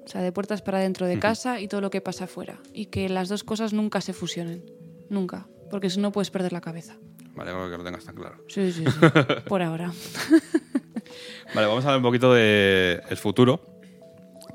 o 0.04 0.08
sea, 0.08 0.20
de 0.22 0.32
puertas 0.32 0.62
para 0.62 0.78
dentro 0.78 1.06
de 1.06 1.18
casa 1.18 1.60
y 1.60 1.68
todo 1.68 1.80
lo 1.80 1.90
que 1.90 2.00
pasa 2.00 2.24
afuera. 2.24 2.58
Y 2.72 2.87
que 2.87 3.08
las 3.08 3.28
dos 3.28 3.44
cosas 3.44 3.72
nunca 3.72 4.00
se 4.00 4.12
fusionen. 4.12 4.62
Nunca. 5.10 5.46
Porque 5.74 5.90
si 5.90 5.98
no 5.98 6.12
puedes 6.12 6.30
perder 6.30 6.52
la 6.52 6.60
cabeza. 6.60 6.94
Vale, 7.34 7.50
creo 7.50 7.68
que 7.68 7.76
lo 7.78 7.82
tengas 7.82 8.04
tan 8.04 8.14
claro. 8.14 8.37
Sí, 8.46 8.70
sí, 8.70 8.84
sí. 8.84 9.00
Por 9.48 9.60
ahora. 9.60 9.90
Vale, 11.52 11.66
vamos 11.66 11.84
a 11.84 11.88
hablar 11.88 11.96
un 11.96 12.02
poquito 12.04 12.32
del 12.32 13.00
el 13.10 13.16
futuro. 13.16 13.60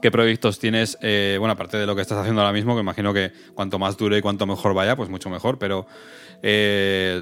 ¿Qué 0.01 0.11
proyectos 0.11 0.59
tienes? 0.59 0.97
eh, 1.01 1.35
bueno, 1.37 1.51
aparte 1.51 1.75
de 1.75 1.85
lo 1.85 1.93
que 1.93 2.01
estás 2.03 2.19
haciendo 2.19 2.39
ahora 2.39 2.53
mismo, 2.53 2.73
que 2.73 2.79
imagino 2.79 3.13
que 3.13 3.33
cuanto 3.53 3.77
más 3.79 3.97
dure 3.97 4.19
y 4.19 4.21
cuanto 4.21 4.45
mejor 4.47 4.73
vaya, 4.73 4.95
pues 4.95 5.09
mucho 5.09 5.29
mejor, 5.29 5.59
pero 5.59 5.87
eh, 6.41 7.21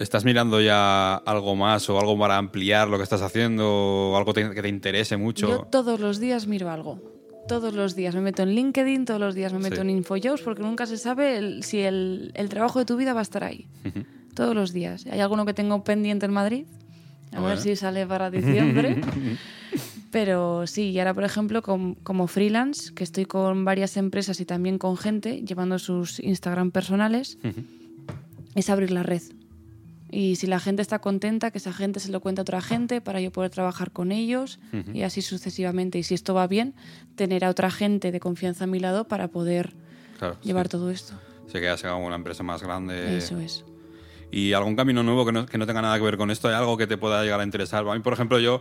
¿estás 0.00 0.24
mirando 0.24 0.62
ya 0.62 1.16
algo 1.16 1.54
más 1.56 1.90
o 1.90 2.00
algo 2.00 2.18
para 2.18 2.38
ampliar 2.38 2.88
lo 2.88 2.96
que 2.96 3.02
estás 3.02 3.20
haciendo 3.20 3.66
o 4.12 4.16
algo 4.16 4.32
te- 4.32 4.50
que 4.54 4.62
te 4.62 4.68
interese 4.68 5.18
mucho? 5.18 5.46
Yo 5.46 5.58
todos 5.70 6.00
los 6.00 6.18
días 6.20 6.46
miro 6.46 6.70
algo. 6.70 7.02
Todos 7.48 7.74
los 7.74 7.94
días 7.94 8.14
me 8.14 8.20
meto 8.20 8.42
en 8.42 8.50
LinkedIn, 8.54 9.04
todos 9.04 9.20
los 9.20 9.34
días 9.34 9.52
me 9.52 9.60
meto 9.60 9.76
Sí. 9.76 9.80
en 9.82 9.90
InfoJobs 9.90 10.42
porque 10.42 10.62
nunca 10.62 10.84
se 10.86 10.96
sabe 10.98 11.38
el- 11.38 11.62
si 11.62 11.78
el, 11.80 12.32
el 12.34 12.48
trabajo 12.48 12.78
de 12.80 12.84
tu 12.84 12.96
vida 12.96 13.12
va 13.12 13.20
a 13.20 13.22
estar 13.22 13.44
ahí. 13.44 13.66
Todos 14.34 14.54
los 14.54 14.72
días. 14.72 15.06
Hay 15.06 15.20
alguno 15.20 15.46
que 15.46 15.54
tengo 15.54 15.82
pendiente 15.84 16.26
en 16.26 16.32
Madrid. 16.32 16.66
A 17.32 17.40
ver 17.40 17.58
si 17.58 17.76
sale 17.76 18.06
para 18.06 18.30
diciembre. 18.30 19.00
Pero 20.10 20.66
sí, 20.66 20.90
y 20.90 20.98
ahora, 20.98 21.14
por 21.14 21.24
ejemplo, 21.24 21.62
com- 21.62 21.94
como 22.02 22.26
freelance, 22.26 22.94
que 22.94 23.04
estoy 23.04 23.26
con 23.26 23.64
varias 23.64 23.96
empresas 23.96 24.40
y 24.40 24.44
también 24.46 24.78
con 24.78 24.96
gente 24.96 25.42
llevando 25.42 25.78
sus 25.78 26.18
Instagram 26.20 26.70
personales, 26.70 27.38
es 28.54 28.70
abrir 28.70 28.90
la 28.90 29.02
red. 29.02 29.22
Y 30.10 30.36
si 30.36 30.46
la 30.46 30.60
gente 30.60 30.82
está 30.82 31.00
contenta, 31.00 31.50
que 31.50 31.58
esa 31.58 31.72
gente 31.72 31.98
se 32.00 32.10
lo 32.12 32.20
cuente 32.20 32.40
a 32.40 32.42
otra 32.42 32.60
gente 32.60 33.00
para 33.00 33.20
yo 33.20 33.32
poder 33.32 33.50
trabajar 33.50 33.90
con 33.90 34.12
ellos 34.12 34.58
y 34.94 35.02
así 35.02 35.20
sucesivamente. 35.22 35.98
Y 35.98 36.02
si 36.04 36.14
esto 36.14 36.32
va 36.34 36.46
bien, 36.46 36.74
tener 37.16 37.44
a 37.44 37.50
otra 37.50 37.70
gente 37.70 38.12
de 38.12 38.20
confianza 38.20 38.64
a 38.64 38.66
mi 38.66 38.78
lado 38.78 39.08
para 39.08 39.28
poder 39.28 39.74
Claro, 40.18 40.38
llevar 40.42 40.66
sí. 40.66 40.70
todo 40.70 40.90
esto. 40.90 41.14
Sé 41.46 41.60
que 41.60 41.66
ya 41.66 41.76
sea 41.76 41.94
una 41.96 42.16
empresa 42.16 42.42
más 42.42 42.62
grande. 42.62 43.18
Eso 43.18 43.38
es. 43.38 43.64
¿Y 44.30 44.52
algún 44.52 44.74
camino 44.76 45.02
nuevo 45.02 45.24
que 45.26 45.32
no, 45.32 45.46
que 45.46 45.58
no 45.58 45.66
tenga 45.66 45.82
nada 45.82 45.96
que 45.98 46.04
ver 46.04 46.16
con 46.16 46.30
esto? 46.30 46.48
¿Hay 46.48 46.54
algo 46.54 46.76
que 46.76 46.86
te 46.86 46.96
pueda 46.96 47.22
llegar 47.22 47.40
a 47.40 47.44
interesar? 47.44 47.86
A 47.86 47.94
mí, 47.94 48.00
por 48.00 48.12
ejemplo, 48.12 48.38
yo 48.38 48.60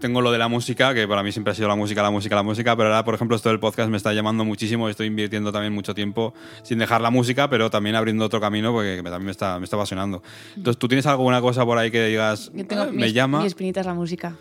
tengo 0.00 0.20
lo 0.20 0.32
de 0.32 0.38
la 0.38 0.48
música, 0.48 0.94
que 0.94 1.06
para 1.06 1.22
mí 1.22 1.30
siempre 1.30 1.52
ha 1.52 1.54
sido 1.54 1.68
la 1.68 1.76
música, 1.76 2.02
la 2.02 2.10
música, 2.10 2.34
la 2.34 2.42
música, 2.42 2.74
pero 2.76 2.88
ahora, 2.88 3.04
por 3.04 3.14
ejemplo, 3.14 3.36
esto 3.36 3.48
del 3.50 3.60
podcast 3.60 3.90
me 3.90 3.96
está 3.96 4.12
llamando 4.12 4.44
muchísimo 4.44 4.88
estoy 4.88 5.06
invirtiendo 5.08 5.52
también 5.52 5.72
mucho 5.72 5.94
tiempo 5.94 6.34
sin 6.62 6.78
dejar 6.78 7.00
la 7.00 7.10
música, 7.10 7.48
pero 7.50 7.70
también 7.70 7.94
abriendo 7.96 8.24
otro 8.24 8.40
camino 8.40 8.72
porque 8.72 8.96
me- 9.02 9.10
también 9.10 9.26
me 9.26 9.30
está, 9.32 9.58
me 9.58 9.64
está 9.64 9.76
apasionando. 9.76 10.22
Entonces, 10.56 10.78
¿tú 10.78 10.88
tienes 10.88 11.06
alguna 11.06 11.40
cosa 11.40 11.64
por 11.64 11.78
ahí 11.78 11.90
que 11.90 12.04
digas, 12.06 12.50
Yo 12.54 12.66
tengo 12.66 12.82
"Ah, 12.82 12.88
me 12.92 13.12
llama? 13.12 13.40
Mi 13.40 13.46
espinita 13.46 13.80
es 13.80 13.86
la 13.86 13.94
música. 13.94 14.34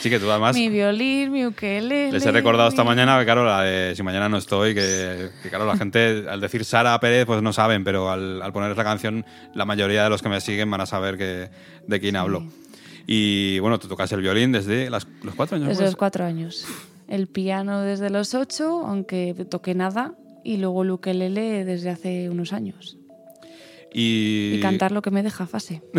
Sí, 0.00 0.08
que 0.10 0.20
tú 0.20 0.30
además... 0.30 0.54
Mi 0.54 0.68
violín, 0.68 1.32
mi 1.32 1.44
ukelele. 1.44 2.12
Les 2.12 2.24
he 2.24 2.30
recordado 2.30 2.68
esta 2.68 2.84
mañana, 2.84 3.18
que 3.18 3.24
claro, 3.24 3.44
la 3.44 3.62
de 3.62 3.96
si 3.96 4.02
mañana 4.04 4.28
no 4.28 4.36
estoy, 4.38 4.72
que, 4.72 5.30
que, 5.42 5.48
claro, 5.48 5.66
la 5.66 5.76
gente 5.76 6.24
al 6.30 6.40
decir 6.40 6.64
Sara 6.64 6.98
Pérez 7.00 7.26
pues 7.26 7.42
no 7.42 7.52
saben, 7.52 7.82
pero 7.82 8.08
al, 8.08 8.40
al 8.40 8.52
poner 8.52 8.76
la 8.76 8.84
canción 8.84 9.26
la 9.54 9.64
mayoría 9.64 10.04
de 10.04 10.10
los 10.10 10.22
que 10.22 10.28
me 10.28 10.40
siguen 10.40 10.70
van 10.70 10.82
a 10.82 10.86
saber 10.86 11.18
que, 11.18 11.50
de 11.86 12.00
quién 12.00 12.14
hablo. 12.14 12.44
Y 13.10 13.58
bueno, 13.60 13.78
tú 13.78 13.88
tocas 13.88 14.12
el 14.12 14.20
violín 14.20 14.52
desde 14.52 14.90
las- 14.90 15.06
los 15.22 15.34
cuatro 15.34 15.56
años. 15.56 15.68
Desde 15.68 15.80
pues? 15.80 15.90
los 15.92 15.96
cuatro 15.96 16.26
años. 16.26 16.66
El 17.08 17.26
piano 17.26 17.80
desde 17.80 18.10
los 18.10 18.34
ocho, 18.34 18.86
aunque 18.86 19.34
toqué 19.50 19.74
nada. 19.74 20.14
Y 20.44 20.58
luego 20.58 20.82
el 20.82 20.90
ukelele 20.90 21.64
desde 21.64 21.88
hace 21.88 22.28
unos 22.28 22.52
años. 22.52 22.98
Y, 23.94 24.52
Y 24.56 24.60
cantar 24.60 24.92
lo 24.92 25.00
que 25.00 25.10
me 25.10 25.22
deja 25.22 25.46
fase. 25.46 25.82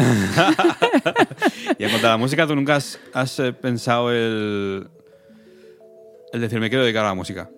y 1.79 1.83
en 1.83 1.89
cuanto 1.89 2.07
a 2.07 2.11
la 2.11 2.17
música, 2.17 2.45
¿tú 2.45 2.55
nunca 2.55 2.75
has, 2.75 2.99
has, 3.13 3.39
eh, 3.39 3.53
pensado 3.53 4.11
el, 4.11 4.87
el 6.31 6.41
decir 6.41 6.59
me 6.59 6.69
quiero 6.69 6.83
dedicar 6.83 7.05
a 7.05 7.09
la 7.09 7.15
música? 7.15 7.49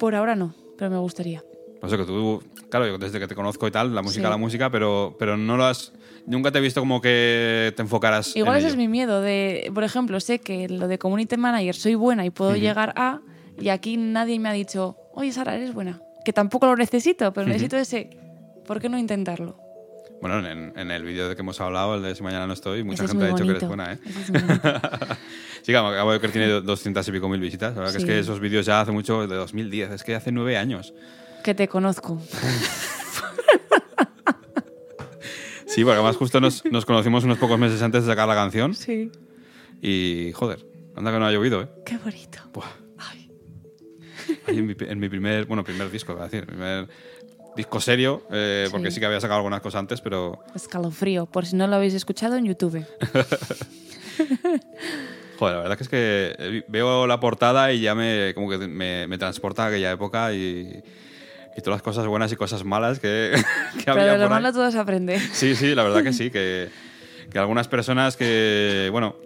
Por 0.00 0.16
ahora 0.16 0.34
no, 0.34 0.54
pero 0.76 0.90
me 0.90 0.98
gustaría. 0.98 1.44
No 1.82 1.88
sé, 1.88 1.96
que 1.96 2.04
tú, 2.04 2.42
claro, 2.70 2.86
yo 2.86 2.98
desde 2.98 3.20
que 3.20 3.28
te 3.28 3.34
conozco 3.34 3.66
y 3.68 3.70
tal, 3.70 3.94
la 3.94 4.02
música, 4.02 4.24
Sí. 4.26 4.30
la 4.30 4.36
música, 4.36 4.70
pero, 4.70 5.16
pero 5.18 5.36
no 5.36 5.56
lo 5.56 5.64
has, 5.64 5.92
nunca 6.26 6.50
te 6.50 6.58
he 6.58 6.60
visto 6.60 6.80
como 6.80 7.00
que 7.00 7.72
te 7.76 7.82
enfocaras 7.82 8.34
Igual 8.36 8.54
en 8.54 8.58
ese 8.58 8.66
ello. 8.68 8.72
es 8.74 8.76
mi 8.76 8.88
miedo. 8.88 9.20
De, 9.20 9.70
por 9.72 9.84
ejemplo, 9.84 10.18
sé 10.20 10.40
que 10.40 10.68
lo 10.68 10.88
de 10.88 10.98
community 10.98 11.36
manager 11.36 11.74
soy 11.76 11.94
buena 11.94 12.24
y 12.26 12.30
puedo 12.30 12.56
llegar 12.56 12.92
a. 12.96 13.20
Y 13.60 13.68
aquí 13.70 13.96
nadie 13.96 14.38
me 14.40 14.48
ha 14.48 14.52
dicho, 14.52 14.96
oye 15.14 15.32
Sara, 15.32 15.54
eres 15.54 15.72
buena. 15.72 16.00
Que 16.24 16.32
tampoco 16.32 16.66
lo 16.66 16.76
necesito, 16.76 17.32
pero 17.32 17.46
necesito 17.46 17.76
ese. 17.76 18.10
¿Por 18.66 18.80
qué 18.80 18.88
no 18.88 18.98
intentarlo? 18.98 19.56
Bueno, 20.20 20.46
en, 20.46 20.72
en 20.76 20.90
el 20.90 21.04
vídeo 21.04 21.28
de 21.28 21.36
que 21.36 21.42
hemos 21.42 21.60
hablado, 21.60 21.94
el 21.94 22.02
de 22.02 22.12
Si 22.16 22.24
Mañana 22.24 22.44
No 22.46 22.52
Estoy, 22.52 22.82
mucha 22.82 23.04
Ese 23.04 23.04
es 23.04 23.10
gente 23.12 23.24
ha 23.24 23.30
muy 23.30 23.40
dicho 23.40 23.44
que 23.44 23.50
eres 23.66 23.68
bonito. 23.68 23.76
buena, 23.76 23.92
¿eh? 23.92 23.98
Es 24.04 24.32
bonito. 24.32 25.14
sí, 25.62 25.72
claro, 25.72 25.88
acabo 25.88 26.12
de 26.12 26.20
que 26.20 26.28
tiene 26.28 26.48
200 26.48 27.06
y 27.08 27.12
pico 27.12 27.28
mil 27.28 27.40
visitas. 27.40 27.72
La 27.74 27.80
verdad 27.82 27.92
que 27.94 28.00
Sí. 28.00 28.04
es 28.04 28.10
que 28.10 28.18
esos 28.18 28.40
vídeos 28.40 28.66
ya 28.66 28.80
hace 28.80 28.90
mucho, 28.90 29.26
de 29.28 29.36
2010, 29.36 29.92
es 29.92 30.02
que 30.02 30.16
hace 30.16 30.32
nueve 30.32 30.56
años. 30.56 30.92
Que 31.42 31.54
te 31.54 31.68
conozco. 31.68 32.20
Sí, 35.66 35.84
porque 35.84 35.96
además 35.96 36.16
justo 36.16 36.40
nos, 36.40 36.64
nos 36.64 36.84
conocimos 36.86 37.24
unos 37.24 37.36
pocos 37.38 37.58
meses 37.58 37.80
antes 37.82 38.04
de 38.04 38.10
sacar 38.10 38.26
la 38.26 38.34
canción 38.34 38.74
Sí. 38.74 39.12
y, 39.82 40.32
joder, 40.32 40.64
anda 40.96 41.12
que 41.12 41.18
no 41.18 41.26
ha 41.26 41.30
llovido, 41.30 41.60
¿eh? 41.62 41.68
Qué 41.84 41.98
bonito. 41.98 42.38
Buah. 42.52 42.66
Ay. 42.96 43.30
En, 44.48 44.66
mi, 44.66 44.74
en 44.80 44.98
mi 44.98 45.08
primer, 45.10 45.44
bueno, 45.44 45.62
primer 45.62 45.90
disco, 45.90 46.14
voy 46.14 46.22
a 46.22 46.24
decir, 46.24 46.46
primer 46.46 46.88
disco 47.54 47.80
serio, 47.80 48.24
eh, 48.32 48.66
porque 48.70 48.88
Sí. 48.90 48.94
sí 48.94 49.00
que 49.00 49.06
había 49.06 49.20
sacado 49.20 49.36
algunas 49.38 49.60
cosas 49.60 49.80
antes, 49.80 50.00
pero, 50.00 50.40
Escalofrío, 50.54 51.26
por 51.26 51.44
si 51.46 51.54
no 51.54 51.66
lo 51.66 51.76
habéis 51.76 51.94
escuchado 51.94 52.36
en 52.36 52.46
YouTube. 52.46 52.84
joder, 55.38 55.54
la 55.56 55.62
verdad 55.62 55.76
que 55.76 55.82
es 55.84 55.88
que 55.88 56.34
eh, 56.38 56.64
veo 56.66 57.06
la 57.06 57.20
portada 57.20 57.72
y 57.72 57.80
ya 57.82 57.94
me, 57.94 58.32
como 58.34 58.48
que 58.48 58.56
me, 58.58 59.06
me 59.06 59.18
transporta 59.18 59.64
a 59.64 59.68
aquella 59.68 59.92
época 59.92 60.32
y, 60.32 60.82
y 61.58 61.60
todas 61.60 61.76
las 61.78 61.82
cosas 61.82 62.06
buenas 62.06 62.30
y 62.32 62.36
cosas 62.36 62.64
malas 62.64 63.00
que, 63.00 63.32
que 63.78 63.84
Pero 63.84 63.92
había 64.00 64.12
de 64.12 64.18
lo 64.18 64.30
malo 64.30 64.52
todo 64.52 64.70
se 64.70 64.78
aprende. 64.78 65.18
Sí, 65.32 65.56
sí, 65.56 65.74
la 65.74 65.82
verdad 65.82 66.02
que 66.04 66.12
sí, 66.12 66.30
que, 66.30 66.68
que 67.30 67.38
algunas 67.38 67.66
personas 67.68 68.16
que, 68.16 68.88
bueno, 68.92 69.16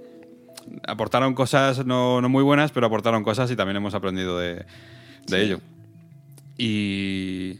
aportaron 0.89 1.35
cosas 1.35 1.85
no, 1.85 2.21
no 2.23 2.29
muy 2.29 2.43
buenas, 2.43 2.73
pero 2.73 2.87
aportaron 2.87 3.23
cosas 3.23 3.51
y 3.51 3.57
también 3.57 3.77
hemos 3.77 3.95
aprendido 3.95 4.39
de, 4.39 4.65
de 5.27 5.43
ello. 5.43 5.61
Y... 6.57 7.59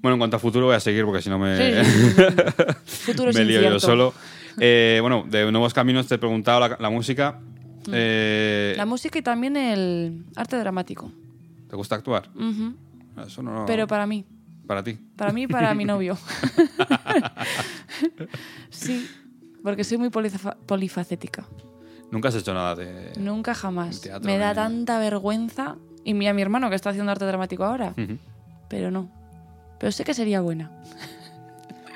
Bueno, 0.00 0.14
en 0.14 0.18
cuanto 0.18 0.36
a 0.36 0.40
futuro 0.40 0.66
voy 0.66 0.74
a 0.74 0.80
seguir 0.80 1.04
porque 1.04 1.22
si 1.22 1.30
no 1.30 1.38
me, 1.38 1.84
Sí. 1.84 1.90
Futuro 2.84 3.32
me 3.32 3.44
lío 3.44 3.62
yo 3.62 3.78
solo. 3.78 4.12
Eh, 4.58 4.98
bueno, 5.00 5.24
de 5.28 5.50
Nuevos 5.52 5.72
Caminos 5.72 6.08
te 6.08 6.16
he 6.16 6.18
preguntado 6.18 6.58
la, 6.60 6.76
la 6.80 6.90
música. 6.90 7.38
Eh, 7.92 8.72
Mm. 8.74 8.78
La 8.78 8.86
música 8.86 9.18
y 9.18 9.22
también 9.22 9.56
el 9.56 10.24
arte 10.36 10.56
dramático. 10.56 11.10
¿Te 11.68 11.76
gusta 11.76 11.96
actuar? 11.96 12.28
Ujú. 12.34 12.74
Eso 13.26 13.42
no... 13.42 13.64
Pero 13.66 13.86
para 13.86 14.06
mí. 14.06 14.24
Para 14.66 14.82
ti. 14.82 14.94
Para 15.16 15.32
mí 15.32 15.42
y 15.42 15.46
para 15.46 15.74
mi 15.74 15.84
novio. 15.84 16.16
sí, 18.70 19.08
porque 19.62 19.84
soy 19.84 19.98
muy 19.98 20.08
polifa- 20.10 20.56
polifacética. 20.66 21.44
Nunca 22.10 22.28
has 22.28 22.34
hecho 22.34 22.52
nada 22.54 22.74
de... 22.74 23.12
Nunca 23.18 23.54
jamás. 23.54 24.00
Teatro, 24.00 24.26
Me 24.30 24.38
da 24.38 24.50
ni- 24.50 24.54
tanta 24.56 24.98
vergüenza. 24.98 25.76
Y 26.04 26.14
mira, 26.14 26.32
mi 26.34 26.42
hermano 26.42 26.68
que 26.68 26.76
está 26.76 26.90
haciendo 26.90 27.10
arte 27.12 27.24
dramático 27.24 27.64
ahora. 27.64 27.94
Pero 28.68 28.90
no. 28.90 29.10
Pero 29.78 29.92
sé 29.92 30.04
que 30.04 30.14
sería 30.14 30.40
buena. 30.40 30.70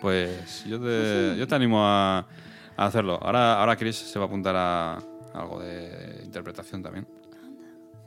Pues 0.00 0.64
yo 0.64 0.80
te, 0.80 1.36
yo 1.38 1.46
te 1.46 1.54
animo 1.54 1.84
a, 1.86 2.26
a 2.76 2.86
hacerlo. 2.86 3.18
Ahora, 3.22 3.60
ahora 3.60 3.76
Chris 3.76 3.96
se 3.96 4.18
va 4.18 4.24
a 4.24 4.28
apuntar 4.28 4.54
a 4.56 4.98
algo 5.34 5.60
de 5.60 6.22
interpretación 6.24 6.82
también. 6.82 7.06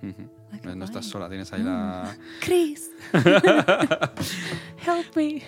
Ujú. 0.01 0.29
Ay, 0.51 0.59
qué 0.61 0.67
no, 0.69 0.75
no 0.75 0.85
estás 0.85 1.05
sola, 1.05 1.29
tienes 1.29 1.51
ahí 1.53 1.63
la... 1.63 2.15
Chris. 2.41 2.89
Help 3.13 5.15
me. 5.15 5.41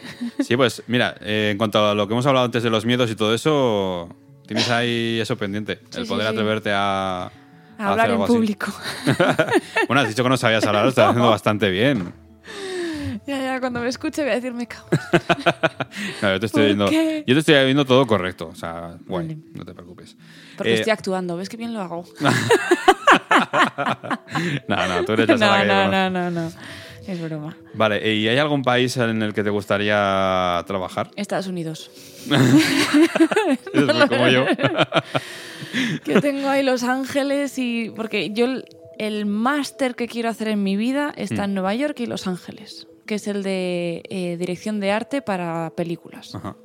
Sí, 0.43 0.55
pues 0.55 0.83
mira, 0.87 1.15
eh, 1.21 1.49
en 1.51 1.57
cuanto 1.57 1.85
a 1.87 1.95
lo 1.95 2.07
que 2.07 2.13
hemos 2.13 2.25
hablado 2.25 2.45
antes 2.45 2.63
de 2.63 2.69
los 2.69 2.85
miedos 2.85 3.09
y 3.09 3.15
todo 3.15 3.33
eso, 3.33 4.09
tienes 4.45 4.69
ahí 4.69 5.19
eso 5.19 5.37
pendiente, 5.37 5.79
Sí, 5.89 5.99
el 5.99 6.05
sí, 6.05 6.09
poder 6.09 6.27
sí. 6.27 6.33
atreverte 6.33 6.71
a, 6.71 7.23
a 7.23 7.31
A 7.77 7.89
hablar 7.91 7.99
hacer 7.99 8.05
en 8.15 8.21
algo 8.21 8.27
público. 8.27 8.71
bueno, 9.87 10.01
has 10.01 10.09
dicho 10.09 10.23
que 10.23 10.29
no 10.29 10.37
sabías 10.37 10.65
hablar, 10.65 10.83
lo 10.83 10.89
estás 10.89 11.05
haciendo 11.09 11.29
bastante 11.29 11.69
bien. 11.69 12.13
Ya, 13.27 13.37
ya, 13.41 13.59
cuando 13.59 13.79
me 13.81 13.87
escuche 13.89 14.21
voy 14.23 14.31
a 14.31 14.35
decir 14.35 14.53
me 14.53 14.67
cago. 14.67 14.87
No, 16.21 16.31
yo 16.33 16.39
te 16.39 16.45
estoy 16.45 16.61
¿Por 16.61 16.65
viendo, 16.67 16.85
qué? 16.89 17.23
yo 17.27 17.33
te 17.35 17.39
estoy 17.39 17.65
viendo 17.65 17.85
todo 17.85 18.07
correcto, 18.07 18.49
o 18.51 18.55
sea, 18.55 18.95
guay, 19.07 19.27
Vale. 19.27 19.37
no 19.53 19.65
te 19.65 19.73
preocupes. 19.73 20.15
Porque 20.57 20.71
Eh, 20.71 20.75
estoy 20.75 20.91
actuando. 20.91 21.35
¿Ves 21.37 21.49
qué 21.49 21.57
bien 21.57 21.73
lo 21.73 21.81
hago? 21.81 22.05
No, 24.67 24.87
no, 24.87 25.05
tú 25.05 25.13
eres 25.13 25.27
la 25.27 25.35
no, 25.37 25.61
que 25.61 25.67
no, 25.67 25.91
no, 25.91 26.09
no, 26.09 26.31
no. 26.31 26.51
Es 27.07 27.21
broma. 27.21 27.57
Vale, 27.73 28.13
¿y 28.15 28.27
hay 28.27 28.37
algún 28.37 28.61
país 28.61 28.95
en 28.97 29.21
el 29.21 29.33
que 29.33 29.43
te 29.43 29.49
gustaría 29.49 30.63
trabajar? 30.67 31.09
Estados 31.15 31.47
Unidos. 31.47 31.89
Es 33.73 34.09
como 34.09 34.27
yo. 34.27 34.45
que 36.03 36.21
tengo 36.21 36.47
ahí 36.49 36.63
Los 36.63 36.83
Ángeles 36.83 37.57
y... 37.57 37.91
Porque 37.95 38.31
yo 38.31 38.45
el, 38.45 38.65
el 38.99 39.25
máster 39.25 39.95
que 39.95 40.07
quiero 40.07 40.29
hacer 40.29 40.47
en 40.47 40.63
mi 40.63 40.75
vida 40.75 41.11
está 41.17 41.41
Mm. 41.41 41.45
en 41.45 41.53
Nueva 41.55 41.75
York 41.75 41.99
y 41.99 42.05
Los 42.05 42.27
Ángeles, 42.27 42.87
que 43.05 43.15
es 43.15 43.27
el 43.27 43.43
de 43.43 44.03
eh, 44.09 44.37
dirección 44.37 44.79
de 44.79 44.91
arte 44.91 45.21
para 45.21 45.71
películas. 45.75 46.33
Ajá. 46.35 46.55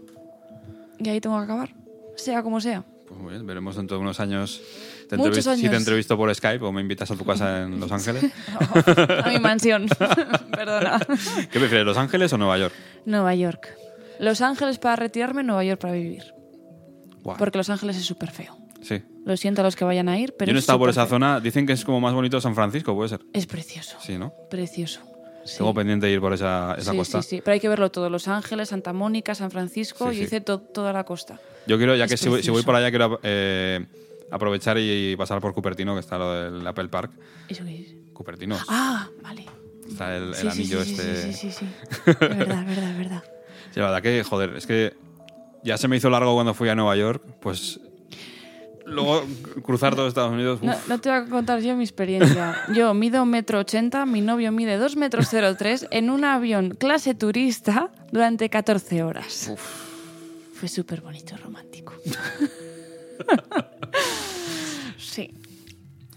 Y 0.98 1.08
ahí 1.08 1.20
tengo 1.20 1.36
que 1.38 1.44
acabar, 1.44 1.74
sea 2.16 2.42
como 2.42 2.60
sea. 2.60 2.84
Pues 3.06 3.20
muy 3.20 3.30
bien, 3.34 3.46
veremos 3.46 3.76
dentro 3.76 3.96
de 3.98 4.02
unos 4.02 4.18
años. 4.18 4.60
Te 5.08 5.16
Muchos 5.16 5.38
entrevis- 5.46 5.54
Si 5.56 5.60
te 5.62 5.68
años. 5.68 5.78
entrevisto 5.82 6.16
por 6.16 6.34
Skype 6.34 6.64
o 6.64 6.72
me 6.72 6.80
invitas 6.80 7.08
a 7.10 7.14
tu 7.16 7.24
casa 7.24 7.62
en 7.62 7.78
Los 7.78 7.92
Ángeles. 7.92 8.24
A 9.24 9.28
mi 9.28 9.38
mansión. 9.38 9.86
Perdona. 10.50 10.98
¿Qué 11.52 11.58
prefieres, 11.60 11.84
Los 11.86 11.96
Ángeles 11.96 12.32
o 12.32 12.38
Nueva 12.38 12.58
York? 12.58 12.74
Nueva 13.04 13.34
York. 13.34 13.68
Los 14.18 14.40
Ángeles 14.40 14.78
para 14.78 14.96
retirarme, 14.96 15.42
Nueva 15.44 15.62
York 15.64 15.80
para 15.80 15.92
vivir. 15.94 16.24
Porque 17.38 17.58
Los 17.58 17.70
Ángeles 17.70 17.96
es 17.96 18.04
súper 18.04 18.30
feo. 18.30 18.56
Sí. 18.82 19.02
Lo 19.24 19.36
siento 19.36 19.60
a 19.60 19.64
los 19.64 19.74
que 19.76 19.84
vayan 19.84 20.08
a 20.08 20.18
ir, 20.18 20.34
pero 20.38 20.48
Yo 20.48 20.52
no 20.52 20.58
he 20.58 20.60
es 20.60 20.62
estado 20.64 20.78
por 20.78 20.90
esa 20.90 21.06
zona. 21.06 21.38
Dicen 21.40 21.66
que 21.66 21.72
es 21.74 21.84
como 21.84 22.00
más 22.00 22.14
bonito 22.14 22.40
San 22.40 22.54
Francisco, 22.54 22.94
puede 22.94 23.08
ser. 23.10 23.20
Es 23.32 23.46
precioso. 23.46 23.98
Sí, 24.00 24.16
¿no? 24.18 24.32
Precioso. 24.50 25.00
Sí. 25.46 25.58
Tengo 25.58 25.72
pendiente 25.74 26.06
de 26.06 26.12
ir 26.12 26.20
por 26.20 26.32
esa, 26.34 26.74
esa 26.78 26.90
sí, 26.92 26.96
costa. 26.96 27.22
sí, 27.22 27.28
sí. 27.36 27.42
Pero 27.44 27.54
hay 27.54 27.60
que 27.60 27.68
verlo 27.68 27.90
todo. 27.90 28.10
Los 28.10 28.28
Ángeles, 28.28 28.68
Santa 28.70 28.92
Mónica, 28.92 29.34
San 29.34 29.50
Francisco. 29.50 30.10
Sí, 30.10 30.16
yo 30.18 30.22
hice 30.24 30.40
to- 30.40 30.60
toda 30.60 30.92
la 30.92 31.04
costa. 31.04 31.40
Yo 31.66 31.76
quiero, 31.78 31.94
ya 31.96 32.04
Es 32.04 32.10
que 32.10 32.16
si 32.16 32.28
voy, 32.28 32.42
si 32.42 32.50
voy 32.50 32.62
por 32.62 32.74
allá, 32.74 32.90
quiero 32.90 33.18
eh, 33.22 33.86
aprovechar 34.30 34.76
y 34.78 35.14
pasar 35.16 35.40
por 35.40 35.52
Cupertino, 35.54 35.94
que 35.94 36.00
está 36.00 36.18
lo 36.18 36.32
del 36.32 36.66
Apple 36.66 36.88
Park. 36.88 37.12
¿Eso 37.48 37.64
qué 37.64 37.80
es? 37.82 37.94
Cupertino. 38.12 38.56
Ah, 38.68 39.08
vale. 39.22 39.46
Está 39.88 40.16
el, 40.16 40.34
el 40.34 40.48
anillo 40.48 40.80
este. 40.80 41.22
sí, 41.22 41.32
sí, 41.32 41.50
sí, 41.52 41.66
verdad, 42.20 42.64
verdad, 42.66 42.96
verdad. 42.98 43.24
Sí, 43.72 43.78
la 43.80 43.86
verdad 43.86 44.02
que, 44.02 44.24
joder, 44.24 44.56
es 44.56 44.66
que 44.66 44.94
ya 45.62 45.78
se 45.78 45.86
me 45.86 45.96
hizo 45.96 46.10
largo 46.10 46.34
cuando 46.34 46.54
fui 46.54 46.68
a 46.68 46.74
Nueva 46.74 46.96
York, 46.96 47.22
pues 47.40 47.78
luego 48.86 49.24
cruzar 49.62 49.94
todo 49.94 50.08
Estados 50.08 50.32
Unidos, 50.32 50.62
No, 50.62 50.72
uf, 50.72 50.88
no 50.88 51.00
te 51.00 51.10
voy 51.10 51.18
a 51.18 51.24
contar 51.26 51.60
yo 51.60 51.76
mi 51.76 51.84
experiencia. 51.84 52.56
Yo 52.74 52.94
mido 52.94 53.22
un 53.22 53.30
metro 53.30 53.58
ochenta, 53.58 54.06
mi 54.06 54.20
novio 54.20 54.52
mide 54.52 54.78
dos 54.78 54.96
metros 54.96 55.26
cero 55.28 55.54
tres 55.58 55.86
en 55.90 56.08
un 56.10 56.24
avión 56.24 56.70
clase 56.70 57.14
turista 57.14 57.90
durante 58.12 58.48
14 58.48 59.02
horas. 59.02 59.52
Fue 60.54 60.68
súper 60.68 61.00
bonito 61.02 61.36
romántico. 61.36 61.94
sí. 64.98 65.34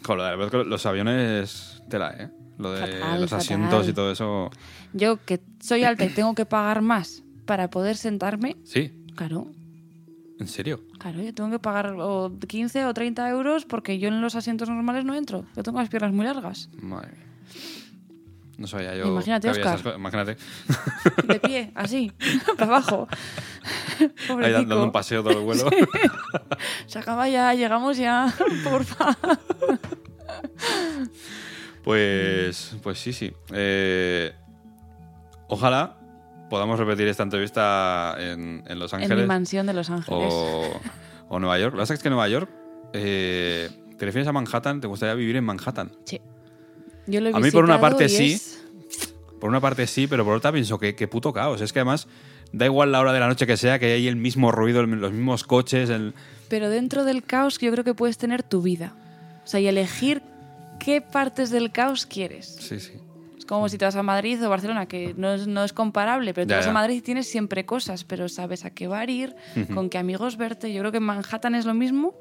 que 0.06 0.64
los 0.66 0.86
aviones 0.86 1.82
tela, 1.90 2.16
¿eh? 2.18 2.30
Lo 2.58 2.74
de 2.74 2.82
Fatal, 2.82 3.22
los 3.22 3.30
fatal. 3.30 3.46
asientos 3.46 3.88
y 3.88 3.94
todo 3.94 4.12
eso. 4.12 4.50
Yo 4.94 5.18
que 5.26 5.40
soy 5.62 5.84
alta 5.86 6.06
y 6.06 6.10
tengo 6.10 6.36
que 6.36 6.46
pagar 6.46 6.82
más 6.82 7.24
para 7.46 7.70
poder 7.70 7.96
sentarme, 7.98 8.58
Sí, 8.64 8.92
claro, 9.16 9.48
en 10.40 10.48
serio. 10.48 10.82
claro, 10.98 11.22
yo 11.22 11.34
tengo 11.34 11.52
que 11.52 11.60
pagar 11.60 11.96
o 11.98 12.32
15 12.48 12.86
o 12.86 12.94
30 12.94 13.30
euros 13.30 13.66
porque 13.66 14.00
yo 14.00 14.08
en 14.08 14.22
los 14.22 14.36
asientos 14.36 14.70
normales 14.70 15.06
no 15.06 15.14
entro. 15.14 15.46
Yo 15.56 15.64
tengo 15.64 15.80
las 15.80 15.90
piernas 15.90 16.14
muy 16.14 16.26
largas. 16.26 16.70
Madre 16.82 17.12
mía. 17.12 17.26
No 18.58 18.68
sabía 18.68 18.94
yo. 18.94 19.08
Imagínate, 19.08 19.50
esas 19.50 19.82
cosas. 19.82 19.96
Imagínate. 19.96 20.38
De 21.28 21.40
pie, 21.40 21.72
así, 21.76 22.12
para 22.58 22.78
abajo. 22.78 23.08
Ahí 24.42 24.52
dando 24.52 24.84
un 24.84 24.92
paseo 24.92 25.24
todo 25.24 25.40
el 25.40 25.46
vuelo. 25.46 25.70
Se 26.86 27.00
acaba 27.00 27.30
ya, 27.30 27.54
llegamos 27.54 27.96
ya, 27.96 28.34
porfa. 28.66 29.18
Pues, 31.84 32.76
pues 32.84 33.00
sí, 33.00 33.14
sí. 33.14 33.32
Eh, 33.54 34.34
ojalá 35.48 35.99
podamos 36.50 36.80
repetir 36.80 37.08
esta 37.08 37.24
entrevista 37.24 38.16
en, 38.18 38.64
en 38.68 38.80
Los 38.80 38.94
En 38.94 39.00
mi 39.00 39.06
Ángeles 39.06 39.28
mansión 39.28 39.68
de 39.68 39.74
Los 39.74 39.90
Ángeles. 39.90 40.34
o, 40.34 40.82
o 41.30 41.40
Nueva 41.40 41.60
York. 41.60 41.74
Lo 41.74 41.78
que 41.78 41.84
pasa 41.84 41.94
es 41.94 42.04
que 42.04 42.10
Nueva 42.10 42.28
York, 42.28 42.50
eh, 42.94 43.70
te 43.98 44.06
refieres 44.06 44.28
a 44.28 44.32
Manhattan, 44.32 44.82
te 44.82 44.88
gustaría 44.88 45.14
vivir 45.16 45.36
en 45.36 45.44
Manhattan. 45.44 45.92
Sí. 46.06 46.20
Yo 47.08 47.22
lo 47.22 47.30
he 47.30 47.36
A 47.36 47.40
mí 47.40 47.52
por 47.52 47.64
una 47.64 47.80
parte 47.80 48.10
sí. 48.10 48.42
Por 49.40 49.50
una 49.50 49.62
parte 49.62 49.88
sí, 49.88 50.08
pero 50.08 50.26
por 50.26 50.36
otra 50.36 50.52
pienso 50.52 50.78
que, 50.78 50.96
que 50.96 51.08
puto 51.08 51.32
caos. 51.32 51.62
Es 51.62 51.72
que 51.72 51.80
además 51.80 52.08
da 52.52 52.66
igual 52.66 52.92
la 52.92 53.00
hora 53.00 53.14
de 53.14 53.20
la 53.20 53.28
noche 53.28 53.48
que 53.48 53.58
sea, 53.58 53.80
que 53.80 53.94
hay 53.94 54.08
el 54.08 54.16
mismo 54.16 54.52
ruido, 54.52 54.86
los 54.86 55.12
mismos 55.12 55.44
coches. 55.44 55.90
El... 55.90 56.14
Pero 56.50 56.70
dentro 56.70 57.06
del 57.06 57.24
caos 57.24 57.58
yo 57.58 57.72
creo 57.72 57.84
que 57.84 57.94
puedes 57.94 58.18
tener 58.18 58.44
tu 58.44 58.62
vida. 58.62 58.96
O 59.44 59.48
sea, 59.48 59.60
y 59.60 59.68
elegir 59.68 60.22
qué 60.80 61.02
partes 61.02 61.52
del 61.52 61.72
caos 61.72 62.06
quieres. 62.06 62.58
Sí, 62.60 62.80
sí. 62.80 62.94
Como 63.50 63.68
si 63.68 63.80
te 63.80 63.86
vas 63.86 63.96
a 63.96 64.04
Madrid 64.04 64.46
o 64.46 64.48
Barcelona, 64.48 64.86
que 64.86 65.16
no 65.18 65.34
es, 65.34 65.48
no 65.48 65.64
es 65.64 65.74
comparable, 65.74 66.36
pero 66.36 66.46
te 66.46 66.52
Ya, 66.52 66.58
vas 66.58 66.66
ya. 66.66 66.70
a 66.70 66.74
Madrid 66.76 66.98
y 66.98 67.02
tienes 67.02 67.28
siempre 67.28 67.66
cosas, 67.66 68.04
pero 68.04 68.30
sabes 68.30 68.64
a 68.64 68.70
qué 68.70 68.86
bar 68.88 69.10
ir, 69.10 69.36
con 69.74 69.90
qué 69.90 69.98
amigos 69.98 70.38
verte. 70.38 70.72
Yo 70.72 70.82
creo 70.82 70.92
que 70.92 70.98
en 71.00 71.04
Manhattan 71.04 71.56
es 71.56 71.66
lo 71.66 71.74
mismo, 71.74 72.14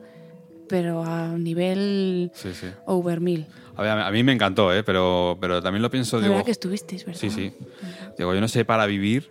pero 0.70 1.04
a 1.04 1.28
nivel 1.36 2.30
Sí, 2.32 2.54
sí. 2.54 2.68
over 2.86 3.20
mil. 3.20 3.46
A, 3.76 3.82
ver, 3.82 3.90
a 3.90 4.10
mí 4.10 4.22
me 4.24 4.32
encantó, 4.32 4.72
¿eh? 4.74 4.82
pero, 4.82 5.36
pero 5.38 5.60
también 5.62 5.82
lo 5.82 5.90
pienso. 5.90 6.16
La 6.16 6.22
digo, 6.22 6.32
verdad 6.36 6.46
que 6.46 6.52
estuvisteis, 6.52 7.04
¿verdad? 7.04 7.20
Sí, 7.20 7.28
sí. 7.28 7.52
Digo, 8.16 8.32
yo 8.34 8.40
no 8.40 8.48
sé 8.48 8.64
para 8.64 8.86
vivir, 8.86 9.30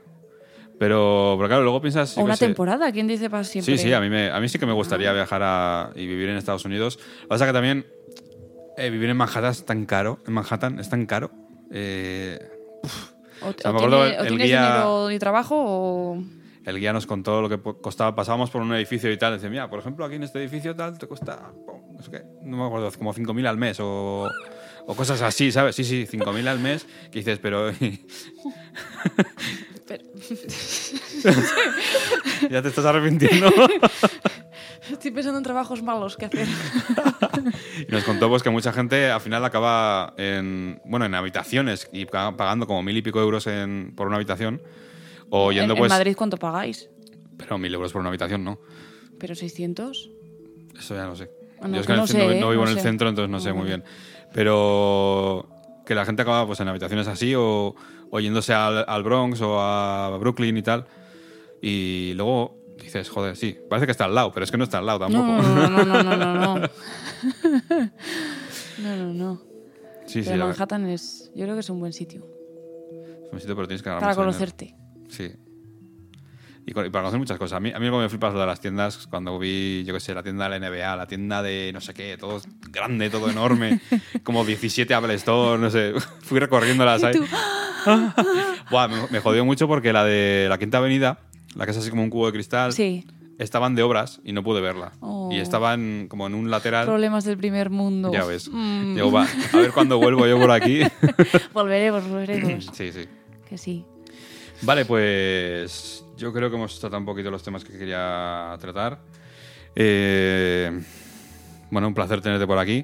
pero, 0.77 1.33
pero 1.37 1.47
claro, 1.49 1.63
luego 1.63 1.81
piensas... 1.81 2.15
O 2.19 2.21
una 2.23 2.37
temporada, 2.37 2.91
¿quién 2.91 3.07
dice 3.07 3.27
para 3.27 3.43
siempre? 3.43 3.75
Sí, 3.75 3.83
sí, 3.83 3.91
a 3.91 3.99
mí, 3.99 4.07
me, 4.09 4.29
a 4.29 4.39
mí 4.39 4.47
sí 4.49 4.59
que 4.59 4.67
me 4.67 4.73
gustaría 4.73 5.11
viajar 5.13 5.41
a, 5.43 5.89
y 5.95 6.05
vivir 6.05 6.29
en 6.29 6.37
Estados 6.37 6.63
Unidos. 6.63 6.99
Lo 7.01 7.21
que 7.21 7.27
pasa 7.29 7.45
es 7.45 7.49
que 7.49 7.53
también 7.53 7.87
eh, 8.77 8.91
vivir 8.91 9.09
en 9.09 9.17
Manhattan 9.17 9.49
es 9.49 9.65
tan 9.65 9.85
caro. 9.87 10.19
En 10.27 10.33
Manhattan 10.33 10.79
es 10.79 10.89
tan 10.89 11.07
caro. 11.07 11.31
Eh, 11.71 12.39
O, 13.41 13.53
sea, 13.57 13.69
o 13.69 13.73
me 13.73 13.79
acuerdo 13.79 13.97
tiene- 14.03 14.15
el- 14.15 14.19
o 14.19 14.21
el 14.23 14.27
tienes 14.29 14.47
guía- 14.47 14.61
dinero 14.67 15.11
y 15.11 15.19
trabajo 15.19 15.55
o... 15.57 16.23
el 16.65 16.79
guía 16.79 16.93
nos 16.93 17.05
contó 17.05 17.41
lo 17.41 17.49
que 17.49 17.59
costaba. 17.81 18.15
Pasábamos 18.15 18.49
por 18.49 18.61
un 18.61 18.73
edificio 18.73 19.11
y 19.11 19.17
tal. 19.17 19.35
Dice, 19.35 19.49
mira, 19.49 19.69
por 19.69 19.79
ejemplo, 19.79 20.05
aquí 20.05 20.15
en 20.15 20.23
este 20.23 20.39
edificio 20.39 20.75
tal 20.75 20.97
te 20.97 21.07
cuesta, 21.07 21.51
no 21.91 22.01
sé 22.01 22.11
qué, 22.11 22.23
no 22.43 22.57
me 22.57 22.65
acuerdo, 22.65 22.91
como 22.97 23.13
5.000 23.13 23.45
al 23.47 23.57
mes 23.57 23.79
o, 23.79 24.27
o 24.85 24.95
cosas 24.95 25.21
así, 25.21 25.51
¿sabes? 25.51 25.75
Sí, 25.75 25.83
sí, 25.83 26.05
5.000 26.07 26.47
al 26.47 26.59
mes. 26.59 26.85
Que 27.11 27.19
dices, 27.19 27.39
pero... 27.39 27.69
Pero- 29.87 30.03
ya 32.49 32.61
te 32.61 32.69
estás 32.69 32.85
arrepintiendo. 32.85 33.51
Estoy 34.91 35.11
pensando 35.11 35.37
en 35.37 35.43
trabajos 35.43 35.83
malos 35.83 36.15
que 36.15 36.25
hacer. 36.27 36.47
Y 37.87 37.91
nos 37.95 38.03
contó 38.05 38.29
pues 38.29 38.41
que 38.41 38.49
mucha 38.49 38.71
gente 38.71 39.09
al 39.09 39.19
final 39.21 39.43
acaba 39.43 40.13
en 40.17 40.79
bueno 40.85 41.05
en 41.05 41.13
habitaciones 41.15 41.89
y 41.91 42.05
pa- 42.05 42.37
pagando 42.37 42.67
como 42.67 42.81
mil 42.83 42.95
y 42.95 43.01
pico 43.01 43.19
euros 43.19 43.47
en, 43.47 43.91
por 43.95 44.07
una 44.07 44.15
habitación 44.15 44.61
o 45.29 45.51
yendo 45.51 45.73
en, 45.73 45.77
en 45.77 45.81
pues 45.81 45.89
Madrid, 45.89 46.15
¿cuánto 46.17 46.37
pagáis? 46.37 46.89
pero 47.37 47.57
mil 47.57 47.73
euros 47.73 47.91
por 47.91 47.99
una 47.99 48.09
habitación 48.09 48.45
no 48.45 48.59
¿Pero 49.19 49.35
600? 49.35 50.09
eso 50.79 50.95
ya 50.95 51.05
no 51.05 51.15
sé 51.17 51.29
Ah, 51.59 51.67
no, 51.67 51.75
yo 51.75 51.81
es 51.81 51.87
que 51.87 51.93
no 51.93 52.07
sé, 52.07 52.17
no, 52.19 52.31
¿eh? 52.31 52.35
vivo 52.35 52.53
No 52.53 52.63
en 52.63 52.69
el 52.69 52.75
sé. 52.75 52.81
centro 52.83 53.09
entonces 53.09 53.29
no 53.29 53.39
sé 53.41 53.51
muy 53.51 53.65
bien 53.67 53.83
pero 54.33 55.49
que 55.87 55.95
la 55.95 56.05
gente 56.05 56.21
acaba 56.21 56.45
pues 56.45 56.59
en 56.59 56.67
habitaciones 56.67 57.07
así 57.07 57.33
o, 57.35 57.73
o 58.11 58.19
yéndose 58.19 58.53
al, 58.53 58.83
al 58.87 59.03
Bronx 59.03 59.41
o 59.41 59.59
a 59.59 60.15
Brooklyn 60.19 60.57
y 60.57 60.61
tal 60.61 60.85
y 61.61 62.13
luego 62.15 62.57
dices 62.77 63.09
joder 63.09 63.35
sí 63.35 63.57
parece 63.69 63.87
que 63.87 63.91
está 63.91 64.05
al 64.05 64.13
lado 64.13 64.31
pero 64.31 64.43
es 64.43 64.51
que 64.51 64.57
no 64.57 64.65
está 64.65 64.77
al 64.79 64.85
lado 64.85 64.99
tampoco 64.99 65.23
No, 65.25 65.41
no, 65.69 65.85
no, 65.85 66.03
no, 66.03 66.03
no, 66.03 66.15
no, 66.35 66.59
no. 66.59 66.69
No, 68.79 69.13
no, 69.13 69.41
sí 70.05 70.21
sí 70.23 70.29
Pero 70.29 70.37
la- 70.37 70.45
Manhattan 70.47 70.85
es... 70.89 71.31
Yo 71.35 71.43
creo 71.45 71.55
que 71.55 71.61
es 71.61 71.69
un 71.69 71.79
buen 71.79 71.93
sitio. 71.93 72.25
es 73.25 73.33
un 73.33 73.39
sitio, 73.39 73.55
pero 73.55 73.67
tienes 73.67 73.81
que 73.81 73.89
ganar 73.89 74.01
Para 74.01 74.13
mucho 74.13 74.21
dinero. 74.21 74.37
conocerte. 74.39 74.75
Sí. 75.09 75.31
Y, 76.67 76.73
para 76.73 76.91
conocer 76.91 77.17
muchas 77.17 77.37
cosas. 77.37 77.55
A 77.55 77.59
mí, 77.61 77.71
a 77.73 77.79
mí 77.79 77.89
me 77.89 78.09
flipas 78.09 78.33
lo 78.33 78.41
de 78.41 78.45
las 78.45 78.59
tiendas, 78.59 79.07
cuando 79.07 79.39
vi, 79.39 79.85
yo 79.85 79.93
qué 79.93 80.01
sé, 80.01 80.13
la 80.13 80.21
tienda 80.21 80.49
de 80.49 80.59
la 80.59 80.69
NBA, 80.69 80.95
la 80.97 81.07
tienda 81.07 81.41
de 81.41 81.71
no 81.73 81.79
sé 81.79 81.93
qué, 81.93 82.17
todo 82.17 82.41
grande, 82.69 83.09
todo 83.09 83.29
enorme, 83.29 83.79
como 84.23 84.43
17 84.43 84.93
Apple 84.93 85.13
Store, 85.13 85.57
no 85.57 85.69
sé. 85.69 85.93
Fui 86.23 86.39
recorriéndolas 86.39 87.05
ahí. 87.05 87.15
Buah, 88.69 88.89
me, 88.89 88.97
me 89.11 89.19
jodió 89.21 89.45
mucho 89.45 89.65
porque 89.69 89.93
la 89.93 90.03
de 90.03 90.47
la 90.49 90.57
Quinta 90.57 90.79
Avenida, 90.79 91.19
la 91.55 91.63
que 91.63 91.71
es 91.71 91.77
así 91.77 91.89
como 91.89 92.03
un 92.03 92.09
cubo 92.09 92.25
de 92.25 92.33
cristal, 92.33 92.73
Sí. 92.73 93.05
estaban 93.39 93.73
de 93.75 93.83
obras 93.83 94.19
y 94.25 94.33
no 94.33 94.43
pude 94.43 94.59
verla. 94.59 94.91
Oh. 94.99 95.29
Y 95.31 95.37
estaban 95.37 96.07
como 96.09 96.27
en 96.27 96.35
un 96.35 96.51
lateral. 96.51 96.85
Problemas 96.85 97.23
del 97.23 97.37
primer 97.37 97.69
mundo. 97.69 98.11
Ya 98.11 98.25
ves. 98.25 98.49
Mm. 98.51 98.95
Digo, 98.95 99.09
va, 99.09 99.23
a 99.53 99.57
ver 99.57 99.71
cuándo 99.71 99.99
vuelvo 99.99 100.27
yo 100.27 100.37
por 100.37 100.51
aquí. 100.51 100.81
Volveremos, 101.53 102.05
volveremos. 102.09 102.69
sí, 102.73 102.91
sí. 102.91 103.05
que 103.47 103.57
sí. 103.57 103.85
Vale, 104.63 104.83
pues 104.83 106.03
yo 106.17 106.33
creo 106.33 106.49
que 106.49 106.55
hemos 106.55 106.79
tratado 106.79 106.99
un 106.99 107.05
poquito 107.05 107.31
los 107.31 107.43
temas 107.43 107.63
que 107.63 107.77
quería 107.77 108.55
tratar. 108.59 108.99
Eh, 109.75 110.71
bueno, 111.69 111.87
un 111.87 111.93
placer 111.93 112.21
tenerte 112.21 112.47
por 112.47 112.57
aquí. 112.57 112.83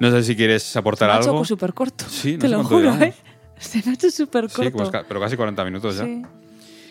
No 0.00 0.10
sé 0.10 0.22
si 0.24 0.34
quieres 0.36 0.76
aportar 0.76 1.10
Se 1.22 1.28
me 1.28 1.32
algo. 1.34 1.44
súper 1.44 1.72
corto. 1.72 2.04
Sí, 2.08 2.32
no 2.34 2.38
Te 2.40 2.48
lo 2.48 2.64
juro. 2.64 2.92
¿eh? 3.02 3.14
Se 3.58 3.80
me 3.84 3.92
ha 3.92 3.94
hecho 3.94 4.10
súper 4.10 4.50
Sí, 4.50 4.56
corto. 4.56 4.72
pues 4.72 4.90
ca- 4.90 5.04
pero 5.06 5.20
casi 5.20 5.36
40 5.36 5.64
minutos 5.64 5.96
ya. 5.96 6.04
Sí. 6.04 6.22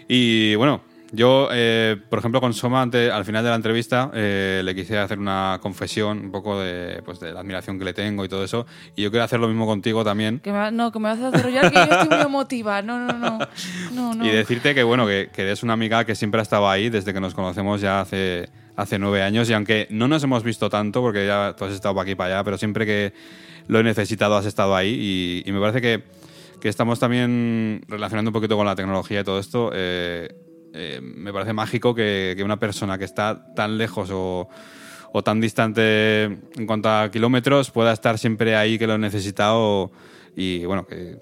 Y 0.07 0.55
bueno, 0.55 0.81
Yo, 1.15 1.47
eh, 1.51 1.95
por 2.09 2.17
ejemplo, 2.17 2.41
con 2.41 2.55
Soma, 2.55 2.81
ante- 2.81 3.11
al 3.11 3.23
final 3.23 3.43
de 3.43 3.51
la 3.51 3.55
entrevista, 3.55 4.09
eh, 4.15 4.63
le 4.65 4.73
quise 4.73 4.97
hacer 4.97 5.19
una 5.19 5.59
confesión 5.61 6.17
un 6.19 6.31
poco 6.31 6.59
de, 6.59 7.03
pues, 7.05 7.19
de 7.19 7.31
la 7.31 7.41
admiración 7.41 7.77
que 7.77 7.85
le 7.85 7.93
tengo 7.93 8.25
y 8.25 8.29
todo 8.29 8.43
eso. 8.43 8.65
Y 8.95 9.03
yo 9.03 9.11
quiero 9.11 9.23
hacer 9.23 9.39
lo 9.39 9.47
mismo 9.47 9.67
contigo 9.67 10.03
también. 10.03 10.39
Que 10.39 10.51
me, 10.51 10.71
no, 10.71 10.91
que 10.91 10.97
me 10.97 11.09
vas 11.09 11.19
a 11.19 11.29
desarrollar 11.29 11.69
que 11.71 11.75
yo 11.75 11.83
estoy 11.83 12.09
muy 12.17 12.25
emotiva. 12.25 12.81
No, 12.81 12.97
no, 12.97 13.13
no. 13.13 13.37
No, 13.93 14.15
no. 14.15 14.25
Y 14.25 14.29
decirte 14.29 14.73
que, 14.73 14.81
bueno, 14.81 15.05
que, 15.05 15.29
que 15.31 15.43
eres 15.43 15.61
una 15.61 15.73
amiga 15.73 16.03
que 16.03 16.15
siempre 16.15 16.39
ha 16.39 16.41
estado 16.41 16.67
ahí 16.67 16.89
desde 16.89 17.13
que 17.13 17.19
nos 17.21 17.35
conocemos 17.35 17.79
ya 17.79 18.01
hace, 18.01 18.49
hace 18.75 18.97
nueve 18.97 19.21
años. 19.21 19.47
Y 19.51 19.53
aunque 19.53 19.85
no 19.91 20.07
nos 20.07 20.23
hemos 20.23 20.41
visto 20.43 20.67
tanto, 20.67 21.01
porque 21.01 21.27
ya 21.27 21.53
tú 21.55 21.65
has 21.65 21.73
estado 21.73 21.93
para 21.93 22.01
aquí 22.05 22.11
y 22.13 22.15
para 22.15 22.33
allá, 22.37 22.43
pero 22.43 22.57
siempre 22.57 22.87
que 22.87 23.13
lo 23.67 23.79
he 23.79 23.83
necesitado 23.83 24.35
has 24.35 24.47
estado 24.47 24.75
ahí. 24.75 25.43
Y, 25.45 25.47
y 25.47 25.51
me 25.51 25.59
parece 25.59 25.79
que, 25.79 26.01
que 26.59 26.69
estamos 26.69 26.99
también 26.99 27.83
relacionando 27.87 28.29
un 28.29 28.33
poquito 28.33 28.57
con 28.57 28.65
la 28.65 28.75
tecnología 28.75 29.19
y 29.19 29.23
todo 29.23 29.37
esto. 29.37 29.69
eh, 29.75 30.27
eh, 30.73 30.99
me 31.01 31.31
parece 31.31 31.53
mágico 31.53 31.95
que, 31.95 32.33
que 32.35 32.43
una 32.43 32.57
persona 32.57 32.97
que 32.97 33.05
está 33.05 33.53
tan 33.55 33.77
lejos 33.77 34.09
o, 34.11 34.49
o 35.11 35.23
tan 35.23 35.39
distante 35.39 36.23
en 36.23 36.65
cuanto 36.67 36.89
a 36.89 37.09
kilómetros 37.11 37.71
pueda 37.71 37.93
estar 37.93 38.17
siempre 38.17 38.55
ahí 38.55 38.77
que 38.77 38.87
lo 38.87 38.95
he 38.95 38.97
necesitado. 38.99 39.91
Y 40.35 40.65
bueno, 40.65 40.85
que 40.87 41.19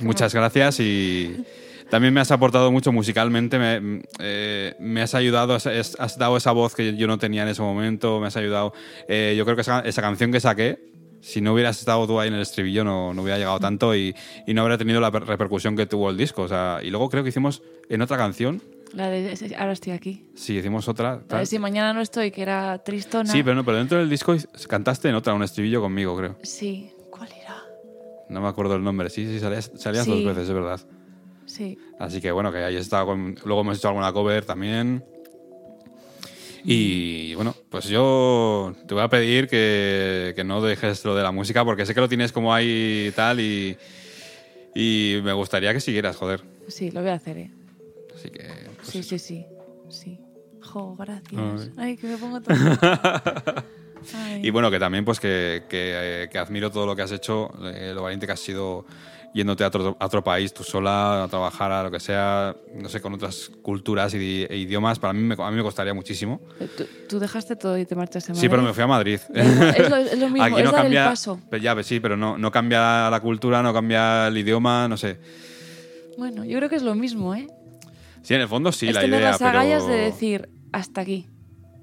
muchas 0.00 0.32
gracias 0.32 0.78
y 0.80 1.44
también 1.90 2.14
me 2.14 2.20
has 2.20 2.30
aportado 2.30 2.72
mucho 2.72 2.90
musicalmente, 2.92 3.58
me, 3.58 4.02
eh, 4.18 4.74
me 4.78 5.02
has 5.02 5.14
ayudado, 5.14 5.54
has, 5.54 5.66
has 5.66 6.16
dado 6.16 6.36
esa 6.36 6.52
voz 6.52 6.74
que 6.74 6.96
yo 6.96 7.06
no 7.06 7.18
tenía 7.18 7.42
en 7.42 7.48
ese 7.48 7.60
momento, 7.60 8.18
me 8.18 8.28
has 8.28 8.36
ayudado. 8.36 8.72
Eh, 9.08 9.34
yo 9.36 9.44
creo 9.44 9.56
que 9.56 9.62
esa, 9.62 9.80
esa 9.80 10.00
canción 10.00 10.32
que 10.32 10.40
saqué, 10.40 10.78
si 11.20 11.40
no 11.40 11.52
hubieras 11.52 11.78
estado 11.78 12.06
tú 12.06 12.18
ahí 12.18 12.28
en 12.28 12.34
el 12.34 12.40
estribillo, 12.40 12.82
no, 12.82 13.12
no 13.12 13.22
hubiera 13.22 13.38
llegado 13.38 13.60
tanto 13.60 13.94
y, 13.94 14.14
y 14.46 14.54
no 14.54 14.62
habría 14.62 14.78
tenido 14.78 15.00
la 15.00 15.10
per- 15.10 15.24
repercusión 15.24 15.76
que 15.76 15.86
tuvo 15.86 16.08
el 16.08 16.16
disco. 16.16 16.42
O 16.42 16.48
sea, 16.48 16.80
y 16.82 16.90
luego 16.90 17.10
creo 17.10 17.22
que 17.22 17.28
hicimos 17.28 17.62
en 17.88 18.00
otra 18.00 18.16
canción, 18.16 18.62
La 18.94 19.08
de 19.08 19.54
ahora 19.58 19.72
estoy 19.72 19.92
aquí. 19.92 20.26
sí, 20.34 20.56
hicimos 20.58 20.86
otra. 20.88 21.22
A 21.30 21.36
ver 21.38 21.46
si 21.46 21.58
mañana 21.58 21.92
no 21.94 22.00
estoy, 22.02 22.30
que 22.30 22.42
era 22.42 22.82
tristona. 22.84 23.30
Sí, 23.30 23.42
pero 23.42 23.54
no, 23.54 23.64
pero 23.64 23.78
dentro 23.78 23.98
del 23.98 24.10
disco 24.10 24.34
cantaste 24.68 25.08
en 25.08 25.14
otra, 25.14 25.32
un 25.34 25.42
estribillo 25.42 25.80
conmigo, 25.80 26.16
creo. 26.16 26.36
Sí. 26.42 26.90
¿Cuál 27.10 27.30
era? 27.32 27.62
No 28.28 28.40
me 28.42 28.48
acuerdo 28.48 28.76
el 28.76 28.84
nombre. 28.84 29.08
Sí, 29.10 29.26
sí, 29.26 29.40
salías, 29.40 29.70
salías 29.76 30.04
Sí. 30.04 30.10
dos 30.10 30.24
veces, 30.24 30.48
es 30.48 30.54
verdad. 30.54 30.80
Sí. 31.46 31.78
Así 31.98 32.20
que 32.20 32.30
bueno, 32.32 32.52
que 32.52 32.58
ahí 32.58 32.76
estado 32.76 33.06
con... 33.06 33.34
Luego 33.44 33.62
hemos 33.62 33.78
hecho 33.78 33.88
alguna 33.88 34.12
cover 34.12 34.44
también. 34.44 35.02
Y 36.64 37.34
bueno, 37.34 37.54
pues 37.70 37.86
yo 37.86 38.74
te 38.86 38.94
voy 38.94 39.02
a 39.02 39.08
pedir 39.08 39.48
que, 39.48 40.32
que 40.36 40.44
no 40.44 40.60
dejes 40.62 41.04
lo 41.04 41.16
de 41.16 41.22
la 41.22 41.32
música 41.32 41.64
porque 41.64 41.84
sé 41.86 41.94
que 41.94 42.00
lo 42.00 42.08
tienes 42.08 42.30
como 42.30 42.54
ahí 42.54 43.06
y 43.08 43.12
tal 43.12 43.40
y, 43.40 43.76
y 44.74 45.18
me 45.24 45.32
gustaría 45.32 45.72
que 45.72 45.80
siguieras, 45.80 46.14
joder. 46.16 46.42
Sí, 46.68 46.90
lo 46.92 47.00
voy 47.00 47.10
a 47.10 47.14
hacer, 47.14 47.38
¿eh? 47.38 47.50
Así 48.14 48.30
que... 48.30 48.61
pues 48.82 48.90
Sí, 48.92 49.02
sí, 49.02 49.18
sí. 49.18 49.46
Sí. 49.88 50.20
Jo, 50.60 50.94
gracias. 50.96 51.40
Ay. 51.40 51.72
Ay, 51.76 51.96
que 51.96 52.06
me 52.08 52.16
pongo 52.16 52.40
todo. 52.40 52.54
Y 54.42 54.50
bueno, 54.50 54.68
que 54.68 54.80
también 54.80 55.04
pues 55.04 55.20
que, 55.20 55.62
que, 55.68 56.24
eh, 56.24 56.28
que 56.28 56.36
admiro 56.36 56.72
todo 56.72 56.86
lo 56.86 56.96
que 56.96 57.02
has 57.02 57.12
hecho, 57.12 57.50
eh, 57.72 57.92
lo 57.94 58.02
valiente 58.02 58.26
que 58.26 58.32
has 58.32 58.40
sido 58.40 58.84
yéndote 59.32 59.62
a 59.62 59.68
otro, 59.68 59.96
a 59.98 60.06
otro 60.06 60.24
país 60.24 60.52
tú 60.52 60.64
sola, 60.64 61.22
a 61.22 61.28
trabajar 61.28 61.70
a 61.70 61.84
lo 61.84 61.90
que 61.92 62.00
sea, 62.00 62.56
no 62.74 62.88
sé, 62.88 63.00
con 63.00 63.14
otras 63.14 63.48
culturas 63.62 64.12
y, 64.14 64.44
e 64.50 64.56
idiomas. 64.56 64.98
Para 64.98 65.12
mí 65.12 65.22
me, 65.22 65.36
a 65.38 65.50
mí 65.52 65.56
me 65.56 65.62
costaría 65.62 65.94
muchísimo. 65.94 66.40
Tú, 66.76 66.84
tú 67.08 67.18
dejaste 67.20 67.54
todo 67.54 67.78
y 67.78 67.86
te 67.86 67.94
marchaste 67.94 68.32
a 68.32 68.34
Sí, 68.34 68.48
pero 68.48 68.60
me 68.62 68.72
Madrid. 68.72 68.74
fui 68.74 68.82
a 68.82 68.86
Madrid. 68.88 69.20
Es 69.76 69.88
lo, 69.90 69.96
es 69.96 70.18
lo 70.18 70.28
mismo, 70.30 70.44
Aquí 70.46 70.56
es 70.58 70.64
no 70.64 70.72
dar 70.72 70.82
cambia, 70.82 71.02
el 71.04 71.08
paso. 71.10 71.40
pero 71.48 71.62
ya, 71.62 71.82
sí, 71.84 72.00
pero 72.00 72.16
no, 72.16 72.36
no 72.36 72.50
cambia 72.50 73.08
la 73.08 73.20
cultura, 73.20 73.62
no 73.62 73.72
cambia 73.72 74.26
el 74.26 74.36
idioma, 74.36 74.88
no 74.88 74.96
sé. 74.96 75.16
Bueno, 76.18 76.44
yo 76.44 76.58
creo 76.58 76.68
que 76.68 76.76
es 76.76 76.82
lo 76.82 76.96
mismo, 76.96 77.36
¿eh? 77.36 77.46
Sí, 78.22 78.34
en 78.34 78.40
el 78.40 78.48
fondo 78.48 78.72
sí, 78.72 78.88
es 78.88 78.94
la 78.94 79.00
tener 79.00 79.20
idea, 79.20 79.30
las 79.32 79.42
agallas 79.42 79.82
pero... 79.84 79.94
de 79.96 80.00
decir 80.02 80.48
hasta 80.72 81.00
aquí. 81.00 81.26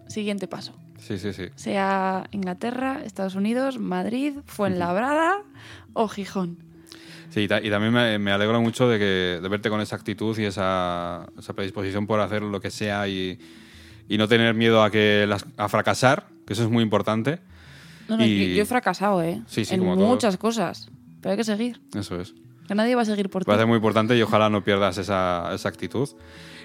Siguiente 0.07 0.47
paso. 0.47 0.73
Sí, 0.97 1.17
sí, 1.17 1.33
sí. 1.33 1.43
Sea 1.55 2.25
Inglaterra, 2.31 3.01
Estados 3.05 3.35
Unidos, 3.35 3.77
Madrid, 3.79 4.33
Fuenlabrada 4.45 5.37
o 5.93 6.07
Gijón. 6.07 6.57
Sí, 7.29 7.41
y, 7.41 7.47
ta- 7.47 7.61
y 7.61 7.69
también 7.69 7.93
me, 7.93 8.17
me 8.19 8.31
alegro 8.31 8.59
mucho 8.61 8.87
de, 8.89 8.97
que, 8.97 9.39
de 9.41 9.49
verte 9.49 9.69
con 9.69 9.81
esa 9.81 9.95
actitud 9.95 10.37
y 10.39 10.45
esa, 10.45 11.27
esa 11.37 11.53
predisposición 11.53 12.07
por 12.07 12.19
hacer 12.21 12.41
lo 12.41 12.59
que 12.59 12.71
sea 12.71 13.07
y, 13.07 13.39
y 14.07 14.17
no 14.17 14.27
tener 14.27 14.55
miedo 14.55 14.81
a, 14.83 14.89
que 14.89 15.25
las- 15.27 15.45
a 15.57 15.69
fracasar, 15.69 16.27
que 16.47 16.53
eso 16.53 16.63
es 16.63 16.69
muy 16.69 16.81
importante. 16.83 17.39
No, 18.07 18.17
no, 18.17 18.25
Y- 18.25 18.55
yo, 18.55 18.63
he 18.63 18.65
fracasado, 18.65 19.21
¿eh? 19.21 19.41
Sí, 19.45 19.63
sí, 19.65 19.75
en 19.75 19.81
como 19.81 19.95
todos. 19.95 20.07
muchas 20.09 20.37
cosas. 20.37 20.89
Pero 21.21 21.31
hay 21.31 21.37
que 21.37 21.43
seguir. 21.43 21.79
Eso 21.95 22.19
es. 22.19 22.33
Que 22.69 22.75
nadie 22.75 22.95
va 22.95 23.01
a 23.01 23.05
seguir 23.05 23.29
por 23.29 23.41
ti. 23.43 23.47
parece 23.47 23.65
muy 23.65 23.75
importante 23.77 24.15
y 24.15 24.21
ojalá 24.21 24.49
no 24.49 24.63
pierdas 24.63 24.97
esa, 24.97 25.51
esa 25.53 25.67
actitud. 25.67 26.07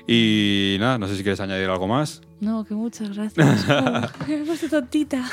Y 0.06 0.76
nada, 0.80 0.98
no 0.98 1.08
sé 1.08 1.16
si 1.16 1.22
quieres 1.22 1.40
añadir 1.40 1.70
algo 1.70 1.88
más. 1.88 2.20
No, 2.40 2.62
que 2.62 2.74
muchas 2.74 3.16
gracias. 3.16 3.64
Oh, 3.70 4.26
me 4.28 4.34
he 4.34 4.44
puesto 4.44 4.68
tontita. 4.68 5.24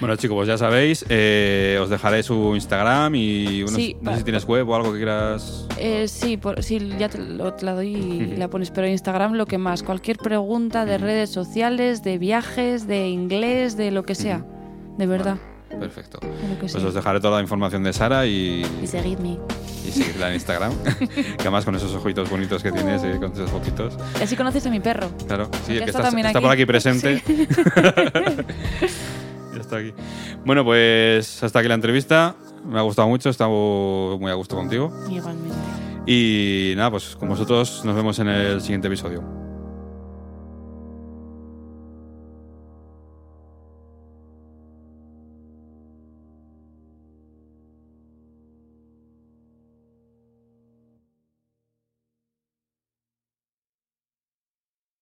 Bueno, 0.00 0.16
chicos, 0.16 0.36
pues 0.36 0.48
ya 0.48 0.56
sabéis, 0.56 1.04
eh, 1.10 1.78
os 1.82 1.90
dejaré 1.90 2.22
su 2.22 2.54
Instagram 2.54 3.14
y 3.14 3.60
unos- 3.62 3.74
Sí, 3.74 3.94
no 4.00 4.12
sé 4.12 4.18
si 4.18 4.24
tienes 4.24 4.46
web 4.46 4.66
o 4.70 4.74
algo 4.74 4.90
que 4.90 4.98
quieras. 5.00 5.66
Eh, 5.78 6.08
sí, 6.08 6.38
por, 6.38 6.62
sí, 6.62 6.94
ya 6.98 7.10
te, 7.10 7.18
lo, 7.18 7.52
te 7.52 7.66
la 7.66 7.74
doy 7.74 7.88
y 7.94 8.26
la 8.38 8.48
pones. 8.48 8.70
Pero 8.70 8.86
Instagram 8.88 9.34
lo 9.34 9.44
que 9.44 9.58
más. 9.58 9.82
Cualquier 9.82 10.16
pregunta 10.16 10.86
de 10.86 10.96
redes 10.96 11.28
sociales, 11.28 12.02
de 12.02 12.16
viajes, 12.16 12.86
de 12.86 13.08
inglés, 13.10 13.76
de 13.76 13.90
lo 13.90 14.04
que 14.04 14.14
sea. 14.14 14.46
De 14.96 15.06
verdad. 15.06 15.36
Perfecto. 15.78 16.18
Pues 16.60 16.72
sea. 16.72 16.86
os 16.86 16.94
dejaré 16.94 17.20
toda 17.20 17.36
la 17.36 17.42
información 17.42 17.82
de 17.84 17.92
Sara 17.92 18.26
y, 18.26 18.64
Y 18.82 18.86
seguidme. 18.86 19.38
y 19.86 19.90
seguirla 19.90 20.28
en 20.28 20.34
Instagram. 20.34 20.72
que 21.08 21.34
además 21.40 21.64
con 21.64 21.74
esos 21.74 21.92
ojitos 21.94 22.28
bonitos 22.30 22.62
que 22.62 22.72
tienes, 22.72 23.02
eh, 23.04 23.16
con 23.18 23.32
esos 23.32 23.50
fotitos. 23.50 23.94
Y 24.18 24.22
así 24.22 24.36
conoces 24.36 24.66
a 24.66 24.70
mi 24.70 24.80
perro. 24.80 25.08
Claro, 25.26 25.48
sí, 25.66 25.74
Que 25.74 25.84
que 25.84 25.90
está 25.90 26.40
por 26.40 26.50
aquí 26.50 26.66
presente. 26.66 27.22
Sí. 27.26 27.48
Ya 29.54 29.60
está 29.60 29.76
aquí. 29.76 29.94
Bueno, 30.44 30.64
pues 30.64 31.40
hasta 31.42 31.60
aquí 31.60 31.68
la 31.68 31.74
entrevista. 31.74 32.34
Me 32.66 32.76
ha 32.78 32.82
gustado 32.82 33.06
mucho, 33.06 33.28
he 33.28 33.30
estado 33.30 34.18
muy 34.18 34.28
a 34.30 34.34
gusto 34.34 34.56
contigo. 34.56 34.92
Igualmente. 35.08 35.56
Y 36.06 36.74
nada, 36.76 36.90
pues 36.90 37.14
con 37.14 37.28
vosotros 37.28 37.82
nos 37.84 37.94
vemos 37.94 38.18
en 38.18 38.28
el 38.28 38.60
siguiente 38.60 38.88
episodio. 38.88 39.43